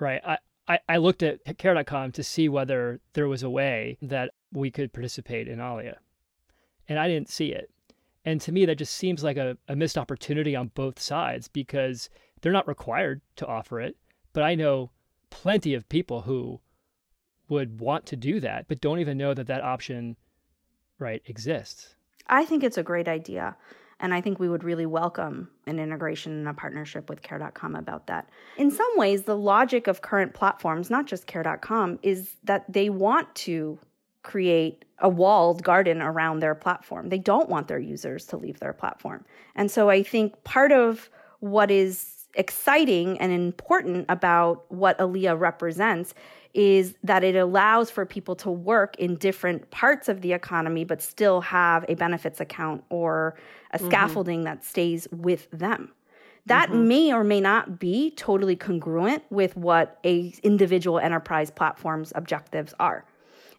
right? 0.00 0.20
I, 0.24 0.38
I, 0.70 0.78
I 0.88 0.96
looked 0.98 1.24
at 1.24 1.58
care.com 1.58 2.12
to 2.12 2.22
see 2.22 2.48
whether 2.48 3.00
there 3.14 3.26
was 3.26 3.42
a 3.42 3.50
way 3.50 3.98
that 4.02 4.30
we 4.52 4.70
could 4.70 4.92
participate 4.92 5.48
in 5.48 5.60
Alia, 5.60 5.98
and 6.88 6.96
I 6.96 7.08
didn't 7.08 7.28
see 7.28 7.48
it. 7.48 7.70
And 8.24 8.40
to 8.42 8.52
me, 8.52 8.66
that 8.66 8.76
just 8.76 8.94
seems 8.94 9.24
like 9.24 9.36
a, 9.36 9.58
a 9.66 9.74
missed 9.74 9.98
opportunity 9.98 10.54
on 10.54 10.68
both 10.68 11.00
sides 11.00 11.48
because 11.48 12.08
they're 12.40 12.52
not 12.52 12.68
required 12.68 13.20
to 13.36 13.46
offer 13.46 13.80
it. 13.80 13.96
But 14.32 14.44
I 14.44 14.54
know 14.54 14.90
plenty 15.30 15.74
of 15.74 15.88
people 15.88 16.20
who 16.20 16.60
would 17.48 17.80
want 17.80 18.06
to 18.06 18.16
do 18.16 18.38
that, 18.38 18.68
but 18.68 18.80
don't 18.80 19.00
even 19.00 19.18
know 19.18 19.34
that 19.34 19.48
that 19.48 19.64
option, 19.64 20.16
right, 21.00 21.20
exists. 21.26 21.96
I 22.28 22.44
think 22.44 22.62
it's 22.62 22.78
a 22.78 22.84
great 22.84 23.08
idea. 23.08 23.56
And 24.00 24.14
I 24.14 24.20
think 24.20 24.40
we 24.40 24.48
would 24.48 24.64
really 24.64 24.86
welcome 24.86 25.50
an 25.66 25.78
integration 25.78 26.32
and 26.32 26.48
a 26.48 26.54
partnership 26.54 27.08
with 27.08 27.22
care.com 27.22 27.76
about 27.76 28.06
that. 28.06 28.28
In 28.56 28.70
some 28.70 28.90
ways, 28.96 29.24
the 29.24 29.36
logic 29.36 29.86
of 29.86 30.00
current 30.00 30.34
platforms, 30.34 30.90
not 30.90 31.06
just 31.06 31.26
care.com, 31.26 31.98
is 32.02 32.36
that 32.44 32.70
they 32.72 32.88
want 32.88 33.32
to 33.36 33.78
create 34.22 34.84
a 34.98 35.08
walled 35.08 35.62
garden 35.62 36.02
around 36.02 36.40
their 36.40 36.54
platform. 36.54 37.08
They 37.08 37.18
don't 37.18 37.48
want 37.48 37.68
their 37.68 37.78
users 37.78 38.26
to 38.26 38.36
leave 38.36 38.58
their 38.58 38.72
platform. 38.72 39.24
And 39.54 39.70
so 39.70 39.88
I 39.88 40.02
think 40.02 40.42
part 40.44 40.72
of 40.72 41.08
what 41.40 41.70
is 41.70 42.26
exciting 42.34 43.18
and 43.18 43.32
important 43.32 44.06
about 44.08 44.70
what 44.70 45.00
Alia 45.00 45.34
represents 45.34 46.14
is 46.54 46.94
that 47.04 47.22
it 47.22 47.36
allows 47.36 47.90
for 47.90 48.04
people 48.04 48.34
to 48.34 48.50
work 48.50 48.96
in 48.96 49.14
different 49.16 49.70
parts 49.70 50.08
of 50.08 50.20
the 50.20 50.32
economy 50.32 50.84
but 50.84 51.00
still 51.00 51.40
have 51.40 51.84
a 51.88 51.94
benefits 51.94 52.40
account 52.40 52.82
or 52.88 53.36
a 53.72 53.78
mm-hmm. 53.78 53.86
scaffolding 53.86 54.44
that 54.44 54.64
stays 54.64 55.06
with 55.12 55.48
them 55.50 55.92
that 56.46 56.68
mm-hmm. 56.70 56.88
may 56.88 57.12
or 57.12 57.22
may 57.22 57.40
not 57.40 57.78
be 57.78 58.10
totally 58.12 58.56
congruent 58.56 59.22
with 59.30 59.56
what 59.56 59.98
a 60.04 60.34
individual 60.42 60.98
enterprise 60.98 61.50
platform's 61.50 62.12
objectives 62.14 62.74
are 62.80 63.04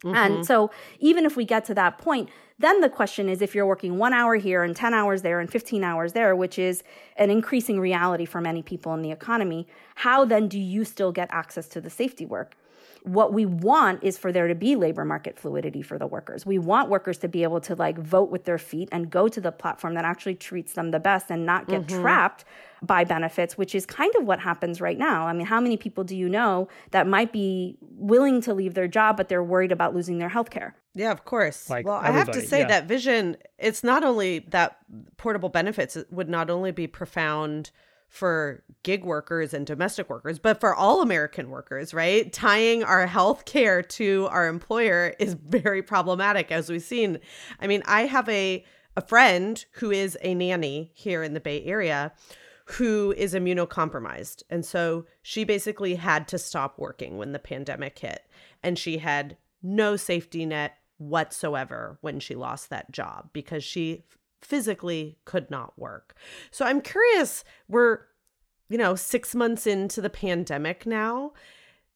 mm-hmm. 0.03 0.15
and 0.15 0.45
so 0.45 0.69
even 0.99 1.25
if 1.25 1.37
we 1.37 1.45
get 1.45 1.63
to 1.63 1.73
that 1.73 1.97
point 1.97 2.29
then 2.61 2.81
the 2.81 2.89
question 2.89 3.27
is 3.27 3.41
if 3.41 3.55
you're 3.55 3.65
working 3.65 3.97
one 3.97 4.13
hour 4.13 4.35
here 4.35 4.63
and 4.63 4.75
10 4.75 4.93
hours 4.93 5.23
there 5.23 5.39
and 5.39 5.51
15 5.51 5.83
hours 5.83 6.13
there, 6.13 6.35
which 6.35 6.59
is 6.59 6.83
an 7.17 7.31
increasing 7.31 7.79
reality 7.79 8.23
for 8.23 8.39
many 8.39 8.61
people 8.61 8.93
in 8.93 9.01
the 9.01 9.11
economy, 9.11 9.67
how 9.95 10.23
then 10.25 10.47
do 10.47 10.59
you 10.59 10.85
still 10.85 11.11
get 11.11 11.27
access 11.31 11.67
to 11.69 11.81
the 11.81 11.89
safety 11.89 12.23
work? 12.23 12.55
What 13.03 13.33
we 13.33 13.45
want 13.45 14.03
is 14.03 14.17
for 14.17 14.31
there 14.31 14.47
to 14.47 14.55
be 14.55 14.75
labor 14.75 15.03
market 15.03 15.37
fluidity 15.39 15.81
for 15.81 15.97
the 15.97 16.05
workers. 16.05 16.45
We 16.45 16.59
want 16.59 16.89
workers 16.89 17.17
to 17.19 17.27
be 17.27 17.43
able 17.43 17.59
to 17.61 17.75
like 17.75 17.97
vote 17.97 18.29
with 18.29 18.45
their 18.45 18.57
feet 18.57 18.89
and 18.91 19.09
go 19.09 19.27
to 19.27 19.41
the 19.41 19.51
platform 19.51 19.95
that 19.95 20.05
actually 20.05 20.35
treats 20.35 20.73
them 20.73 20.91
the 20.91 20.99
best 20.99 21.31
and 21.31 21.45
not 21.45 21.67
get 21.67 21.87
mm-hmm. 21.87 22.01
trapped 22.01 22.45
by 22.83 23.03
benefits, 23.03 23.57
which 23.57 23.73
is 23.73 23.85
kind 23.85 24.13
of 24.15 24.25
what 24.25 24.39
happens 24.39 24.81
right 24.81 24.97
now. 24.97 25.27
I 25.27 25.33
mean, 25.33 25.45
how 25.47 25.59
many 25.59 25.77
people 25.77 26.03
do 26.03 26.15
you 26.15 26.29
know 26.29 26.67
that 26.91 27.07
might 27.07 27.31
be 27.31 27.77
willing 27.81 28.41
to 28.41 28.53
leave 28.53 28.73
their 28.75 28.87
job, 28.87 29.17
but 29.17 29.29
they're 29.29 29.43
worried 29.43 29.71
about 29.71 29.95
losing 29.95 30.17
their 30.19 30.29
health 30.29 30.49
care? 30.49 30.75
Yeah, 30.93 31.11
of 31.11 31.25
course. 31.25 31.69
Like 31.69 31.85
well, 31.85 31.95
I 31.95 32.11
have 32.11 32.31
to 32.31 32.41
say 32.41 32.59
yeah. 32.59 32.67
that 32.67 32.87
vision, 32.87 33.37
it's 33.57 33.83
not 33.83 34.03
only 34.03 34.39
that 34.49 34.77
portable 35.17 35.49
benefits 35.49 35.97
would 36.11 36.29
not 36.29 36.49
only 36.49 36.71
be 36.71 36.87
profound 36.87 37.71
for 38.11 38.61
gig 38.83 39.05
workers 39.05 39.53
and 39.53 39.65
domestic 39.65 40.09
workers, 40.09 40.37
but 40.37 40.59
for 40.59 40.75
all 40.75 41.01
American 41.01 41.49
workers, 41.49 41.93
right? 41.93 42.31
Tying 42.33 42.83
our 42.83 43.07
health 43.07 43.45
care 43.45 43.81
to 43.81 44.27
our 44.29 44.49
employer 44.49 45.15
is 45.17 45.33
very 45.33 45.81
problematic, 45.81 46.51
as 46.51 46.69
we've 46.69 46.83
seen. 46.83 47.19
I 47.61 47.67
mean, 47.67 47.81
I 47.85 48.01
have 48.07 48.27
a, 48.27 48.65
a 48.97 49.01
friend 49.01 49.63
who 49.75 49.91
is 49.91 50.17
a 50.21 50.35
nanny 50.35 50.91
here 50.93 51.23
in 51.23 51.33
the 51.33 51.39
Bay 51.39 51.63
Area 51.63 52.11
who 52.65 53.13
is 53.15 53.33
immunocompromised. 53.33 54.43
And 54.49 54.65
so 54.65 55.05
she 55.21 55.45
basically 55.45 55.95
had 55.95 56.27
to 56.27 56.37
stop 56.37 56.77
working 56.77 57.17
when 57.17 57.31
the 57.31 57.39
pandemic 57.39 57.97
hit. 57.97 58.23
And 58.61 58.77
she 58.77 58.97
had 58.97 59.37
no 59.63 59.95
safety 59.95 60.45
net 60.45 60.75
whatsoever 60.97 61.97
when 62.01 62.19
she 62.19 62.35
lost 62.35 62.69
that 62.69 62.91
job 62.91 63.29
because 63.31 63.63
she 63.63 64.03
physically 64.41 65.17
could 65.25 65.49
not 65.49 65.77
work. 65.77 66.15
So 66.49 66.65
I'm 66.65 66.81
curious, 66.81 67.43
we're, 67.67 67.99
you 68.69 68.77
know, 68.77 68.95
six 68.95 69.35
months 69.35 69.67
into 69.67 70.01
the 70.01 70.09
pandemic 70.09 70.85
now. 70.85 71.33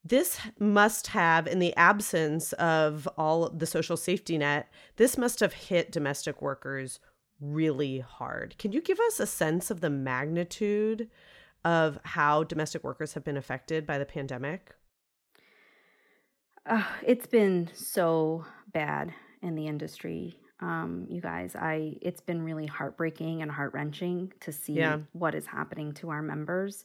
This 0.04 0.40
must 0.60 1.08
have, 1.08 1.48
in 1.48 1.60
the 1.60 1.76
absence 1.76 2.54
of 2.54 3.08
all 3.18 3.50
the 3.50 3.66
social 3.66 3.98
safety 3.98 4.38
net, 4.38 4.70
this 4.98 5.18
must 5.18 5.40
have 5.40 5.54
hit 5.54 5.92
domestic 5.92 6.42
workers 6.42 7.00
really 7.42 8.00
hard. 8.00 8.56
Can 8.60 8.72
you 8.72 8.82
give 8.82 9.00
us 9.00 9.20
a 9.20 9.26
sense 9.26 9.72
of 9.72 9.82
the 9.82 9.90
magnitude 9.90 11.10
of 11.64 12.00
how 12.04 12.44
domestic 12.44 12.84
workers 12.84 13.14
have 13.14 13.24
been 13.24 13.38
affected 13.38 13.88
by 13.88 13.98
the 13.98 14.06
pandemic? 14.06 14.76
Uh, 16.68 16.84
it's 17.04 17.28
been 17.28 17.70
so 17.74 18.46
bad 18.72 19.14
in 19.42 19.56
the 19.56 19.68
industry 19.68 20.40
um, 20.66 21.06
you 21.10 21.22
guys. 21.22 21.56
I 21.56 21.98
it's 22.02 22.22
been 22.22 22.42
really 22.42 22.66
heartbreaking 22.66 23.44
and 23.44 23.52
heart 23.52 23.74
wrenching 23.74 24.34
to 24.42 24.52
see 24.52 24.74
yeah. 24.74 25.00
what 25.14 25.36
is 25.36 25.46
happening 25.46 25.94
to 25.94 26.10
our 26.10 26.24
members. 26.24 26.84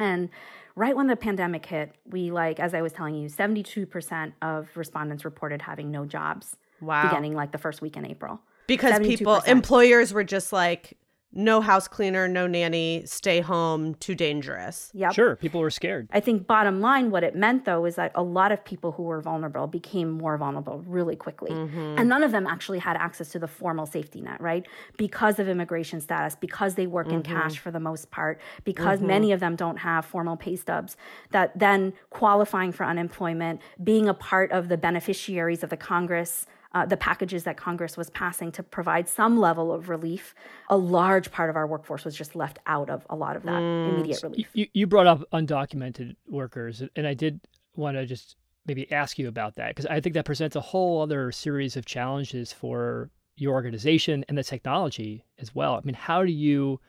And 0.00 0.28
right 0.74 0.96
when 0.96 1.06
the 1.06 1.16
pandemic 1.16 1.64
hit, 1.64 1.94
we 2.04 2.30
like, 2.30 2.60
as 2.60 2.74
I 2.74 2.82
was 2.82 2.92
telling 2.92 3.14
you, 3.14 3.28
72% 3.28 4.32
of 4.42 4.68
respondents 4.76 5.24
reported 5.24 5.62
having 5.62 5.90
no 5.90 6.04
jobs. 6.04 6.56
Wow. 6.80 7.08
Beginning 7.08 7.34
like 7.34 7.52
the 7.52 7.58
first 7.58 7.80
week 7.80 7.96
in 7.96 8.04
April. 8.04 8.40
Because 8.66 8.94
72%. 8.94 9.04
people, 9.06 9.40
employers 9.46 10.12
were 10.12 10.24
just 10.24 10.52
like, 10.52 10.96
no 11.32 11.60
house 11.60 11.88
cleaner, 11.88 12.26
no 12.26 12.46
nanny, 12.46 13.02
stay 13.04 13.40
home, 13.40 13.94
too 13.96 14.14
dangerous. 14.14 14.90
Yeah. 14.94 15.10
Sure, 15.10 15.36
people 15.36 15.60
were 15.60 15.70
scared. 15.70 16.08
I 16.10 16.20
think 16.20 16.46
bottom 16.46 16.80
line, 16.80 17.10
what 17.10 17.22
it 17.22 17.36
meant 17.36 17.64
though 17.64 17.84
is 17.84 17.96
that 17.96 18.12
a 18.14 18.22
lot 18.22 18.50
of 18.50 18.64
people 18.64 18.92
who 18.92 19.02
were 19.02 19.20
vulnerable 19.20 19.66
became 19.66 20.10
more 20.10 20.36
vulnerable 20.38 20.82
really 20.86 21.16
quickly. 21.16 21.50
Mm-hmm. 21.50 21.98
And 21.98 22.08
none 22.08 22.22
of 22.22 22.32
them 22.32 22.46
actually 22.46 22.78
had 22.78 22.96
access 22.96 23.30
to 23.32 23.38
the 23.38 23.46
formal 23.46 23.86
safety 23.86 24.20
net, 24.20 24.40
right? 24.40 24.66
Because 24.96 25.38
of 25.38 25.48
immigration 25.48 26.00
status, 26.00 26.34
because 26.34 26.74
they 26.74 26.86
work 26.86 27.08
in 27.08 27.22
mm-hmm. 27.22 27.32
cash 27.32 27.58
for 27.58 27.70
the 27.70 27.80
most 27.80 28.10
part, 28.10 28.40
because 28.64 28.98
mm-hmm. 28.98 29.08
many 29.08 29.32
of 29.32 29.40
them 29.40 29.54
don't 29.54 29.78
have 29.78 30.04
formal 30.04 30.36
pay 30.36 30.56
stubs, 30.56 30.96
that 31.30 31.58
then 31.58 31.92
qualifying 32.10 32.72
for 32.72 32.84
unemployment, 32.84 33.60
being 33.82 34.08
a 34.08 34.14
part 34.14 34.50
of 34.50 34.68
the 34.68 34.76
beneficiaries 34.76 35.62
of 35.62 35.70
the 35.70 35.76
Congress 35.76 36.46
uh, 36.72 36.84
the 36.84 36.96
packages 36.96 37.44
that 37.44 37.56
Congress 37.56 37.96
was 37.96 38.10
passing 38.10 38.52
to 38.52 38.62
provide 38.62 39.08
some 39.08 39.38
level 39.38 39.72
of 39.72 39.88
relief, 39.88 40.34
a 40.68 40.76
large 40.76 41.30
part 41.30 41.48
of 41.48 41.56
our 41.56 41.66
workforce 41.66 42.04
was 42.04 42.14
just 42.14 42.36
left 42.36 42.58
out 42.66 42.90
of 42.90 43.06
a 43.08 43.16
lot 43.16 43.36
of 43.36 43.42
that 43.44 43.62
immediate 43.88 44.22
relief. 44.22 44.48
You, 44.52 44.66
you 44.74 44.86
brought 44.86 45.06
up 45.06 45.22
undocumented 45.32 46.14
workers, 46.28 46.82
and 46.94 47.06
I 47.06 47.14
did 47.14 47.40
want 47.74 47.96
to 47.96 48.04
just 48.04 48.36
maybe 48.66 48.90
ask 48.92 49.18
you 49.18 49.28
about 49.28 49.56
that 49.56 49.68
because 49.68 49.86
I 49.86 50.00
think 50.00 50.14
that 50.14 50.26
presents 50.26 50.56
a 50.56 50.60
whole 50.60 51.00
other 51.00 51.32
series 51.32 51.76
of 51.76 51.86
challenges 51.86 52.52
for 52.52 53.10
your 53.36 53.54
organization 53.54 54.24
and 54.28 54.36
the 54.36 54.44
technology 54.44 55.24
as 55.38 55.54
well. 55.54 55.74
I 55.74 55.80
mean, 55.84 55.94
how 55.94 56.24
do 56.24 56.32
you 56.32 56.80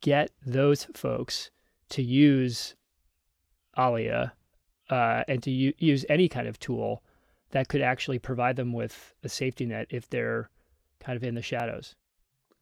get 0.00 0.30
those 0.44 0.86
folks 0.94 1.50
to 1.88 2.02
use 2.02 2.76
Alia 3.76 4.32
uh, 4.90 5.24
and 5.26 5.42
to 5.42 5.50
u- 5.50 5.74
use 5.78 6.04
any 6.08 6.28
kind 6.28 6.46
of 6.46 6.58
tool 6.60 7.02
that 7.50 7.68
could 7.68 7.80
actually 7.80 8.18
provide 8.18 8.56
them 8.56 8.72
with 8.72 9.14
a 9.22 9.28
safety 9.28 9.66
net 9.66 9.86
if 9.90 10.08
they're 10.08 10.50
kind 11.00 11.16
of 11.16 11.22
in 11.22 11.34
the 11.34 11.42
shadows, 11.42 11.94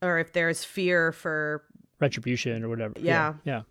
Or 0.03 0.18
if 0.18 0.33
there's 0.33 0.64
fear 0.64 1.12
for, 1.12 1.64
retribution 2.01 2.62
or 2.64 2.68
whatever. 2.68 2.94
Yeah. 2.99 3.35
yeah. 3.44 3.62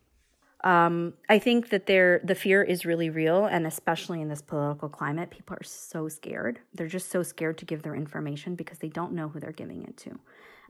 Um, 0.63 1.13
I 1.27 1.39
think 1.39 1.69
that 1.69 1.87
there 1.87 2.21
the 2.23 2.35
fear 2.35 2.63
is 2.63 2.85
really 2.85 3.09
real, 3.09 3.45
and 3.45 3.67
especially 3.67 4.21
in 4.21 4.29
this 4.29 4.41
political 4.41 4.87
climate, 4.87 5.29
people 5.29 5.57
are 5.59 5.63
so 5.63 6.07
scared. 6.07 6.59
They're 6.73 6.87
just 6.87 7.11
so 7.11 7.21
scared 7.21 7.57
to 7.57 7.65
give 7.65 7.83
their 7.83 7.95
information 7.95 8.55
because 8.55 8.79
they 8.79 8.87
don't 8.87 9.11
know 9.11 9.27
who 9.27 9.41
they're 9.41 9.51
giving 9.51 9.83
it 9.83 9.97
to. 9.97 10.19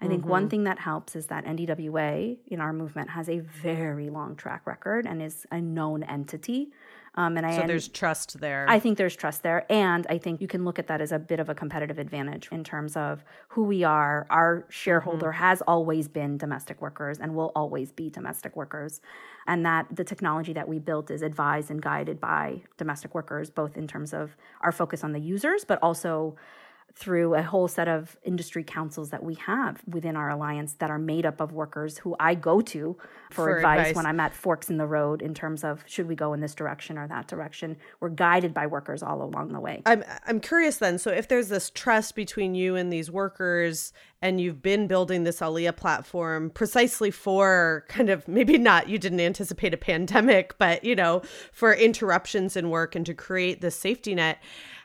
I 0.02 0.08
think 0.08 0.26
one 0.26 0.50
thing 0.50 0.66
that 0.66 0.80
helps 0.80 1.16
is 1.16 1.28
that 1.28 1.46
NDWA 1.46 2.38
in 2.48 2.60
our 2.60 2.74
movement 2.74 3.12
has 3.12 3.30
a 3.30 3.40
very 3.40 4.10
long 4.10 4.36
track 4.36 4.68
record 4.68 5.06
and 5.06 5.22
is 5.22 5.46
a 5.50 5.62
known 5.62 6.04
entity. 6.04 6.72
Um, 7.16 7.38
and 7.38 7.46
I 7.46 7.58
so 7.58 7.68
there's 7.68 7.88
trust 7.88 8.40
there. 8.40 8.66
I 8.68 8.80
think 8.80 8.98
there's 8.98 9.16
trust 9.16 9.44
there. 9.44 9.72
And 9.72 10.08
I 10.10 10.18
think 10.18 10.42
you 10.42 10.48
can 10.48 10.66
look 10.66 10.80
at 10.80 10.88
that 10.88 11.00
as 11.00 11.12
a 11.12 11.20
bit 11.20 11.40
of 11.40 11.48
a 11.48 11.56
competitive 11.56 12.00
advantage 12.00 12.50
in 12.52 12.64
terms 12.64 12.98
of 12.98 13.24
who 13.50 13.64
we 13.64 13.84
are. 13.84 14.26
Our 14.30 14.66
shareholder 14.70 15.32
has 15.34 15.62
always 15.62 16.08
been 16.08 16.38
domestic 16.38 16.82
workers 16.82 17.20
and 17.20 17.36
will 17.36 17.52
always 17.56 17.92
be 17.92 18.10
domestic 18.10 18.56
workers. 18.56 19.00
And 19.46 19.66
that 19.66 19.88
the 19.96 20.04
technology 20.04 20.54
that 20.54 20.68
we 20.68 20.80
built 20.80 21.12
is 21.12 21.22
advised 21.22 21.70
and 21.70 21.82
guided 21.82 22.20
by 22.20 22.62
domestic 22.78 23.14
workers, 23.14 23.50
both 23.52 23.78
in 23.78 23.88
terms 23.88 24.14
of 24.14 24.36
our 24.62 24.72
focus 24.72 25.04
on 25.04 25.12
the 25.12 25.20
users, 25.20 25.66
but 25.66 25.78
also 25.84 26.36
through 26.96 27.34
a 27.34 27.42
whole 27.42 27.68
set 27.68 27.88
of 27.88 28.16
industry 28.24 28.64
councils 28.64 29.10
that 29.10 29.24
we 29.24 29.34
have 29.36 29.82
within 29.88 30.16
our 30.16 30.30
alliance 30.30 30.74
that 30.74 30.92
are 30.92 31.00
made 31.00 31.26
up 31.26 31.42
of 31.42 31.52
workers 31.52 31.98
who 31.98 32.16
I 32.20 32.36
go 32.36 32.62
to 32.62 32.96
for, 33.32 33.46
For 33.46 33.58
advice, 33.58 33.80
advice. 33.80 33.96
when 33.96 34.06
I'm 34.06 34.20
at 34.20 34.34
forks 34.34 34.70
in 34.70 34.78
the 34.78 34.86
road 34.86 35.24
in 35.24 35.34
terms 35.34 35.64
of 35.64 35.84
should 35.88 36.08
we 36.08 36.16
go 36.16 36.34
in 36.34 36.40
this 36.40 36.54
direction 36.54 37.00
or 37.00 37.08
that 37.08 37.28
direction. 37.28 37.78
We're 38.00 38.10
guided 38.10 38.54
by 38.54 38.68
workers 38.68 39.02
all 39.02 39.24
along 39.24 39.54
the 39.54 39.60
way. 39.60 39.82
I'm 39.88 40.04
I'm 40.28 40.40
curious 40.40 40.78
then. 40.78 41.00
So 41.00 41.10
if 41.10 41.28
there's 41.28 41.50
this 41.50 41.72
trust 41.72 42.16
between 42.16 42.54
you 42.54 42.76
and 42.76 42.94
these 42.94 43.10
workers 43.10 43.92
and 44.22 44.40
you've 44.40 44.62
been 44.62 44.88
building 44.88 45.24
this 45.24 45.42
Alia 45.42 45.74
platform 45.74 46.52
precisely 46.52 47.12
for 47.12 47.86
kind 47.90 48.10
of 48.10 48.28
maybe 48.28 48.58
not 48.58 48.88
you 48.88 49.00
didn't 49.00 49.20
anticipate 49.20 49.74
a 49.74 49.78
pandemic, 49.92 50.58
but 50.60 50.84
you 50.84 50.96
know, 50.96 51.24
for 51.52 51.74
interruptions 51.74 52.56
in 52.56 52.70
work 52.70 52.96
and 52.96 53.06
to 53.08 53.14
create 53.16 53.62
this 53.62 53.76
safety 53.76 54.14
net, 54.14 54.38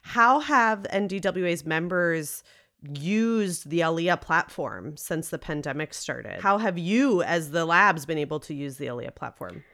how 0.09 0.40
have 0.40 0.87
NDWA's 0.90 1.66
members 1.66 2.42
used 2.83 3.68
the 3.68 3.83
Alia 3.83 4.16
platform 4.16 4.97
since 4.97 5.29
the 5.29 5.38
pandemic 5.38 5.92
started? 5.92 6.40
How 6.40 6.57
have 6.57 6.79
you 6.79 7.23
as 7.23 7.51
the 7.51 7.66
labs 7.66 8.07
been 8.07 8.16
able 8.16 8.40
to 8.40 8.55
use 8.55 8.79
the 8.79 8.87
Alia 8.87 9.11
platform? 9.11 9.64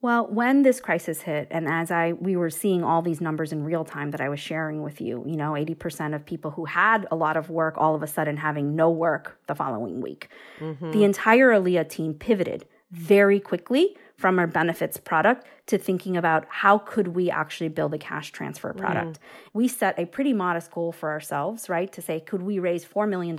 Well, 0.00 0.26
when 0.26 0.62
this 0.62 0.80
crisis 0.80 1.20
hit, 1.20 1.48
and 1.50 1.68
as 1.68 1.90
I 1.90 2.14
we 2.14 2.34
were 2.34 2.48
seeing 2.48 2.82
all 2.82 3.02
these 3.02 3.20
numbers 3.20 3.52
in 3.52 3.62
real 3.62 3.84
time 3.84 4.10
that 4.12 4.22
I 4.22 4.30
was 4.30 4.40
sharing 4.40 4.82
with 4.82 5.02
you, 5.02 5.22
you 5.26 5.36
know, 5.36 5.54
eighty 5.54 5.74
percent 5.74 6.14
of 6.14 6.24
people 6.24 6.50
who 6.50 6.64
had 6.64 7.06
a 7.10 7.16
lot 7.16 7.36
of 7.36 7.50
work 7.50 7.74
all 7.76 7.94
of 7.94 8.02
a 8.02 8.06
sudden 8.06 8.38
having 8.38 8.74
no 8.74 8.90
work 8.90 9.38
the 9.48 9.54
following 9.54 10.00
week, 10.00 10.28
mm-hmm. 10.60 10.92
the 10.92 11.04
entire 11.04 11.52
Alia 11.52 11.84
team 11.84 12.14
pivoted 12.14 12.64
very 12.90 13.38
quickly 13.38 13.98
from 14.16 14.38
our 14.38 14.46
benefits 14.46 14.96
product 14.96 15.46
to 15.66 15.78
thinking 15.78 16.16
about 16.16 16.44
how 16.48 16.78
could 16.78 17.08
we 17.08 17.30
actually 17.30 17.68
build 17.68 17.94
a 17.94 17.98
cash 17.98 18.30
transfer 18.30 18.72
mm. 18.72 18.76
product. 18.76 19.18
We 19.52 19.66
set 19.68 19.98
a 19.98 20.06
pretty 20.06 20.32
modest 20.32 20.70
goal 20.70 20.92
for 20.92 21.10
ourselves, 21.10 21.68
right? 21.68 21.92
To 21.92 22.02
say, 22.02 22.20
could 22.20 22.42
we 22.42 22.58
raise 22.58 22.84
$4 22.84 23.08
million 23.08 23.38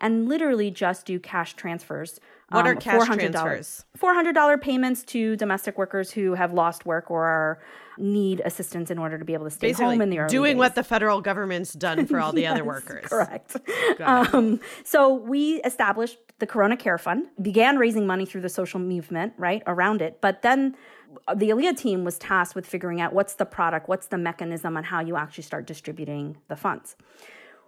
and 0.00 0.28
literally 0.28 0.70
just 0.70 1.06
do 1.06 1.18
cash 1.18 1.54
transfers? 1.54 2.20
What 2.50 2.66
um, 2.66 2.66
are 2.66 2.74
cash 2.76 3.08
$400 3.08 3.32
transfers? 3.32 3.84
$400 3.98 4.60
payments 4.60 5.02
to 5.04 5.36
domestic 5.36 5.78
workers 5.78 6.10
who 6.10 6.34
have 6.34 6.52
lost 6.52 6.84
work 6.84 7.10
or 7.10 7.24
are 7.24 7.62
need 7.96 8.42
assistance 8.44 8.90
in 8.90 8.98
order 8.98 9.18
to 9.18 9.24
be 9.24 9.34
able 9.34 9.44
to 9.44 9.50
stay 9.50 9.72
home 9.72 10.00
in 10.00 10.10
the 10.10 10.18
early 10.18 10.30
doing 10.30 10.54
days. 10.54 10.58
what 10.58 10.74
the 10.74 10.82
federal 10.82 11.20
government's 11.20 11.72
done 11.72 12.06
for 12.06 12.20
all 12.20 12.32
the 12.32 12.46
other 12.48 12.64
workers. 12.64 13.06
Correct. 13.06 13.56
Um, 14.00 14.60
so 14.84 15.14
we 15.14 15.62
established 15.62 16.18
the 16.40 16.46
Corona 16.46 16.76
Care 16.76 16.98
Fund, 16.98 17.26
began 17.40 17.78
raising 17.78 18.06
money 18.06 18.26
through 18.26 18.40
the 18.40 18.48
social 18.48 18.80
movement, 18.80 19.32
right, 19.38 19.62
around 19.66 20.02
it. 20.02 20.20
But 20.20 20.42
then 20.42 20.76
the 21.34 21.50
Alia 21.50 21.74
team 21.74 22.04
was 22.04 22.18
tasked 22.18 22.54
with 22.54 22.66
figuring 22.66 23.00
out 23.00 23.12
what's 23.12 23.34
the 23.34 23.46
product, 23.46 23.88
what's 23.88 24.08
the 24.08 24.18
mechanism, 24.18 24.76
and 24.76 24.84
how 24.84 25.00
you 25.00 25.16
actually 25.16 25.44
start 25.44 25.66
distributing 25.66 26.36
the 26.48 26.56
funds. 26.56 26.96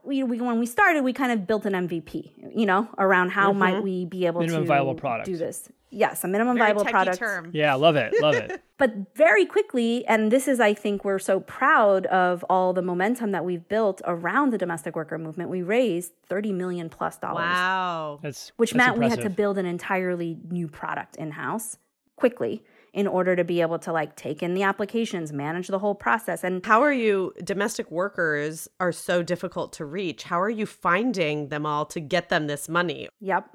We, 0.07 0.23
we, 0.23 0.41
when 0.41 0.59
we 0.59 0.67
started, 0.67 1.03
we 1.03 1.13
kind 1.13 1.33
of 1.33 1.47
built 1.47 1.67
an 1.67 1.73
MVP, 1.73 2.55
you 2.55 2.67
know, 2.67 2.89
around 2.99 3.31
how 3.31 3.53
might 3.53 3.75
mm-hmm. 3.75 3.83
we 3.83 4.05
be 4.05 4.27
able 4.27 4.41
Minimum 4.41 4.63
to 4.63 4.69
viable 4.69 4.95
product. 4.95 5.27
do 5.27 5.37
this. 5.37 5.69
Yes, 5.91 6.25
a 6.25 6.29
minimum 6.29 6.57
Very 6.57 6.69
viable 6.69 6.85
product. 6.85 7.19
term. 7.19 7.51
Yeah, 7.53 7.75
love 7.75 7.97
it. 7.97 8.13
Love 8.21 8.35
it. 8.35 8.63
But 8.79 8.93
very 9.15 9.47
quickly, 9.47 10.05
and 10.07 10.31
this 10.31 10.47
is, 10.47 10.61
I 10.61 10.75
think, 10.75 11.03
we're 11.03 11.19
so 11.19 11.41
proud 11.41 12.05
of 12.07 12.45
all 12.51 12.75
the 12.75 12.83
momentum 12.83 13.31
that 13.31 13.43
we've 13.43 13.67
built 13.67 14.03
around 14.05 14.51
the 14.53 14.59
domestic 14.59 14.95
worker 14.95 15.17
movement. 15.17 15.49
We 15.49 15.63
raised 15.63 16.13
30 16.29 16.53
million 16.53 16.91
plus 16.91 17.17
dollars, 17.17 17.45
Wow. 17.45 18.19
That's 18.21 18.53
which 18.59 18.73
that's 18.73 18.77
meant 18.77 18.99
we 18.99 19.09
had 19.09 19.23
to 19.23 19.31
build 19.31 19.57
an 19.57 19.65
entirely 19.65 20.37
new 20.51 20.69
product 20.69 21.17
in 21.17 21.31
house 21.31 21.79
quickly 22.17 22.63
in 22.97 23.07
order 23.07 23.37
to 23.37 23.45
be 23.45 23.61
able 23.61 23.79
to 23.79 23.93
like 23.93 24.17
take 24.17 24.43
in 24.43 24.55
the 24.55 24.63
applications, 24.63 25.31
manage 25.31 25.69
the 25.69 25.79
whole 25.79 25.95
process. 25.95 26.43
And 26.43 26.65
How 26.65 26.83
are 26.83 26.93
you 26.93 27.35
domestic 27.45 27.91
workers 27.91 28.69
are 28.81 28.91
so 28.91 29.23
difficult 29.23 29.75
to 29.75 29.85
reach? 29.85 30.23
How 30.23 30.41
are 30.41 30.51
you 30.51 30.65
finding 30.65 31.49
them 31.49 31.67
all 31.67 31.85
to 31.87 32.01
get 32.01 32.31
them 32.31 32.47
this 32.47 32.71
money? 32.71 33.11
Yep. 33.21 33.51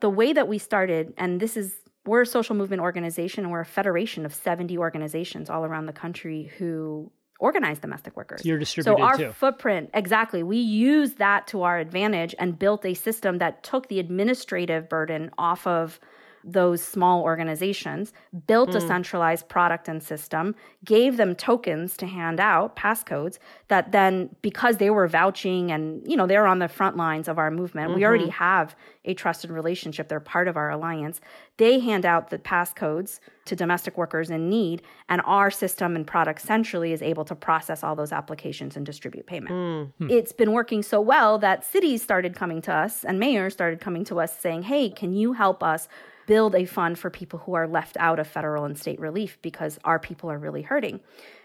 The 0.00 0.08
way 0.08 0.32
that 0.32 0.48
we 0.48 0.56
started, 0.56 1.12
and 1.18 1.40
this 1.40 1.58
is, 1.58 1.74
we're 2.06 2.22
a 2.22 2.26
social 2.26 2.56
movement 2.56 2.80
organization 2.80 3.44
and 3.44 3.52
we're 3.52 3.60
a 3.60 3.66
federation 3.66 4.24
of 4.24 4.34
70 4.34 4.78
organizations 4.78 5.50
all 5.50 5.66
around 5.66 5.84
the 5.84 5.92
country 5.92 6.50
who 6.56 7.12
organize 7.40 7.78
domestic 7.78 8.16
workers. 8.16 8.46
You're 8.46 8.58
distributed 8.58 8.98
So 8.98 9.04
our 9.04 9.16
too. 9.18 9.32
footprint, 9.32 9.90
exactly. 9.92 10.42
We 10.42 10.56
used 10.56 11.18
that 11.18 11.48
to 11.48 11.64
our 11.64 11.78
advantage 11.78 12.34
and 12.38 12.58
built 12.58 12.86
a 12.86 12.94
system 12.94 13.38
that 13.38 13.62
took 13.62 13.88
the 13.88 14.00
administrative 14.00 14.88
burden 14.88 15.32
off 15.36 15.66
of 15.66 16.00
those 16.44 16.82
small 16.82 17.22
organizations, 17.22 18.12
built 18.46 18.74
a 18.74 18.80
hmm. 18.80 18.86
centralized 18.86 19.48
product 19.48 19.88
and 19.88 20.02
system, 20.02 20.54
gave 20.84 21.16
them 21.16 21.34
tokens 21.34 21.96
to 21.96 22.06
hand 22.06 22.40
out, 22.40 22.76
passcodes, 22.76 23.38
that 23.68 23.92
then 23.92 24.34
because 24.42 24.78
they 24.78 24.90
were 24.90 25.06
vouching 25.06 25.70
and 25.70 26.06
you 26.06 26.16
know 26.16 26.26
they're 26.26 26.46
on 26.46 26.58
the 26.58 26.68
front 26.68 26.96
lines 26.96 27.28
of 27.28 27.38
our 27.38 27.50
movement, 27.50 27.94
we 27.94 28.04
already 28.04 28.24
mm-hmm. 28.24 28.32
have 28.32 28.76
a 29.04 29.14
trusted 29.14 29.50
relationship. 29.50 30.08
They're 30.08 30.20
part 30.20 30.48
of 30.48 30.56
our 30.56 30.70
alliance. 30.70 31.20
They 31.56 31.80
hand 31.80 32.04
out 32.04 32.30
the 32.30 32.38
passcodes 32.38 33.20
to 33.46 33.56
domestic 33.56 33.96
workers 33.96 34.30
in 34.30 34.48
need, 34.48 34.82
and 35.08 35.20
our 35.24 35.50
system 35.50 35.96
and 35.96 36.06
product 36.06 36.42
centrally 36.42 36.92
is 36.92 37.02
able 37.02 37.24
to 37.24 37.34
process 37.34 37.82
all 37.82 37.96
those 37.96 38.12
applications 38.12 38.76
and 38.76 38.84
distribute 38.84 39.26
payment. 39.26 39.50
Hmm. 39.98 40.04
Hmm. 40.04 40.10
It's 40.10 40.32
been 40.32 40.52
working 40.52 40.82
so 40.82 41.00
well 41.00 41.38
that 41.38 41.64
cities 41.64 42.02
started 42.02 42.36
coming 42.36 42.62
to 42.62 42.72
us 42.72 43.04
and 43.04 43.18
mayors 43.18 43.54
started 43.54 43.80
coming 43.80 44.04
to 44.04 44.20
us 44.20 44.38
saying, 44.38 44.62
Hey, 44.62 44.90
can 44.90 45.12
you 45.12 45.32
help 45.32 45.62
us 45.62 45.88
build 46.28 46.54
a 46.54 46.64
fund 46.64 46.96
for 46.98 47.10
people 47.10 47.40
who 47.40 47.54
are 47.54 47.66
left 47.66 47.96
out 47.98 48.20
of 48.20 48.28
federal 48.28 48.64
and 48.64 48.78
state 48.78 49.00
relief 49.00 49.38
because 49.42 49.78
our 49.82 49.98
people 49.98 50.30
are 50.30 50.38
really 50.38 50.62
hurting? 50.62 51.00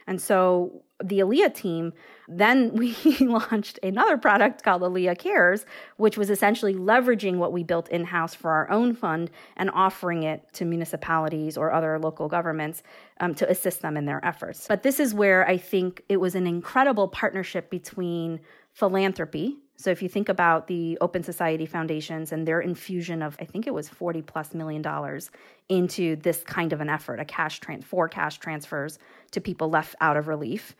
And 0.05 0.21
so 0.21 0.83
the 1.01 1.21
Alia 1.21 1.49
team, 1.49 1.93
then 2.27 2.73
we 2.75 2.95
launched 3.19 3.79
another 3.81 4.17
product 4.17 4.61
called 4.63 4.83
Alia 4.83 5.15
Cares, 5.15 5.65
which 5.97 6.17
was 6.17 6.29
essentially 6.29 6.75
leveraging 6.75 7.37
what 7.37 7.51
we 7.51 7.63
built 7.63 7.89
in 7.89 8.03
house 8.03 8.35
for 8.35 8.51
our 8.51 8.69
own 8.69 8.93
fund 8.93 9.31
and 9.55 9.69
offering 9.71 10.23
it 10.23 10.45
to 10.53 10.65
municipalities 10.65 11.57
or 11.57 11.71
other 11.71 11.97
local 11.97 12.27
governments 12.27 12.83
um, 13.19 13.33
to 13.35 13.49
assist 13.49 13.81
them 13.81 13.97
in 13.97 14.05
their 14.05 14.23
efforts. 14.25 14.67
But 14.67 14.83
this 14.83 14.99
is 14.99 15.13
where 15.13 15.47
I 15.47 15.57
think 15.57 16.03
it 16.09 16.17
was 16.17 16.35
an 16.35 16.45
incredible 16.45 17.07
partnership 17.07 17.69
between 17.69 18.41
philanthropy, 18.73 19.57
So 19.75 19.89
if 19.89 20.01
you 20.01 20.09
think 20.09 20.29
about 20.29 20.67
the 20.67 20.97
Open 21.01 21.23
Society 21.23 21.65
Foundations 21.65 22.31
and 22.31 22.47
their 22.47 22.61
infusion 22.61 23.21
of, 23.21 23.35
I 23.39 23.45
think 23.45 23.67
it 23.67 23.73
was 23.73 23.89
40 23.89 24.21
plus 24.21 24.53
million 24.53 24.81
dollars 24.81 25.31
into 25.69 26.15
this 26.17 26.43
kind 26.43 26.73
of 26.73 26.81
an 26.81 26.89
effort, 26.89 27.19
a 27.19 27.25
cash 27.25 27.59
tran- 27.59 27.83
for 27.83 28.07
cash 28.07 28.37
transfers 28.37 28.99
to 29.31 29.41
people 29.41 29.69
left 29.69 29.95
out 29.99 30.15
of 30.15 30.27
relief, 30.27 30.75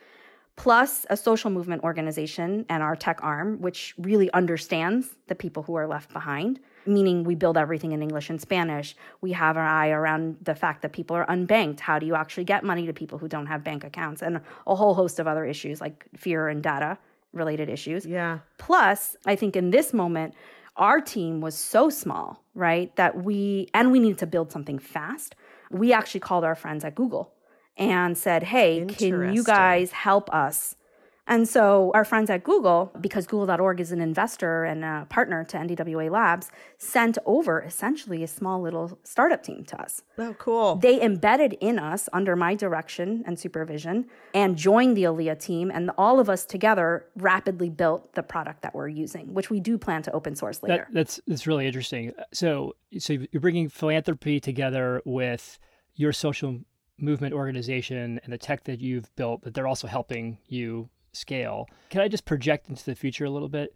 plus 0.56 1.06
a 1.10 1.18
social 1.18 1.50
movement 1.50 1.84
organization 1.84 2.66
and 2.70 2.84
our 2.84 2.96
tech 2.96 3.20
arm, 3.24 3.60
which 3.62 3.96
really 3.98 4.32
understands 4.34 5.16
the 5.28 5.36
people 5.36 5.64
who 5.64 5.74
are 5.76 5.88
left 5.88 6.14
behind, 6.14 6.60
meaning 6.86 7.24
we 7.24 7.34
build 7.34 7.58
everything 7.58 7.94
in 7.94 8.04
English 8.04 8.30
and 8.30 8.40
Spanish. 8.40 8.96
We 9.22 9.32
have 9.32 9.58
our 9.58 9.66
eye 9.66 9.90
around 9.90 10.38
the 10.44 10.54
fact 10.54 10.84
that 10.84 10.94
people 10.94 11.16
are 11.16 11.26
unbanked. 11.26 11.80
How 11.80 11.98
do 11.98 12.06
you 12.06 12.14
actually 12.14 12.44
get 12.44 12.64
money 12.64 12.86
to 12.86 12.94
people 12.94 13.18
who 13.18 13.28
don't 13.28 13.48
have 13.48 13.64
bank 13.64 13.84
accounts? 13.84 14.22
And 14.22 14.42
a 14.68 14.76
whole 14.76 14.94
host 14.94 15.18
of 15.20 15.28
other 15.28 15.46
issues 15.46 15.82
like 15.82 16.06
fear 16.16 16.48
and 16.48 16.62
data 16.62 17.00
related 17.34 17.70
issues. 17.70 18.06
Yeah. 18.06 18.40
Plus, 18.58 19.16
I 19.26 19.36
think 19.36 19.56
in 19.56 19.72
this 19.72 19.94
moment, 19.94 20.36
our 20.78 21.02
team 21.02 21.42
was 21.42 21.56
so 21.56 21.90
small, 21.90 22.44
right? 22.56 22.96
That 22.96 23.24
we, 23.24 23.68
and 23.74 23.92
we 23.92 24.00
needed 24.00 24.20
to 24.20 24.28
build 24.28 24.52
something 24.52 24.80
fast. 24.80 25.36
We 25.72 25.94
actually 25.94 26.22
called 26.22 26.44
our 26.44 26.56
friends 26.56 26.84
at 26.84 26.96
Google 26.96 27.34
and 27.78 28.18
said, 28.18 28.44
hey, 28.44 28.86
can 28.88 29.34
you 29.34 29.44
guys 29.44 29.92
help 29.92 30.34
us? 30.34 30.76
And 31.26 31.48
so 31.48 31.92
our 31.94 32.04
friends 32.04 32.30
at 32.30 32.44
Google, 32.44 32.92
because 33.00 33.26
Google.org 33.28 33.80
is 33.80 33.94
an 33.94 34.02
investor 34.02 34.66
and 34.66 34.84
a 34.84 35.08
partner 35.10 35.46
to 35.46 35.58
NDWA 35.58 36.12
Labs, 36.12 36.52
sent 36.78 37.18
over 37.26 37.62
essentially 37.62 38.24
a 38.24 38.28
small 38.28 38.62
little 38.62 39.00
startup 39.04 39.42
team 39.42 39.64
to 39.66 39.82
us. 39.82 40.02
Oh, 40.18 40.36
cool. 40.38 40.76
They 40.76 41.02
embedded 41.02 41.54
in 41.62 41.80
us 41.80 42.10
under 42.12 42.36
my 42.36 42.56
direction 42.56 43.24
and 43.26 43.40
supervision 43.40 44.08
and 44.34 44.58
joined 44.58 44.98
the 44.98 45.06
Alia 45.06 45.36
team. 45.36 45.72
And 45.74 45.92
all 45.98 46.20
of 46.20 46.30
us 46.30 46.46
together 46.46 47.06
rapidly 47.16 47.70
built 47.70 48.14
the 48.16 48.24
product 48.24 48.62
that 48.64 48.76
we're 48.76 48.90
using, 48.90 49.34
which 49.34 49.50
we 49.50 49.62
do 49.62 49.78
plan 49.78 50.02
to 50.04 50.12
open 50.12 50.36
source 50.36 50.62
later. 50.62 50.88
That, 50.90 50.94
that's 50.94 51.22
that's 51.26 51.48
really 51.48 51.68
interesting. 51.68 52.12
Uh, 52.20 52.24
so 52.34 52.76
so 53.00 53.14
you're 53.14 53.42
bringing 53.42 53.70
philanthropy 53.70 54.42
together 54.42 55.02
with 55.06 55.58
your 55.96 56.12
social 56.12 56.60
movement 57.00 57.34
organization 57.34 58.20
and 58.24 58.34
the 58.34 58.38
tech 58.38 58.66
that 58.66 58.80
you've 58.80 59.14
built 59.16 59.44
that 59.44 59.54
they're 59.54 59.68
also 59.68 59.88
helping 59.88 60.38
you 60.48 60.90
scale. 61.14 61.68
Can 61.90 62.02
I 62.02 62.08
just 62.08 62.26
project 62.26 62.70
into 62.70 62.84
the 62.84 62.96
future 62.96 63.26
a 63.26 63.30
little 63.30 63.50
bit? 63.50 63.76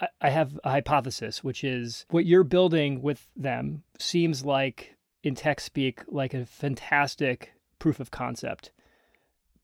I, 0.00 0.08
I 0.20 0.30
have 0.30 0.58
a 0.64 0.70
hypothesis, 0.70 1.42
which 1.42 1.64
is 1.64 2.04
what 2.10 2.26
you're 2.26 2.44
building 2.44 3.02
with 3.02 3.28
them 3.36 3.82
seems 3.98 4.44
like 4.44 4.96
in 5.22 5.34
tech 5.34 5.60
speak 5.60 6.00
like 6.08 6.34
a 6.34 6.44
fantastic 6.44 7.54
proof 7.78 8.00
of 8.00 8.10
concept, 8.10 8.70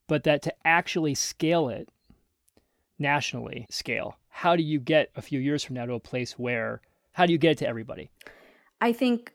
but 0.07 0.25
that 0.25 0.43
to 0.43 0.55
actually 0.65 1.15
scale 1.15 1.69
it 1.69 1.89
nationally 2.99 3.67
scale, 3.71 4.19
how 4.29 4.57
do 4.57 4.63
you 4.63 4.81
get 4.81 5.11
a 5.17 5.23
few 5.23 5.41
years 5.41 5.63
from 5.65 5.75
now 5.75 5.87
to 5.87 5.95
a 5.95 6.01
place 6.01 6.39
where 6.39 6.81
how 7.13 7.27
do 7.27 7.33
you 7.33 7.39
get 7.39 7.53
it 7.53 7.59
to 7.59 7.69
everybody? 7.69 8.11
I 8.81 8.93
think 8.93 9.33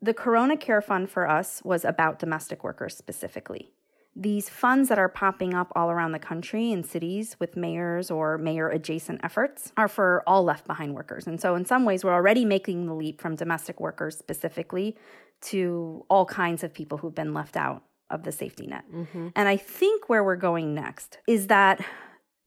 the 0.00 0.14
Corona 0.14 0.56
Care 0.56 0.80
Fund 0.80 1.10
for 1.10 1.28
us 1.28 1.62
was 1.64 1.84
about 1.84 2.18
domestic 2.18 2.62
workers 2.64 2.96
specifically. 2.96 3.72
These 4.14 4.50
funds 4.50 4.90
that 4.90 4.98
are 4.98 5.08
popping 5.08 5.54
up 5.54 5.72
all 5.74 5.90
around 5.90 6.12
the 6.12 6.18
country 6.18 6.70
in 6.70 6.84
cities 6.84 7.36
with 7.38 7.56
mayors 7.56 8.10
or 8.10 8.36
mayor 8.36 8.68
adjacent 8.68 9.20
efforts 9.24 9.72
are 9.76 9.88
for 9.88 10.22
all 10.26 10.44
left 10.44 10.66
behind 10.66 10.94
workers. 10.94 11.26
And 11.26 11.40
so, 11.40 11.54
in 11.54 11.64
some 11.64 11.84
ways, 11.86 12.04
we're 12.04 12.12
already 12.12 12.44
making 12.44 12.86
the 12.86 12.94
leap 12.94 13.22
from 13.22 13.36
domestic 13.36 13.80
workers 13.80 14.18
specifically 14.18 14.96
to 15.42 16.04
all 16.10 16.26
kinds 16.26 16.62
of 16.62 16.74
people 16.74 16.98
who've 16.98 17.14
been 17.14 17.32
left 17.32 17.56
out 17.56 17.84
of 18.10 18.22
the 18.24 18.32
safety 18.32 18.66
net. 18.66 18.84
Mm-hmm. 18.92 19.28
And 19.34 19.48
I 19.48 19.56
think 19.56 20.08
where 20.08 20.22
we're 20.22 20.36
going 20.36 20.74
next 20.74 21.18
is 21.26 21.46
that 21.46 21.84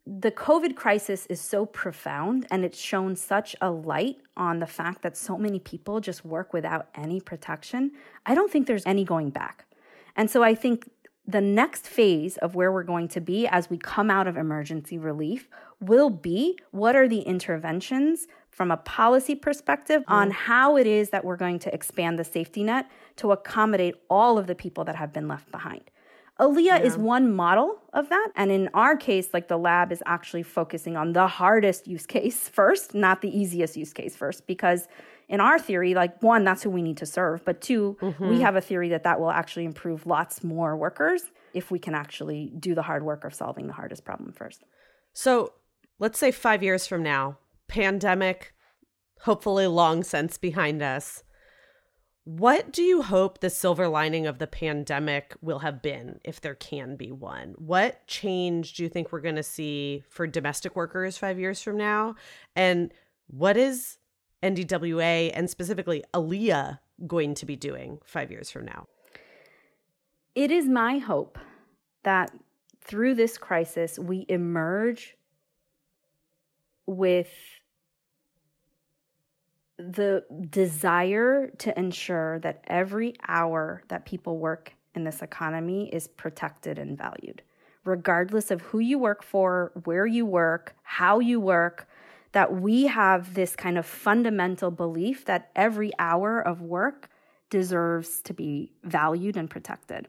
the 0.06 0.32
COVID 0.32 0.76
crisis 0.76 1.26
is 1.28 1.42
so 1.42 1.66
profound 1.66 2.46
and 2.52 2.64
it's 2.64 2.80
shown 2.80 3.16
such 3.16 3.56
a 3.60 3.72
light 3.72 4.18
on 4.38 4.60
the 4.60 4.68
fact 4.68 5.02
that 5.02 5.18
so 5.18 5.36
many 5.38 5.60
people 5.60 6.00
just 6.00 6.24
work 6.24 6.54
without 6.54 6.90
any 6.94 7.20
protection. 7.20 7.92
I 8.26 8.36
don't 8.36 8.52
think 8.52 8.68
there's 8.68 8.86
any 8.86 9.04
going 9.04 9.32
back. 9.32 9.66
And 10.16 10.30
so 10.30 10.44
I 10.44 10.54
think 10.54 10.90
the 11.28 11.42
next 11.42 11.88
phase 11.88 12.38
of 12.38 12.56
where 12.56 12.72
we're 12.72 12.84
going 12.84 13.08
to 13.10 13.22
be 13.22 13.48
as 13.48 13.70
we 13.70 13.78
come 13.78 14.12
out 14.12 14.28
of 14.28 14.38
emergency 14.38 14.98
relief 14.98 15.50
will 15.80 16.10
be 16.10 16.58
what 16.72 16.96
are 16.96 17.08
the 17.08 17.22
interventions 17.22 18.28
from 18.50 18.72
a 18.72 18.78
policy 18.78 19.36
perspective 19.36 20.02
mm-hmm. 20.04 20.14
on 20.14 20.32
how 20.32 20.78
it 20.78 20.88
is 20.88 21.10
that 21.10 21.26
we're 21.26 21.36
going 21.36 21.60
to 21.60 21.74
expand 21.74 22.18
the 22.18 22.24
safety 22.24 22.64
net 22.64 22.90
to 23.18 23.32
accommodate 23.32 23.96
all 24.10 24.38
of 24.38 24.48
the 24.48 24.56
people 24.56 24.84
that 24.84 24.96
have 24.96 25.12
been 25.12 25.28
left 25.28 25.52
behind. 25.52 25.90
Alia 26.40 26.76
is 26.76 26.98
one 26.98 27.34
model 27.34 27.80
of 27.94 28.10
that. 28.10 28.30
And 28.36 28.52
in 28.52 28.70
our 28.74 28.98
case, 28.98 29.30
like 29.34 29.48
the 29.48 29.58
lab 29.58 29.94
is 29.94 30.04
actually 30.06 30.44
focusing 30.44 30.98
on 30.98 31.14
the 31.14 31.28
hardest 31.28 31.88
use 31.88 32.06
case 32.06 32.50
first, 32.54 32.94
not 32.94 33.22
the 33.22 33.38
easiest 33.38 33.78
use 33.78 33.94
case 33.94 34.16
first, 34.16 34.46
because 34.46 34.88
in 35.28 35.40
our 35.40 35.58
theory, 35.58 35.94
like 35.94 36.22
one, 36.22 36.44
that's 36.44 36.64
who 36.64 36.70
we 36.70 36.82
need 36.82 36.98
to 36.98 37.06
serve. 37.06 37.44
But 37.44 37.62
2 37.62 37.98
we 38.02 38.08
mm-hmm. 38.08 38.42
have 38.42 38.56
a 38.56 38.62
theory 38.62 38.90
that 38.90 39.04
that 39.04 39.20
will 39.20 39.32
actually 39.32 39.66
improve 39.66 40.06
lots 40.06 40.44
more 40.44 40.78
workers 40.78 41.24
if 41.54 41.72
we 41.72 41.80
can 41.80 41.96
actually 41.96 42.52
do 42.60 42.76
the 42.76 42.82
hard 42.82 43.04
work 43.04 43.24
of 43.24 43.34
solving 43.34 43.68
the 43.68 43.74
hardest 43.74 44.06
problem 44.06 44.32
first. 44.32 44.64
So 45.14 45.54
let's 46.00 46.20
say 46.20 46.32
five 46.32 46.62
years 46.62 46.86
from 46.86 47.02
now, 47.02 47.38
pandemic, 47.68 48.54
hopefully 49.22 49.68
long 49.68 50.04
since 50.04 50.38
behind 50.38 50.82
us. 50.82 51.24
What 52.26 52.74
do 52.74 52.82
you 52.82 53.04
hope 53.04 53.40
the 53.40 53.52
silver 53.52 53.88
lining 53.88 54.26
of 54.26 54.40
the 54.40 54.48
pandemic 54.48 55.36
will 55.42 55.60
have 55.60 55.84
been, 55.84 56.20
if 56.24 56.42
there 56.42 56.56
can 56.56 56.96
be 56.96 57.12
one? 57.12 57.54
What 57.58 58.06
change 58.08 58.74
do 58.74 58.84
you 58.84 58.90
think 58.90 59.12
we're 59.12 59.22
going 59.22 59.36
to 59.36 59.44
see 59.44 60.04
for 60.10 60.26
domestic 60.26 60.76
workers 60.76 61.20
five 61.20 61.40
years 61.40 61.62
from 61.62 61.78
now? 61.78 62.16
And 62.56 62.92
what 63.28 63.58
is 63.58 63.98
NDWA 64.46 65.32
and 65.34 65.50
specifically 65.50 66.04
Alia 66.16 66.80
going 67.08 67.34
to 67.36 67.46
be 67.46 67.56
doing 67.56 68.00
five 68.06 68.30
years 68.30 68.52
from 68.52 68.66
now? 68.66 68.88
It 70.36 70.52
is 70.52 70.68
my 70.68 71.00
hope 71.00 71.40
that 72.04 72.32
through 72.82 73.16
this 73.16 73.38
crisis, 73.38 73.98
we 73.98 74.26
emerge 74.30 75.18
with 76.86 77.32
the 79.78 80.24
desire 80.50 81.50
to 81.58 81.78
ensure 81.78 82.40
that 82.40 82.64
every 82.68 83.16
hour 83.28 83.82
that 83.88 84.06
people 84.06 84.38
work 84.38 84.74
in 84.94 85.04
this 85.04 85.22
economy 85.22 85.90
is 85.92 86.08
protected 86.08 86.78
and 86.78 86.98
valued, 86.98 87.42
regardless 87.84 88.52
of 88.52 88.62
who 88.62 88.80
you 88.80 89.00
work 89.00 89.24
for, 89.24 89.72
where 89.84 90.06
you 90.06 90.26
work, 90.26 90.76
how 90.84 91.20
you 91.20 91.40
work. 91.40 91.88
That 92.36 92.54
we 92.62 92.88
have 92.88 93.34
this 93.34 93.56
kind 93.56 93.78
of 93.78 93.86
fundamental 93.86 94.70
belief 94.70 95.24
that 95.26 95.52
every 95.56 95.92
hour 95.98 96.40
of 96.40 96.62
work 96.62 97.10
deserves 97.50 98.22
to 98.24 98.34
be 98.34 98.74
valued 98.84 99.38
and 99.38 99.50
protected. 99.50 100.08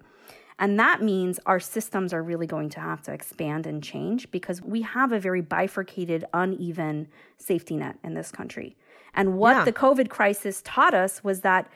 And 0.59 0.79
that 0.81 1.03
means 1.03 1.39
our 1.47 1.61
systems 1.61 2.13
are 2.13 2.23
really 2.23 2.47
going 2.47 2.71
to 2.71 2.81
have 2.81 3.01
to 3.03 3.13
expand 3.13 3.67
and 3.67 3.83
change 3.83 4.31
because 4.31 4.61
we 4.61 4.83
have 4.83 5.13
a 5.13 5.21
very 5.21 5.41
bifurcated, 5.41 6.25
uneven 6.35 7.09
safety 7.37 7.77
net 7.77 7.99
in 8.03 8.15
this 8.15 8.33
country. 8.33 8.77
And 9.15 9.39
what 9.39 9.57
Yeah. 9.59 9.65
the 9.65 9.73
COVID 9.73 10.09
crisis 10.09 10.63
taught 10.65 10.95
us 10.95 11.23
was 11.23 11.43
that 11.43 11.71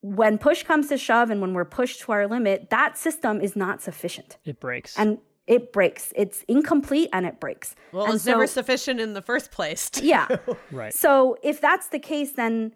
when 0.00 0.38
push 0.38 0.62
comes 0.62 0.88
to 0.88 0.96
shove 0.98 1.30
and 1.30 1.40
when 1.40 1.52
we're 1.54 1.64
pushed 1.64 2.00
to 2.00 2.12
our 2.12 2.26
limit, 2.26 2.70
that 2.70 2.96
system 2.98 3.40
is 3.40 3.54
not 3.54 3.82
sufficient. 3.82 4.38
It 4.44 4.58
breaks. 4.58 4.98
And 4.98 5.18
it 5.50 5.72
breaks. 5.72 6.12
It's 6.16 6.44
incomplete 6.46 7.10
and 7.12 7.26
it 7.26 7.40
breaks. 7.40 7.74
Well, 7.92 8.04
And 8.04 8.14
it's 8.14 8.24
never 8.24 8.46
sufficient 8.46 9.00
in 9.00 9.14
the 9.14 9.22
first 9.22 9.50
place. 9.50 9.90
yeah. 10.02 10.28
right. 10.70 10.94
So 10.94 11.36
if 11.42 11.60
that's 11.60 11.88
the 11.88 11.98
case, 11.98 12.32
then 12.32 12.72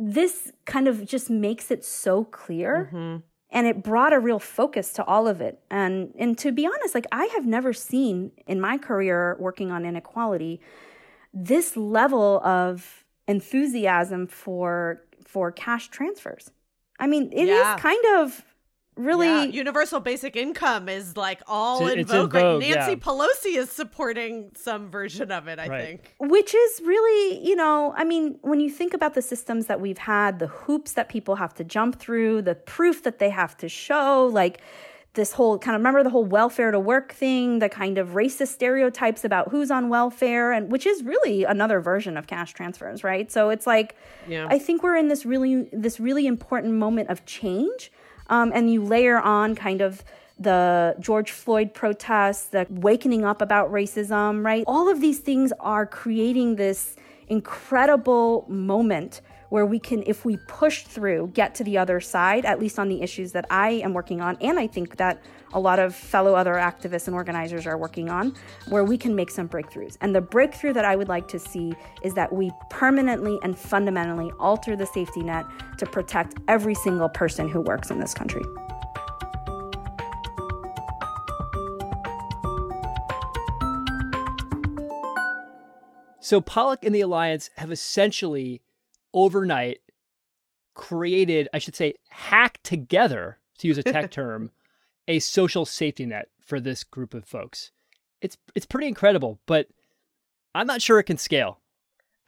this 0.00 0.52
kind 0.64 0.86
of 0.86 1.04
just 1.04 1.28
makes 1.28 1.70
it 1.70 1.84
so 1.84 2.24
clear. 2.24 2.88
Mm-hmm. 2.92 3.16
And 3.54 3.66
it 3.66 3.82
brought 3.82 4.12
a 4.14 4.20
real 4.20 4.38
focus 4.38 4.92
to 4.94 5.04
all 5.04 5.26
of 5.28 5.40
it. 5.42 5.60
And 5.70 6.14
and 6.18 6.38
to 6.38 6.52
be 6.52 6.64
honest, 6.64 6.94
like 6.94 7.06
I 7.12 7.26
have 7.34 7.44
never 7.44 7.72
seen 7.74 8.30
in 8.46 8.60
my 8.60 8.78
career 8.78 9.36
working 9.38 9.70
on 9.70 9.84
inequality 9.84 10.60
this 11.34 11.76
level 11.76 12.40
of 12.44 13.04
enthusiasm 13.28 14.26
for 14.26 15.02
for 15.26 15.50
cash 15.52 15.88
transfers. 15.88 16.50
I 16.98 17.06
mean, 17.06 17.24
it 17.32 17.48
is 17.48 17.58
Yeah. 17.66 17.76
kind 17.78 18.04
of 18.16 18.44
really 18.96 19.26
Yeah, 19.26 19.44
universal 19.44 20.00
basic 20.00 20.36
income 20.36 20.88
is 20.88 21.16
like 21.16 21.40
all 21.46 21.78
It's- 21.82 21.92
in 21.94 22.00
it's 22.00 22.12
in 22.12 22.16
vogue. 22.18 22.34
right? 22.34 22.58
Nancy 22.58 22.92
yeah. 22.92 22.94
Pelosi 22.96 23.56
is 23.56 23.70
supporting 23.70 24.50
some 24.54 24.90
version 24.90 25.32
of 25.32 25.48
it, 25.48 25.58
I 25.58 25.66
Right. 25.68 25.84
think. 25.84 26.14
which 26.18 26.54
is 26.54 26.80
really, 26.84 27.38
you 27.46 27.56
know, 27.56 27.94
I 27.96 28.04
mean, 28.04 28.38
when 28.42 28.60
you 28.60 28.68
think 28.70 28.92
about 28.92 29.14
the 29.14 29.22
systems 29.22 29.66
that 29.66 29.80
we've 29.80 29.98
had, 29.98 30.38
the 30.40 30.48
hoops 30.48 30.92
that 30.92 31.08
people 31.08 31.36
have 31.36 31.54
to 31.54 31.64
jump 31.64 31.98
through, 31.98 32.42
the 32.42 32.54
proof 32.54 33.02
that 33.04 33.18
they 33.18 33.30
have 33.30 33.56
to 33.58 33.68
show, 33.68 34.26
like 34.32 34.60
this 35.14 35.32
whole 35.34 35.58
kind 35.58 35.74
of 35.74 35.80
remember 35.80 36.02
the 36.02 36.08
whole 36.10 36.24
welfare 36.24 36.70
to 36.70 36.80
work 36.80 37.12
thing, 37.12 37.58
the 37.58 37.68
kind 37.68 37.98
of 37.98 38.10
racist 38.10 38.48
stereotypes 38.48 39.24
about 39.24 39.50
who's 39.50 39.70
on 39.70 39.90
welfare, 39.90 40.52
and 40.52 40.72
which 40.72 40.86
is 40.86 41.02
really 41.02 41.44
another 41.44 41.80
version 41.80 42.16
of 42.16 42.26
cash 42.26 42.54
transfers, 42.54 43.04
right? 43.04 43.30
So 43.30 43.50
it's 43.50 43.66
like, 43.66 43.94
Yeah. 44.26 44.46
I 44.50 44.58
think 44.58 44.82
we're 44.82 44.96
in 44.96 45.08
this 45.08 45.26
really 45.26 45.68
this 45.72 46.00
really 46.00 46.26
important 46.26 46.74
moment 46.74 47.10
of 47.10 47.26
change, 47.26 47.92
um, 48.32 48.50
and 48.54 48.72
you 48.72 48.82
layer 48.82 49.18
on 49.20 49.54
kind 49.54 49.82
of 49.82 50.02
the 50.38 50.96
George 50.98 51.30
Floyd 51.30 51.74
protests, 51.74 52.44
the 52.48 52.66
wakening 52.70 53.26
up 53.26 53.42
about 53.42 53.70
racism, 53.70 54.42
right? 54.42 54.64
All 54.66 54.88
of 54.88 55.02
these 55.02 55.18
things 55.18 55.52
are 55.60 55.84
creating 55.84 56.56
this 56.56 56.96
incredible 57.28 58.46
moment 58.48 59.20
where 59.52 59.66
we 59.66 59.78
can, 59.78 60.02
if 60.06 60.24
we 60.24 60.38
push 60.48 60.84
through, 60.84 61.30
get 61.34 61.54
to 61.54 61.62
the 61.62 61.76
other 61.76 62.00
side, 62.00 62.46
at 62.46 62.58
least 62.58 62.78
on 62.78 62.88
the 62.88 63.02
issues 63.02 63.32
that 63.32 63.44
I 63.50 63.72
am 63.84 63.92
working 63.92 64.22
on. 64.22 64.38
And 64.40 64.58
I 64.58 64.66
think 64.66 64.96
that 64.96 65.22
a 65.52 65.60
lot 65.60 65.78
of 65.78 65.94
fellow 65.94 66.34
other 66.34 66.54
activists 66.54 67.06
and 67.06 67.14
organizers 67.14 67.66
are 67.66 67.76
working 67.76 68.08
on, 68.08 68.34
where 68.70 68.82
we 68.82 68.96
can 68.96 69.14
make 69.14 69.30
some 69.30 69.50
breakthroughs. 69.50 69.98
And 70.00 70.14
the 70.14 70.22
breakthrough 70.22 70.72
that 70.72 70.86
I 70.86 70.96
would 70.96 71.08
like 71.08 71.28
to 71.28 71.38
see 71.38 71.74
is 72.02 72.14
that 72.14 72.32
we 72.32 72.50
permanently 72.70 73.38
and 73.42 73.58
fundamentally 73.58 74.32
alter 74.40 74.74
the 74.74 74.86
safety 74.86 75.22
net 75.22 75.44
to 75.76 75.84
protect 75.84 76.36
every 76.48 76.74
single 76.74 77.10
person 77.10 77.46
who 77.46 77.60
works 77.60 77.90
in 77.90 78.00
this 78.00 78.14
country. 78.14 78.44
So 86.20 86.40
Palak 86.40 86.78
and 86.82 86.94
the 86.94 87.02
Alliance 87.02 87.50
have 87.58 87.70
essentially 87.70 88.62
overnight 89.14 89.80
created, 90.74 91.48
I 91.52 91.58
should 91.58 91.76
say, 91.76 91.94
hacked 92.08 92.64
together, 92.64 93.38
to 93.58 93.68
use 93.68 93.78
a 93.78 93.82
tech 93.82 94.10
term, 94.10 94.50
a 95.08 95.18
social 95.18 95.64
safety 95.64 96.06
net 96.06 96.28
for 96.40 96.60
this 96.60 96.84
group 96.84 97.14
of 97.14 97.24
folks. 97.24 97.70
It's 98.20 98.36
it's 98.54 98.66
pretty 98.66 98.88
incredible, 98.88 99.40
but 99.46 99.68
I'm 100.54 100.66
not 100.66 100.82
sure 100.82 100.98
it 100.98 101.04
can 101.04 101.18
scale. 101.18 101.58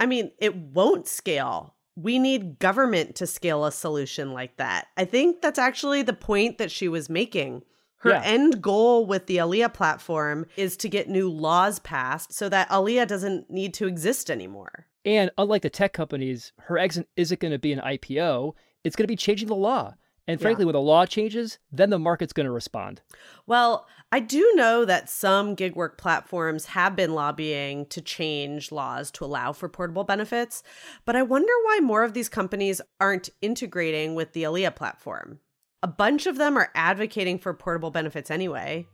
I 0.01 0.07
mean, 0.07 0.33
it 0.39 0.57
won't 0.57 1.07
scale. 1.07 1.75
We 1.97 2.19
need 2.19 2.59
government 2.59 3.15
to 3.17 3.27
scale 3.27 3.65
a 3.65 3.71
solution 3.71 4.33
like 4.33 4.57
that. 4.57 4.89
I 4.97 5.05
think 5.05 5.41
that's 5.41 5.59
actually 5.59 6.03
the 6.03 6.13
point 6.13 6.59
that 6.59 6.73
she 6.73 6.89
was 6.89 7.09
making. 7.09 7.63
Her 7.99 8.11
yeah. 8.11 8.23
end 8.23 8.61
goal 8.61 9.07
with 9.07 9.27
the 9.27 9.39
Alia 9.39 9.69
platform 9.69 10.47
is 10.57 10.77
to 10.79 10.89
get 10.89 11.09
new 11.09 11.31
laws 11.31 11.79
passed 11.79 12.33
so 12.35 12.49
that 12.51 12.71
Alia 12.71 13.07
doesn't 13.07 13.49
need 13.49 13.73
to 13.75 13.87
exist 13.87 14.31
anymore. 14.31 14.89
And 15.05 15.31
unlike 15.37 15.63
the 15.63 15.71
tech 15.71 15.93
companies, 15.93 16.53
her 16.59 16.79
exit 16.79 17.09
isn't 17.17 17.41
going 17.41 17.53
to 17.53 17.59
be 17.59 17.73
an 17.73 17.81
IPO. 17.81 18.55
It's 18.85 18.97
going 18.97 19.05
to 19.05 19.13
be 19.13 19.17
changing 19.17 19.49
the 19.49 19.55
law. 19.55 19.95
And 20.27 20.41
frankly, 20.41 20.63
yeah. 20.63 20.67
when 20.67 20.73
the 20.75 20.81
law 20.81 21.05
changes, 21.05 21.59
then 21.71 21.91
the 21.91 21.99
market's 21.99 22.33
going 22.33 22.47
to 22.47 22.53
respond. 22.53 23.03
Well, 23.47 23.87
I 24.11 24.21
do 24.21 24.53
know 24.55 24.87
that 24.87 25.11
some 25.11 25.55
gig 25.55 25.77
work 25.77 25.99
platforms 25.99 26.67
have 26.67 26.97
been 26.97 27.15
lobbying 27.15 27.85
to 27.87 28.01
change 28.01 28.73
laws 28.73 29.11
to 29.13 29.25
allow 29.25 29.53
for 29.53 29.69
portable 29.69 30.05
benefits, 30.05 30.63
but 31.05 31.15
I 31.15 31.23
wonder 31.23 31.53
why 31.65 31.81
more 31.83 32.05
of 32.05 32.15
these 32.15 32.31
companies 32.31 32.81
aren't 33.01 33.29
integrating 33.43 34.15
with 34.15 34.33
the 34.33 34.45
Alia 34.45 34.71
platform. 34.71 35.41
A 35.83 35.89
bunch 35.89 36.27
of 36.27 36.39
them 36.39 36.57
are 36.57 36.71
advocating 36.75 37.39
for 37.39 37.53
portable 37.53 37.91
benefits 37.91 38.31
anyway. 38.31 38.87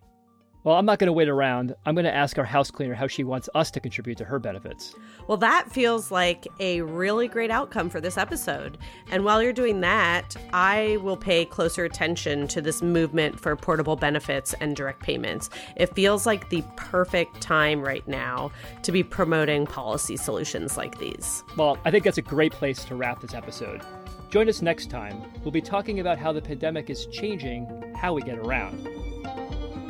Well, 0.62 0.76
I'm 0.76 0.84
not 0.84 0.98
going 0.98 1.06
to 1.06 1.12
wait 1.12 1.28
around. 1.28 1.74
I'm 1.86 1.94
going 1.94 2.04
to 2.04 2.14
ask 2.14 2.36
our 2.36 2.44
house 2.44 2.70
cleaner 2.70 2.92
how 2.94 3.06
she 3.06 3.24
wants 3.24 3.48
us 3.54 3.70
to 3.70 3.80
contribute 3.80 4.18
to 4.18 4.24
her 4.24 4.38
benefits. 4.38 4.94
Well, 5.26 5.38
that 5.38 5.70
feels 5.70 6.10
like 6.10 6.46
a 6.58 6.82
really 6.82 7.28
great 7.28 7.50
outcome 7.50 7.88
for 7.88 7.98
this 7.98 8.18
episode. 8.18 8.76
And 9.10 9.24
while 9.24 9.42
you're 9.42 9.54
doing 9.54 9.80
that, 9.80 10.36
I 10.52 10.98
will 11.02 11.16
pay 11.16 11.46
closer 11.46 11.86
attention 11.86 12.46
to 12.48 12.60
this 12.60 12.82
movement 12.82 13.40
for 13.40 13.56
portable 13.56 13.96
benefits 13.96 14.54
and 14.60 14.76
direct 14.76 15.02
payments. 15.02 15.48
It 15.76 15.94
feels 15.94 16.26
like 16.26 16.50
the 16.50 16.62
perfect 16.76 17.40
time 17.40 17.80
right 17.80 18.06
now 18.06 18.52
to 18.82 18.92
be 18.92 19.02
promoting 19.02 19.66
policy 19.66 20.18
solutions 20.18 20.76
like 20.76 20.98
these. 20.98 21.42
Well, 21.56 21.78
I 21.86 21.90
think 21.90 22.04
that's 22.04 22.18
a 22.18 22.22
great 22.22 22.52
place 22.52 22.84
to 22.84 22.94
wrap 22.94 23.20
this 23.20 23.32
episode. 23.32 23.80
Join 24.28 24.46
us 24.48 24.60
next 24.60 24.90
time. 24.90 25.22
We'll 25.42 25.52
be 25.52 25.62
talking 25.62 26.00
about 26.00 26.18
how 26.18 26.32
the 26.32 26.42
pandemic 26.42 26.90
is 26.90 27.06
changing 27.06 27.94
how 27.96 28.12
we 28.12 28.20
get 28.20 28.38
around. 28.38 28.86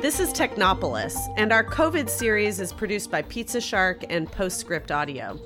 This 0.01 0.19
is 0.19 0.33
Technopolis, 0.33 1.15
and 1.37 1.53
our 1.53 1.63
COVID 1.63 2.09
series 2.09 2.59
is 2.59 2.73
produced 2.73 3.11
by 3.11 3.21
Pizza 3.21 3.61
Shark 3.61 4.03
and 4.09 4.29
Postscript 4.31 4.89
Audio. 4.89 5.39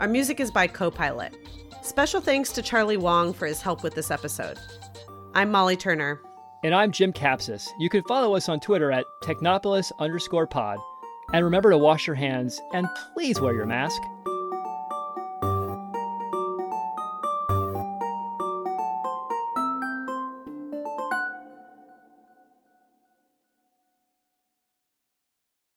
Our 0.00 0.08
music 0.08 0.40
is 0.40 0.50
by 0.50 0.66
Copilot. 0.66 1.36
Special 1.84 2.20
thanks 2.20 2.50
to 2.54 2.60
Charlie 2.60 2.96
Wong 2.96 3.32
for 3.32 3.46
his 3.46 3.62
help 3.62 3.84
with 3.84 3.94
this 3.94 4.10
episode. 4.10 4.58
I'm 5.34 5.52
Molly 5.52 5.76
Turner. 5.76 6.20
And 6.64 6.74
I'm 6.74 6.90
Jim 6.90 7.12
Kapsis. 7.12 7.68
You 7.78 7.88
can 7.88 8.02
follow 8.02 8.34
us 8.34 8.48
on 8.48 8.58
Twitter 8.58 8.90
at 8.90 9.04
Technopolis 9.22 9.92
underscore 10.00 10.48
pod. 10.48 10.80
And 11.32 11.44
remember 11.44 11.70
to 11.70 11.78
wash 11.78 12.08
your 12.08 12.16
hands 12.16 12.60
and 12.72 12.88
please 13.14 13.40
wear 13.40 13.54
your 13.54 13.66
mask. 13.66 14.02